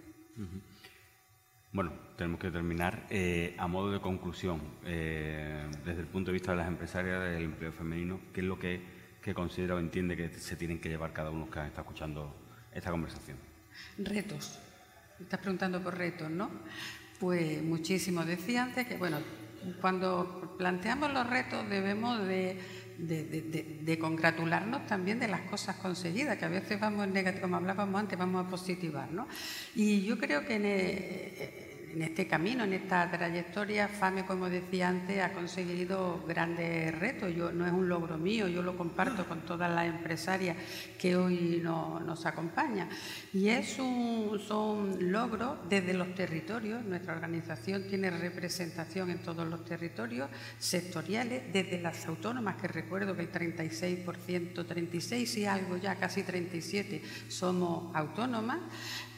Bueno, 1.73 1.93
tenemos 2.17 2.41
que 2.41 2.51
terminar. 2.51 3.07
Eh, 3.11 3.55
a 3.57 3.67
modo 3.69 3.93
de 3.93 4.01
conclusión, 4.01 4.61
eh, 4.85 5.71
desde 5.85 6.01
el 6.01 6.07
punto 6.09 6.31
de 6.31 6.35
vista 6.35 6.51
de 6.51 6.59
las 6.59 6.69
empresarias 6.69 7.23
del 7.23 7.45
empleo 7.45 7.73
femenino, 7.73 8.21
¿qué 8.33 8.41
es 8.41 8.47
lo 8.47 8.59
que, 8.59 9.01
considera 9.35 9.77
o 9.77 9.79
entiende 9.79 10.17
que 10.17 10.29
se 10.31 10.57
tienen 10.57 10.81
que 10.81 10.89
llevar 10.89 11.13
cada 11.13 11.31
uno 11.31 11.49
que 11.49 11.65
está 11.65 11.83
escuchando 11.83 12.35
esta 12.75 12.91
conversación? 12.91 13.37
Retos. 13.99 14.59
Estás 15.21 15.39
preguntando 15.39 15.81
por 15.81 15.97
retos, 15.97 16.29
¿no? 16.29 16.51
Pues 17.21 17.63
muchísimo. 17.63 18.25
Decía 18.25 18.65
antes 18.65 18.89
que, 18.89 18.97
bueno, 18.97 19.19
cuando 19.81 20.57
planteamos 20.59 21.13
los 21.13 21.29
retos 21.29 21.69
debemos 21.69 22.27
de 22.27 22.59
de, 23.07 23.99
congratularnos 23.99 24.87
también 24.87 25.19
de 25.19 25.29
las 25.29 25.43
cosas 25.43 25.77
conseguidas, 25.77 26.39
que 26.39 26.45
a 26.45 26.49
veces 26.49 26.79
vamos 26.79 27.07
en 27.07 27.13
negativo, 27.13 27.43
como 27.43 27.57
hablábamos 27.57 28.01
antes, 28.01 28.19
vamos 28.19 28.47
a 28.47 28.49
positivar. 28.49 29.11
¿no? 29.11 29.27
Y 29.75 30.03
yo 30.03 30.19
creo 30.19 30.47
que 30.47 30.55
en, 30.55 30.63
eh, 30.65 31.70
en 31.93 32.03
este 32.03 32.27
camino, 32.27 32.65
en 32.65 32.73
esta 32.73 33.11
trayectoria, 33.11 33.89
FAME, 33.89 34.25
como 34.25 34.49
decía 34.49 34.89
antes, 34.89 35.21
ha 35.21 35.33
conseguido 35.33 36.23
grandes 36.27 36.97
retos. 36.99 37.35
Yo, 37.35 37.53
no 37.53 37.67
es 37.67 37.73
un 37.73 37.89
logro 37.89 38.17
mío, 38.17 38.49
yo 38.49 38.63
lo 38.63 38.77
comparto 38.77 39.27
con 39.27 39.41
todas 39.41 39.71
las 39.71 39.87
empresarias 39.87 40.57
que 40.99 41.17
hoy 41.17 41.61
nos 41.63 42.27
acompañan. 42.27 42.89
Y 43.33 43.49
es 43.49 43.79
un, 43.79 44.41
son 44.47 45.11
logros 45.13 45.59
desde 45.69 45.95
los 45.95 46.15
territorios. 46.15 46.85
Nuestra 46.85 47.15
organización 47.15 47.85
tiene 47.89 48.11
representación 48.11 49.11
en 49.11 49.19
todos 49.19 49.49
los 49.49 49.65
territorios 49.65 50.31
sectoriales, 50.59 51.53
desde 51.53 51.81
las 51.81 52.07
autónomas, 52.07 52.57
que 52.57 52.69
recuerdo 52.69 53.17
que 53.17 53.23
el 53.23 53.33
36%, 53.33 54.67
36 54.67 55.37
y 55.37 55.47
algo 55.47 55.77
ya, 55.77 55.97
casi 55.97 56.23
37, 56.23 57.03
somos 57.29 57.95
autónomas 57.95 58.61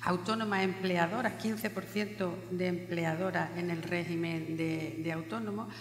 autónomas 0.04 0.64
empleadoras, 0.64 1.34
15% 1.42 2.32
de 2.50 2.66
empleadoras 2.66 3.50
en 3.56 3.70
el 3.70 3.82
régimen 3.82 4.56
de, 4.56 5.12
autónomos, 5.12 5.72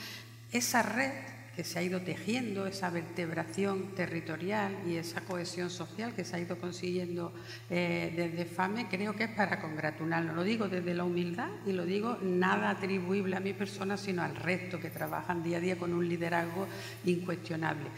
esa 0.51 0.83
red 0.83 1.11
que 1.55 1.63
se 1.65 1.79
ha 1.79 1.83
ido 1.83 2.01
tejiendo, 2.01 2.65
esa 2.65 2.89
vertebración 2.89 3.93
territorial 3.93 4.73
y 4.87 4.95
esa 4.95 5.21
cohesión 5.21 5.69
social 5.69 6.13
que 6.13 6.23
se 6.23 6.35
ha 6.35 6.39
ido 6.39 6.57
consiguiendo 6.57 7.33
eh, 7.69 8.13
desde 8.15 8.45
FAME, 8.45 8.87
creo 8.87 9.13
que 9.15 9.25
es 9.25 9.31
para 9.31 9.59
congratularnos. 9.59 10.33
Lo 10.33 10.43
digo 10.43 10.69
desde 10.69 10.93
la 10.93 11.03
humildad 11.03 11.49
y 11.65 11.73
lo 11.73 11.85
digo 11.85 12.17
nada 12.21 12.69
atribuible 12.69 13.35
a 13.35 13.41
mi 13.41 13.53
persona, 13.53 13.97
sino 13.97 14.21
al 14.21 14.35
resto 14.35 14.79
que 14.79 14.89
trabajan 14.89 15.43
día 15.43 15.57
a 15.57 15.61
día 15.61 15.77
con 15.77 15.93
un 15.93 16.07
liderazgo 16.07 16.67
incuestionable. 17.03 17.89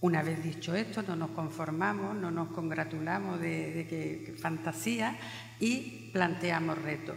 Una 0.00 0.22
vez 0.22 0.42
dicho 0.44 0.76
esto, 0.76 1.02
no 1.02 1.16
nos 1.16 1.30
conformamos, 1.30 2.14
no 2.14 2.30
nos 2.30 2.48
congratulamos 2.50 3.40
de, 3.40 3.84
que, 3.88 4.32
fantasía 4.40 5.16
y 5.58 6.10
planteamos 6.12 6.80
retos. 6.80 7.16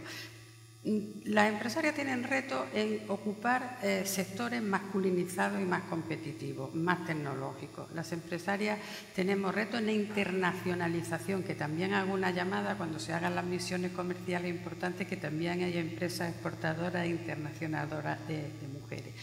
Las 1.26 1.48
empresarias 1.48 1.94
tienen 1.94 2.24
retos 2.24 2.66
en 2.74 3.02
ocupar 3.06 3.78
eh, 3.84 4.02
sectores 4.04 4.60
masculinizados 4.60 5.60
y 5.60 5.64
más 5.64 5.84
competitivos, 5.84 6.74
más 6.74 7.06
tecnológicos. 7.06 7.88
Las 7.92 8.10
empresarias 8.10 8.80
tenemos 9.14 9.54
retos 9.54 9.78
en 9.78 9.86
la 9.86 9.92
internacionalización, 9.92 11.44
que 11.44 11.54
también 11.54 11.94
hago 11.94 12.12
una 12.12 12.32
llamada 12.32 12.76
cuando 12.76 12.98
se 12.98 13.12
hagan 13.12 13.36
las 13.36 13.44
misiones 13.44 13.92
comerciales 13.92 14.50
importantes, 14.50 15.06
que 15.06 15.16
también 15.16 15.62
hay 15.62 15.78
empresas 15.78 16.32
exportadoras 16.32 17.04
e 17.04 17.10
internacionadoras 17.10 18.18
de 18.26 18.50
mujeres. 18.72 19.14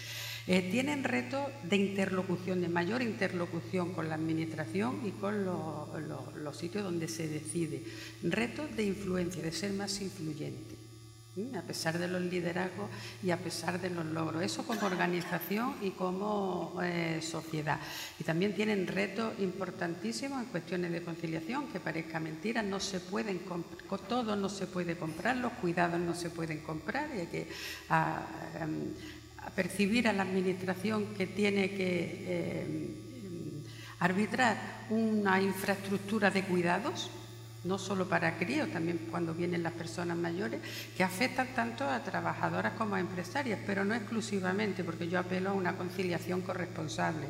Eh, 0.51 0.67
tienen 0.71 1.03
retos 1.03 1.45
de 1.61 1.75
interlocución, 1.75 2.59
de 2.59 2.69
mayor 2.69 3.03
interlocución 3.03 3.93
con 3.93 4.09
la 4.09 4.15
Administración 4.15 4.99
y 5.05 5.11
con 5.11 5.45
los 5.45 6.57
sitios 6.57 6.83
donde 6.83 7.07
se 7.07 7.27
decide. 7.27 7.83
Retos 8.23 8.75
de 8.75 8.83
influencia, 8.83 9.43
de 9.43 9.51
ser 9.51 9.73
más 9.73 10.01
influyente 10.01 10.79
a 11.55 11.61
pesar 11.61 11.97
de 11.97 12.07
los 12.07 12.21
liderazgos 12.21 12.89
y 13.23 13.31
a 13.31 13.37
pesar 13.37 13.79
de 13.79 13.89
los 13.89 14.05
logros. 14.05 14.43
Eso 14.43 14.65
como 14.65 14.85
organización 14.85 15.75
y 15.81 15.91
como 15.91 16.79
eh, 16.83 17.21
sociedad. 17.21 17.79
Y 18.19 18.23
también 18.23 18.53
tienen 18.53 18.87
retos 18.87 19.33
importantísimos 19.39 20.41
en 20.41 20.49
cuestiones 20.49 20.91
de 20.91 21.03
conciliación, 21.03 21.67
que 21.67 21.79
parezca 21.79 22.19
mentira, 22.19 22.61
no 22.61 22.79
se 22.79 22.99
pueden 22.99 23.41
todo 24.07 24.35
no 24.35 24.49
se 24.49 24.67
puede 24.67 24.97
comprar, 24.97 25.37
los 25.37 25.53
cuidados 25.53 25.99
no 25.99 26.13
se 26.13 26.29
pueden 26.29 26.59
comprar 26.59 27.09
y 27.15 27.19
hay 27.19 27.27
que 27.27 27.47
ah, 27.89 28.25
percibir 29.55 30.07
a 30.07 30.13
la 30.13 30.23
Administración 30.23 31.13
que 31.15 31.27
tiene 31.27 31.71
que 31.71 32.25
eh, 32.27 32.95
arbitrar 33.99 34.85
una 34.89 35.41
infraestructura 35.41 36.31
de 36.31 36.43
cuidados, 36.43 37.09
no 37.63 37.77
solo 37.77 38.07
para 38.07 38.37
críos, 38.37 38.71
también 38.71 39.07
cuando 39.11 39.33
vienen 39.33 39.63
las 39.63 39.73
personas 39.73 40.17
mayores, 40.17 40.61
que 40.95 41.03
afectan 41.03 41.53
tanto 41.53 41.83
a 41.83 42.03
trabajadoras 42.03 42.73
como 42.73 42.95
a 42.95 42.99
empresarias, 42.99 43.59
pero 43.65 43.83
no 43.83 43.93
exclusivamente, 43.93 44.83
porque 44.83 45.09
yo 45.09 45.19
apelo 45.19 45.49
a 45.49 45.53
una 45.53 45.75
conciliación 45.75 46.41
corresponsable 46.41 47.27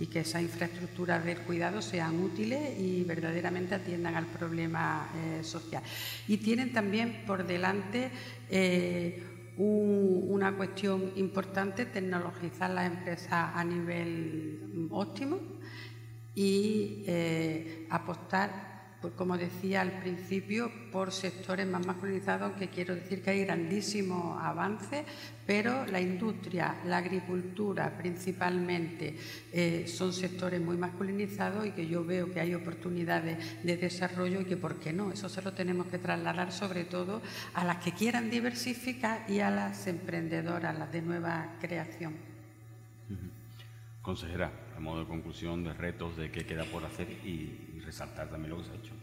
y 0.00 0.06
que 0.06 0.20
esas 0.20 0.40
infraestructuras 0.42 1.24
de 1.24 1.36
cuidado 1.36 1.82
sean 1.82 2.18
útiles 2.22 2.78
y 2.78 3.04
verdaderamente 3.04 3.74
atiendan 3.74 4.16
al 4.16 4.26
problema 4.26 5.10
eh, 5.14 5.44
social. 5.44 5.82
Y 6.26 6.38
tienen 6.38 6.72
también 6.72 7.22
por 7.26 7.46
delante 7.46 8.10
eh, 8.48 9.22
una 9.62 10.56
cuestión 10.56 11.12
importante, 11.16 11.84
tecnologizar 11.86 12.70
las 12.70 12.86
empresas 12.86 13.50
a 13.54 13.62
nivel 13.64 14.88
óptimo 14.90 15.38
y 16.34 17.04
eh, 17.06 17.86
apostar 17.90 18.69
pues 19.00 19.14
como 19.14 19.38
decía 19.38 19.80
al 19.80 20.00
principio, 20.00 20.70
por 20.92 21.10
sectores 21.10 21.66
más 21.66 21.86
masculinizados, 21.86 22.50
aunque 22.50 22.68
quiero 22.68 22.94
decir 22.94 23.22
que 23.22 23.30
hay 23.30 23.44
grandísimos 23.44 24.38
avances, 24.42 25.04
pero 25.46 25.86
la 25.86 26.00
industria, 26.00 26.76
la 26.84 26.98
agricultura 26.98 27.96
principalmente, 27.96 29.16
eh, 29.52 29.86
son 29.88 30.12
sectores 30.12 30.60
muy 30.60 30.76
masculinizados 30.76 31.66
y 31.66 31.70
que 31.70 31.86
yo 31.86 32.04
veo 32.04 32.30
que 32.30 32.40
hay 32.40 32.54
oportunidades 32.54 33.62
de 33.62 33.76
desarrollo 33.76 34.42
y 34.42 34.44
que, 34.44 34.56
¿por 34.56 34.76
qué 34.76 34.92
no? 34.92 35.10
Eso 35.10 35.28
se 35.28 35.40
lo 35.40 35.52
tenemos 35.52 35.86
que 35.86 35.98
trasladar 35.98 36.52
sobre 36.52 36.84
todo 36.84 37.22
a 37.54 37.64
las 37.64 37.78
que 37.78 37.92
quieran 37.92 38.30
diversificar 38.30 39.24
y 39.30 39.40
a 39.40 39.50
las 39.50 39.86
emprendedoras, 39.86 40.78
las 40.78 40.92
de 40.92 41.00
nueva 41.00 41.56
creación. 41.60 42.14
Consejera, 44.02 44.50
a 44.76 44.80
modo 44.80 45.00
de 45.00 45.06
conclusión 45.06 45.64
de 45.64 45.72
retos 45.74 46.16
de 46.16 46.30
qué 46.30 46.44
queda 46.44 46.64
por 46.64 46.84
hacer 46.84 47.10
y 47.10 47.69
resaltar 47.80 48.28
también 48.28 48.50
lo 48.50 48.58
que 48.58 48.64
se 48.64 48.70
ha 48.72 48.74
hecho. 48.74 48.94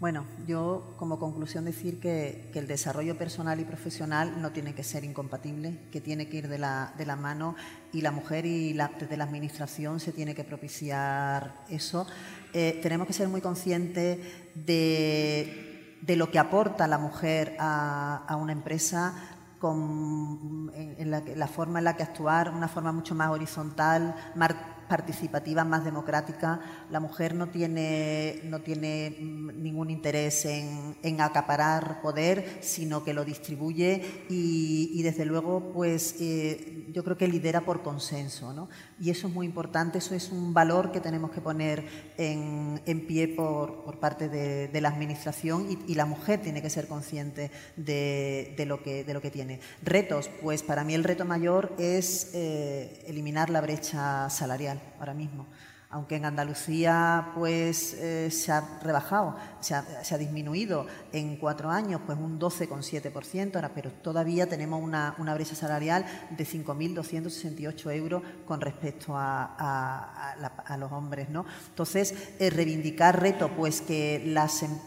Bueno, 0.00 0.26
yo 0.46 0.94
como 0.96 1.18
conclusión 1.18 1.64
decir 1.64 1.98
que, 1.98 2.52
el 2.54 2.68
desarrollo 2.68 3.18
personal 3.18 3.58
y 3.58 3.64
profesional 3.64 4.40
no 4.40 4.52
tiene 4.52 4.72
que 4.72 4.84
ser 4.84 5.02
incompatible, 5.02 5.80
que 5.90 6.00
tiene 6.00 6.28
que 6.28 6.36
ir 6.36 6.48
de 6.48 6.58
la, 6.58 6.94
de 6.96 7.04
la 7.04 7.16
mano 7.16 7.56
y 7.92 8.00
la 8.00 8.12
mujer 8.12 8.46
y 8.46 8.74
la, 8.74 8.92
desde 8.98 9.16
la 9.16 9.24
administración 9.24 9.98
se 9.98 10.12
tiene 10.12 10.36
que 10.36 10.44
propiciar 10.44 11.64
eso. 11.68 12.06
Eh, 12.52 12.78
tenemos 12.80 13.08
que 13.08 13.12
ser 13.12 13.26
muy 13.26 13.40
conscientes 13.40 14.18
de, 14.54 15.98
de, 16.00 16.16
lo 16.16 16.30
que 16.30 16.38
aporta 16.38 16.86
la 16.86 16.98
mujer 16.98 17.56
a, 17.58 18.24
a 18.28 18.36
una 18.36 18.52
empresa, 18.52 19.14
con, 19.58 20.70
en, 20.74 21.10
la, 21.10 21.24
la, 21.34 21.48
forma 21.48 21.80
en 21.80 21.86
la 21.86 21.96
que 21.96 22.04
actuar, 22.04 22.50
una 22.50 22.68
forma 22.68 22.92
mucho 22.92 23.16
más 23.16 23.30
horizontal, 23.30 24.14
más 24.36 24.54
participativa, 24.88 25.64
más 25.64 25.84
democrática. 25.84 26.60
La 26.90 27.00
mujer 27.00 27.34
no 27.34 27.48
tiene, 27.48 28.40
no 28.44 28.60
tiene 28.60 29.16
mm, 29.20 29.62
ningún 29.62 29.90
interés 29.90 30.44
en, 30.44 31.20
acaparar 31.20 32.00
poder, 32.00 32.58
sino 32.60 33.04
que 33.04 33.12
lo 33.12 33.24
distribuye 33.24 34.24
y, 34.28 35.02
desde 35.02 35.24
luego, 35.24 35.72
pues 35.72 36.16
eh, 36.20 36.86
yo 36.92 37.02
creo 37.04 37.16
que 37.16 37.28
lidera 37.28 37.62
por 37.62 37.82
consenso. 37.82 38.52
¿no? 38.52 38.68
Y 39.00 39.10
eso 39.10 39.28
es 39.28 39.34
muy 39.34 39.46
importante, 39.46 39.98
eso 39.98 40.14
es 40.14 40.30
un 40.30 40.52
valor 40.52 40.90
que 40.90 41.00
tenemos 41.00 41.30
que 41.30 41.40
poner 41.40 41.84
en, 42.16 43.06
pie 43.06 43.28
por, 43.28 43.98
parte 44.00 44.28
de, 44.28 44.80
la 44.80 44.88
Administración 44.88 45.78
y, 45.86 45.94
la 45.94 46.04
mujer 46.04 46.40
tiene 46.40 46.62
que 46.62 46.70
ser 46.70 46.88
consciente 46.88 47.50
de, 47.76 48.64
lo 48.66 48.82
que, 48.82 49.30
tiene. 49.32 49.60
Retos, 49.82 50.30
pues 50.42 50.62
para 50.62 50.84
mí 50.84 50.94
el 50.94 51.04
reto 51.04 51.24
mayor 51.24 51.74
es 51.78 52.30
eh, 52.34 53.04
eliminar 53.06 53.50
la 53.50 53.60
brecha 53.60 54.28
salarial 54.30 54.80
ahora 54.98 55.14
mismo. 55.14 55.46
Aunque 55.90 56.16
en 56.16 56.26
Andalucía 56.26 57.32
pues, 57.34 57.94
eh, 57.94 58.30
se 58.30 58.52
ha 58.52 58.78
rebajado, 58.82 59.36
se 59.60 59.74
ha, 59.74 60.18
disminuido 60.18 60.86
en 61.12 61.36
cuatro 61.36 61.70
años 61.70 62.02
pues 62.04 62.18
un 62.18 62.38
12,7%, 62.38 63.70
pero 63.74 63.90
todavía 63.90 64.46
tenemos 64.46 64.82
una, 64.82 65.14
brecha 65.34 65.54
salarial 65.54 66.04
de 66.28 66.44
5.268 66.44 67.96
euros 67.96 68.22
con 68.44 68.60
respecto 68.60 69.14
a, 69.16 70.76
los 70.78 70.92
hombres. 70.92 71.30
¿no? 71.30 71.46
Entonces, 71.70 72.14
eh, 72.38 72.50
reivindicar 72.50 73.18
reto, 73.18 73.50
pues 73.56 73.80
que 73.80 74.16
em, 74.16 74.36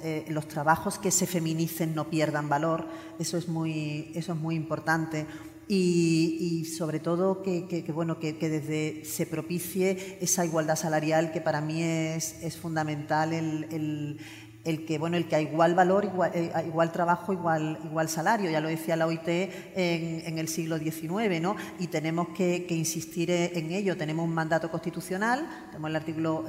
eh, 0.04 0.26
los 0.30 0.48
trabajos 0.48 1.00
que 1.00 1.10
se 1.10 1.26
feminicen 1.26 1.96
no 1.96 2.12
pierdan 2.12 2.48
valor, 2.48 2.88
eso 3.18 3.38
es 3.38 3.48
muy, 3.48 4.12
eso 4.14 4.34
es 4.34 4.40
muy 4.40 4.56
importante 4.56 5.26
y, 5.68 6.66
sobre 6.66 7.00
todo 7.00 7.42
que, 7.42 7.84
bueno, 7.94 8.20
que, 8.20 8.34
desde 8.34 9.06
se 9.06 9.26
propicie 9.26 10.18
esa 10.22 10.46
igualdad 10.46 10.76
salarial 10.76 11.32
que 11.32 11.42
para 11.42 11.62
mí 11.62 11.82
es, 11.84 12.42
es 12.44 12.58
fundamental 12.58 13.34
el, 13.34 14.18
el, 14.64 14.86
que 14.86 14.98
bueno 15.00 15.18
el 15.18 15.28
que 15.28 15.36
a 15.36 15.42
igual 15.42 15.74
valor 15.74 16.06
igual, 16.06 16.32
eh, 16.36 16.52
igual 16.68 16.92
trabajo 16.92 17.34
igual 17.34 17.80
igual 17.84 18.10
salario 18.10 18.52
ya 18.52 18.62
lo 18.62 18.68
decía 18.68 18.96
la 18.96 19.08
OIT 19.08 19.28
en, 19.28 20.24
en 20.26 20.38
el 20.38 20.48
siglo 20.48 20.78
XIX 20.78 21.42
¿no? 21.42 21.56
y 21.80 21.88
tenemos 21.88 22.30
que, 22.30 22.66
insistir 22.70 23.32
en 23.32 23.72
ello 23.72 23.98
tenemos 23.98 24.26
un 24.26 24.34
mandato 24.34 24.70
constitucional 24.70 25.48
tenemos 25.68 25.90
el 25.90 25.96
artículo 25.96 26.46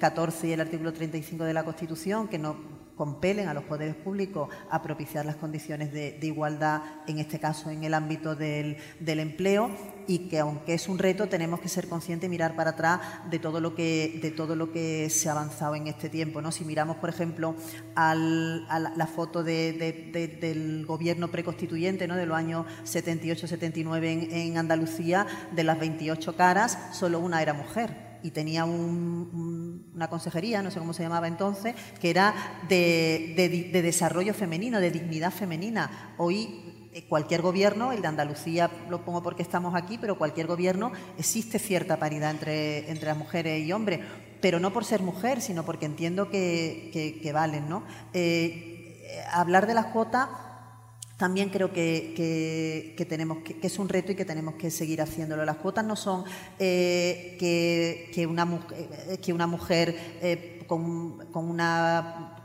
14 0.00 0.46
eh, 0.46 0.50
y 0.50 0.52
el 0.54 0.60
artículo 0.60 0.92
35 0.92 1.44
de 1.44 1.54
la 1.54 1.64
Constitución 1.64 2.26
que 2.26 2.38
no 2.38 2.85
compelen 2.96 3.48
a 3.48 3.54
los 3.54 3.64
poderes 3.64 3.94
públicos 3.94 4.48
a 4.70 4.82
propiciar 4.82 5.26
las 5.26 5.36
condiciones 5.36 5.92
de, 5.92 6.18
igualdad, 6.22 6.82
en 7.06 7.18
este 7.18 7.38
caso 7.38 7.70
en 7.70 7.84
el 7.84 7.94
ámbito 7.94 8.34
del, 8.34 8.78
empleo, 9.00 9.70
y 10.08 10.28
que 10.28 10.38
aunque 10.38 10.74
es 10.74 10.88
un 10.88 10.98
reto, 10.98 11.28
tenemos 11.28 11.60
que 11.60 11.68
ser 11.68 11.88
conscientes 11.88 12.26
y 12.26 12.30
mirar 12.30 12.56
para 12.56 12.70
atrás 12.70 13.00
de 13.30 13.38
todo 13.38 13.60
lo 13.60 13.74
que, 13.74 14.18
de 14.22 14.30
todo 14.30 14.56
lo 14.56 14.72
que 14.72 15.10
se 15.10 15.28
ha 15.28 15.32
avanzado 15.32 15.74
en 15.74 15.88
este 15.88 16.08
tiempo. 16.08 16.40
¿no? 16.40 16.50
Si 16.52 16.64
miramos, 16.64 16.96
por 16.96 17.10
ejemplo, 17.10 17.54
a 17.94 18.14
la, 18.14 19.06
foto 19.06 19.42
del 19.44 20.84
gobierno 20.86 21.28
preconstituyente 21.28 22.08
¿no? 22.08 22.16
de 22.16 22.26
los 22.26 22.36
años 22.36 22.66
78-79 22.84 24.04
en, 24.04 24.32
en 24.32 24.58
Andalucía, 24.58 25.26
de 25.52 25.64
las 25.64 25.78
28 25.78 26.36
caras, 26.36 26.78
solo 26.92 27.20
una 27.20 27.42
era 27.42 27.52
mujer 27.52 28.05
y 28.22 28.30
tenía 28.30 28.64
una 28.64 30.08
consejería, 30.08 30.62
no 30.62 30.70
sé 30.70 30.78
cómo 30.78 30.92
se 30.92 31.02
llamaba 31.02 31.28
entonces, 31.28 31.74
que 32.00 32.10
era 32.10 32.34
de, 32.68 33.70
desarrollo 33.72 34.34
femenino, 34.34 34.80
de 34.80 34.90
dignidad 34.90 35.32
femenina. 35.32 36.14
Hoy 36.18 36.88
eh, 36.92 37.06
cualquier 37.08 37.42
gobierno, 37.42 37.92
el 37.92 38.02
de 38.02 38.08
Andalucía 38.08 38.70
lo 38.88 39.04
pongo 39.04 39.22
porque 39.22 39.42
estamos 39.42 39.74
aquí, 39.74 39.98
pero 39.98 40.18
cualquier 40.18 40.46
gobierno 40.46 40.92
existe 41.18 41.58
cierta 41.58 41.98
paridad 41.98 42.30
entre, 42.30 42.90
entre 42.90 43.06
las 43.06 43.16
mujeres 43.16 43.64
y 43.66 43.72
hombres, 43.72 44.00
pero 44.40 44.60
no 44.60 44.72
por 44.72 44.84
ser 44.84 45.02
mujer, 45.02 45.40
sino 45.40 45.64
porque 45.64 45.86
entiendo 45.86 46.30
que, 46.30 47.30
valen. 47.32 47.68
¿no? 47.68 47.84
Eh, 48.12 49.02
eh, 49.02 49.22
hablar 49.30 49.66
de 49.66 49.74
las 49.74 49.86
cuotas 49.86 50.28
también 51.16 51.48
creo 51.48 51.72
que, 51.72 52.94
tenemos 53.08 53.38
que, 53.38 53.56
es 53.62 53.78
un 53.78 53.88
reto 53.88 54.12
y 54.12 54.14
que 54.14 54.26
tenemos 54.26 54.54
que 54.56 54.70
seguir 54.70 55.00
haciéndolo. 55.00 55.44
Las 55.44 55.56
cuotas 55.56 55.84
no 55.84 55.96
son 55.96 56.24
eh, 56.58 57.36
que, 57.38 58.26
una, 58.26 58.46
eh, 58.72 59.18
que 59.18 59.32
una 59.32 59.46
mujer 59.46 59.96
eh, 60.20 60.62
con, 60.66 61.26
una 61.32 62.42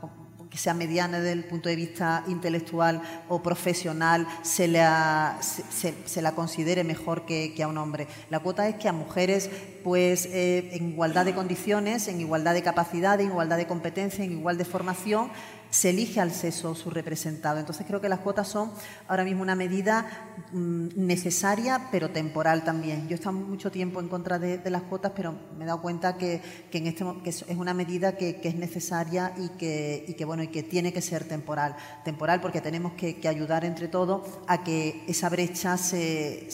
que 0.48 0.58
sea 0.58 0.74
mediana 0.74 1.18
desde 1.18 1.32
el 1.32 1.44
punto 1.44 1.70
de 1.70 1.76
vista 1.76 2.24
intelectual 2.28 3.00
o 3.28 3.42
profesional 3.42 4.26
se 4.42 4.68
la, 4.68 5.38
se, 5.40 6.22
la 6.22 6.32
considere 6.32 6.84
mejor 6.84 7.24
que, 7.24 7.54
a 7.62 7.68
un 7.68 7.78
hombre. 7.78 8.06
La 8.28 8.40
cuota 8.40 8.68
es 8.68 8.76
que 8.76 8.86
a 8.86 8.92
mujeres, 8.92 9.50
pues 9.82 10.28
en 10.30 10.90
igualdad 10.90 11.24
de 11.24 11.34
condiciones, 11.34 12.06
en 12.06 12.20
igualdad 12.20 12.52
de 12.52 12.62
capacidad, 12.62 13.18
en 13.18 13.28
igualdad 13.28 13.56
de 13.56 13.66
competencia, 13.66 14.24
en 14.24 14.32
igual 14.32 14.58
de 14.58 14.66
formación, 14.66 15.30
se 15.72 15.88
elige 15.88 16.20
al 16.20 16.32
sexo 16.32 16.74
su 16.74 16.90
representado. 16.90 17.58
Entonces 17.58 17.86
creo 17.86 18.00
que 18.00 18.08
las 18.10 18.20
cuotas 18.20 18.46
son 18.46 18.70
ahora 19.08 19.24
mismo 19.24 19.42
una 19.42 19.54
medida 19.54 20.06
mm, 20.52 20.88
necesaria 20.96 21.88
pero 21.90 22.10
temporal 22.10 22.62
también. 22.62 23.08
Yo 23.08 23.12
he 23.12 23.14
estado 23.14 23.32
mucho 23.32 23.70
tiempo 23.70 23.98
en 23.98 24.08
contra 24.08 24.38
de, 24.38 24.60
las 24.70 24.82
cuotas, 24.82 25.12
pero 25.16 25.34
me 25.56 25.64
he 25.64 25.66
dado 25.66 25.80
cuenta 25.80 26.18
que, 26.18 26.42
en 26.72 26.86
este, 26.86 27.04
es 27.24 27.56
una 27.56 27.72
medida 27.72 28.16
que, 28.16 28.40
es 28.42 28.54
necesaria 28.54 29.32
y 29.38 29.48
que, 29.56 30.14
que, 30.16 30.24
bueno, 30.26 30.42
y 30.42 30.48
que 30.48 30.62
tiene 30.62 30.92
que 30.92 31.00
ser 31.00 31.24
temporal. 31.24 31.74
Temporal 32.04 32.42
porque 32.42 32.60
tenemos 32.60 32.92
que, 32.92 33.18
ayudar 33.26 33.64
entre 33.64 33.88
todos 33.88 34.28
a 34.46 34.62
que 34.62 35.04
esa 35.06 35.30
brecha 35.30 35.78
se, 35.78 36.48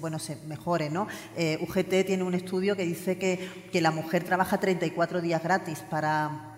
bueno, 0.00 0.18
se 0.18 0.36
mejore. 0.46 0.90
¿no? 0.90 1.06
Eh, 1.36 1.58
UGT 1.60 2.04
tiene 2.04 2.24
un 2.24 2.34
estudio 2.34 2.74
que 2.74 2.84
dice 2.84 3.18
que, 3.18 3.68
que 3.70 3.80
la 3.80 3.92
mujer 3.92 4.24
trabaja 4.24 4.58
34 4.58 5.20
días 5.20 5.42
gratis 5.42 5.78
para 5.88 6.55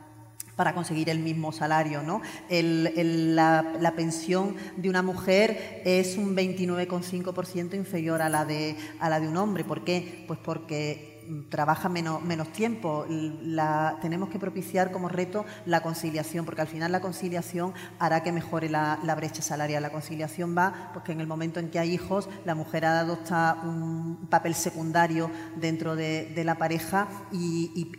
para 0.59 0.75
conseguir 0.75 1.09
el 1.09 1.21
mismo 1.21 1.53
salario. 1.53 2.03
¿no? 2.03 2.21
la, 2.51 3.93
pensión 3.95 4.57
de 4.77 4.91
una 4.91 5.03
mujer 5.03 5.83
es 5.85 6.19
un 6.19 6.37
29,5% 6.37 7.75
inferior 7.75 8.21
a 8.21 8.29
la, 8.29 8.45
de, 8.45 8.75
a 8.99 9.09
la 9.09 9.21
de 9.21 9.29
un 9.29 9.37
hombre. 9.37 9.63
¿Por 9.63 9.85
qué? 9.85 10.25
Pues 10.27 10.41
porque 10.43 11.08
trabaja 11.49 11.89
menos, 11.89 12.23
tiempo. 12.53 13.07
La, 13.09 13.99
tenemos 14.01 14.29
que 14.29 14.39
propiciar 14.39 14.91
como 14.91 15.09
reto 15.09 15.45
la 15.67 15.81
conciliación, 15.81 16.45
porque 16.45 16.63
al 16.63 16.69
final 16.69 16.93
la 16.93 17.01
conciliación 17.01 17.73
hará 17.99 18.23
que 18.23 18.33
mejore 18.33 18.69
la, 18.69 18.99
brecha 19.17 19.43
salarial. 19.43 19.83
La 19.83 19.91
conciliación 19.91 20.57
va 20.57 20.91
porque 20.93 21.13
en 21.13 21.21
el 21.21 21.27
momento 21.27 21.61
en 21.61 21.71
que 21.71 21.79
hay 21.79 21.93
hijos, 21.93 22.29
la 22.45 22.55
mujer 22.55 22.85
adopta 22.85 23.59
un 23.65 24.29
papel 24.31 24.55
secundario 24.55 25.31
dentro 25.57 25.97
de, 25.97 26.33
la 26.45 26.57
pareja 26.57 27.09
y, 27.33 27.93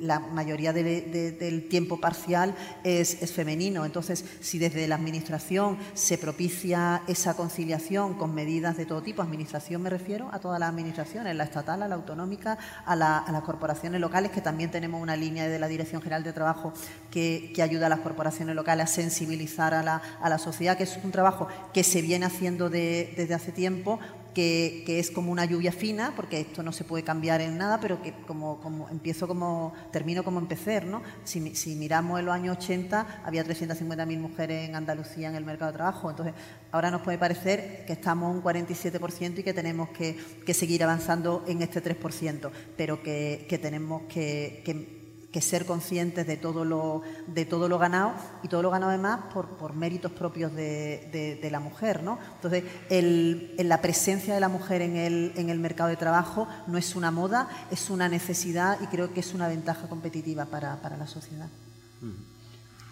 la 0.00 0.20
mayoría 0.20 0.72
del 0.72 1.68
tiempo 1.68 2.00
parcial 2.00 2.54
es, 2.84 3.22
es 3.22 3.32
femenino. 3.32 3.84
Entonces, 3.84 4.24
si 4.40 4.58
desde 4.58 4.86
la 4.86 4.94
Administración 4.94 5.78
se 5.94 6.18
propicia 6.18 7.02
esa 7.06 7.34
conciliación 7.34 8.14
con 8.14 8.34
medidas 8.34 8.76
de 8.76 8.86
todo 8.86 9.02
tipo, 9.02 9.22
Administración 9.22 9.82
me 9.82 9.90
refiero 9.90 10.28
a 10.32 10.38
todas 10.38 10.60
las 10.60 10.68
administraciones, 10.68 11.34
la 11.34 11.44
estatal, 11.44 11.80
la 11.80 11.94
autonómica, 11.94 12.58
a, 12.84 12.96
las 12.96 13.42
corporaciones 13.42 14.00
locales, 14.00 14.30
que 14.30 14.40
también 14.40 14.70
tenemos 14.70 15.00
una 15.00 15.16
línea 15.16 15.48
de 15.48 15.58
la 15.58 15.68
Dirección 15.68 16.02
General 16.02 16.22
de 16.22 16.32
Trabajo 16.32 16.72
que, 17.10 17.52
ayuda 17.62 17.86
a 17.86 17.88
las 17.88 18.00
corporaciones 18.00 18.56
locales 18.56 18.84
a 18.84 18.86
sensibilizar 18.88 19.74
a 19.74 19.82
la, 19.82 20.38
sociedad, 20.38 20.76
que 20.76 20.84
es 20.84 20.98
un 21.04 21.12
trabajo 21.12 21.48
que 21.72 21.84
se 21.84 22.02
viene 22.02 22.26
haciendo 22.26 22.70
desde 22.70 23.34
hace 23.34 23.52
tiempo, 23.52 24.00
que, 24.34 24.84
es 24.86 25.10
como 25.10 25.32
una 25.32 25.44
lluvia 25.44 25.72
fina, 25.72 26.12
porque 26.16 26.40
esto 26.40 26.62
no 26.62 26.72
se 26.72 26.84
puede 26.84 27.02
cambiar 27.04 27.40
en 27.40 27.58
nada, 27.58 27.80
pero 27.80 28.02
que 28.02 28.12
como, 28.26 28.60
como 28.60 28.88
empiezo 28.88 29.28
como, 29.28 29.72
termino 29.90 30.24
como 30.24 30.38
empecé, 30.38 30.80
¿no? 30.82 31.02
Si, 31.24 31.54
si 31.54 31.74
miramos 31.74 32.18
en 32.18 32.26
los 32.26 32.34
años 32.34 32.56
80, 32.58 33.22
había 33.24 33.44
350.000 33.44 34.18
mujeres 34.18 34.68
en 34.68 34.74
Andalucía 34.74 35.28
en 35.28 35.34
el 35.34 35.44
mercado 35.44 35.72
de 35.72 35.76
trabajo, 35.76 36.10
entonces 36.10 36.34
ahora 36.70 36.90
nos 36.90 37.02
puede 37.02 37.18
parecer 37.18 37.84
que 37.86 37.92
estamos 37.92 38.34
un 38.34 38.42
47% 38.42 39.38
y 39.38 39.42
que 39.42 39.54
tenemos 39.54 39.88
que, 39.90 40.16
seguir 40.52 40.84
avanzando 40.84 41.44
en 41.46 41.62
este 41.62 41.82
3%, 41.82 42.50
pero 42.76 43.02
que, 43.02 43.58
tenemos 43.60 44.02
que 44.02 45.01
que 45.32 45.40
ser 45.40 45.64
conscientes 45.64 46.26
de 46.26 46.36
todo 46.36 46.64
lo, 46.64 47.02
de 47.26 47.46
todo 47.46 47.68
lo 47.68 47.78
ganado 47.78 48.12
y 48.42 48.48
todo 48.48 48.62
lo 48.62 48.70
ganado 48.70 48.90
además 48.90 49.20
por, 49.32 49.48
por 49.48 49.74
méritos 49.74 50.12
propios 50.12 50.54
de, 50.54 51.38
de, 51.40 51.50
la 51.50 51.58
mujer. 51.58 52.02
¿no? 52.02 52.18
Entonces, 52.34 52.64
el, 52.90 53.54
la 53.58 53.80
presencia 53.80 54.34
de 54.34 54.40
la 54.40 54.48
mujer 54.48 54.82
en 54.82 54.96
el, 54.96 55.32
en 55.36 55.48
el 55.48 55.58
mercado 55.58 55.88
de 55.88 55.96
trabajo 55.96 56.46
no 56.66 56.76
es 56.76 56.94
una 56.94 57.10
moda, 57.10 57.48
es 57.70 57.88
una 57.88 58.08
necesidad 58.08 58.78
y 58.82 58.86
creo 58.86 59.14
que 59.14 59.20
es 59.20 59.32
una 59.32 59.48
ventaja 59.48 59.88
competitiva 59.88 60.44
para, 60.44 60.80
para 60.82 60.96
la 60.96 61.06
sociedad. 61.06 61.48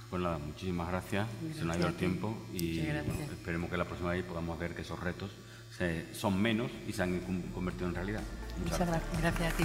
Pues 0.09 0.22
nada, 0.22 0.38
muchísimas 0.38 0.88
gracias, 0.88 1.28
se 1.57 1.64
nos 1.64 1.76
ha 1.76 1.78
ido 1.78 1.88
el 1.88 1.95
tiempo 1.95 2.34
y 2.53 2.80
esperemos 2.80 3.70
que 3.70 3.76
la 3.76 3.84
próxima 3.84 4.11
vez 4.11 4.24
podamos 4.24 4.59
ver 4.59 4.74
que 4.74 4.82
esos 4.82 4.99
retos 4.99 5.30
son 6.12 6.41
menos 6.41 6.70
y 6.88 6.93
se 6.93 7.03
han 7.03 7.20
convertido 7.55 7.88
en 7.88 7.95
realidad. 7.95 8.22
Muchas, 8.59 8.78
gracias. 8.80 9.20
Gracias 9.20 9.55
a 9.55 9.57
ti. 9.57 9.64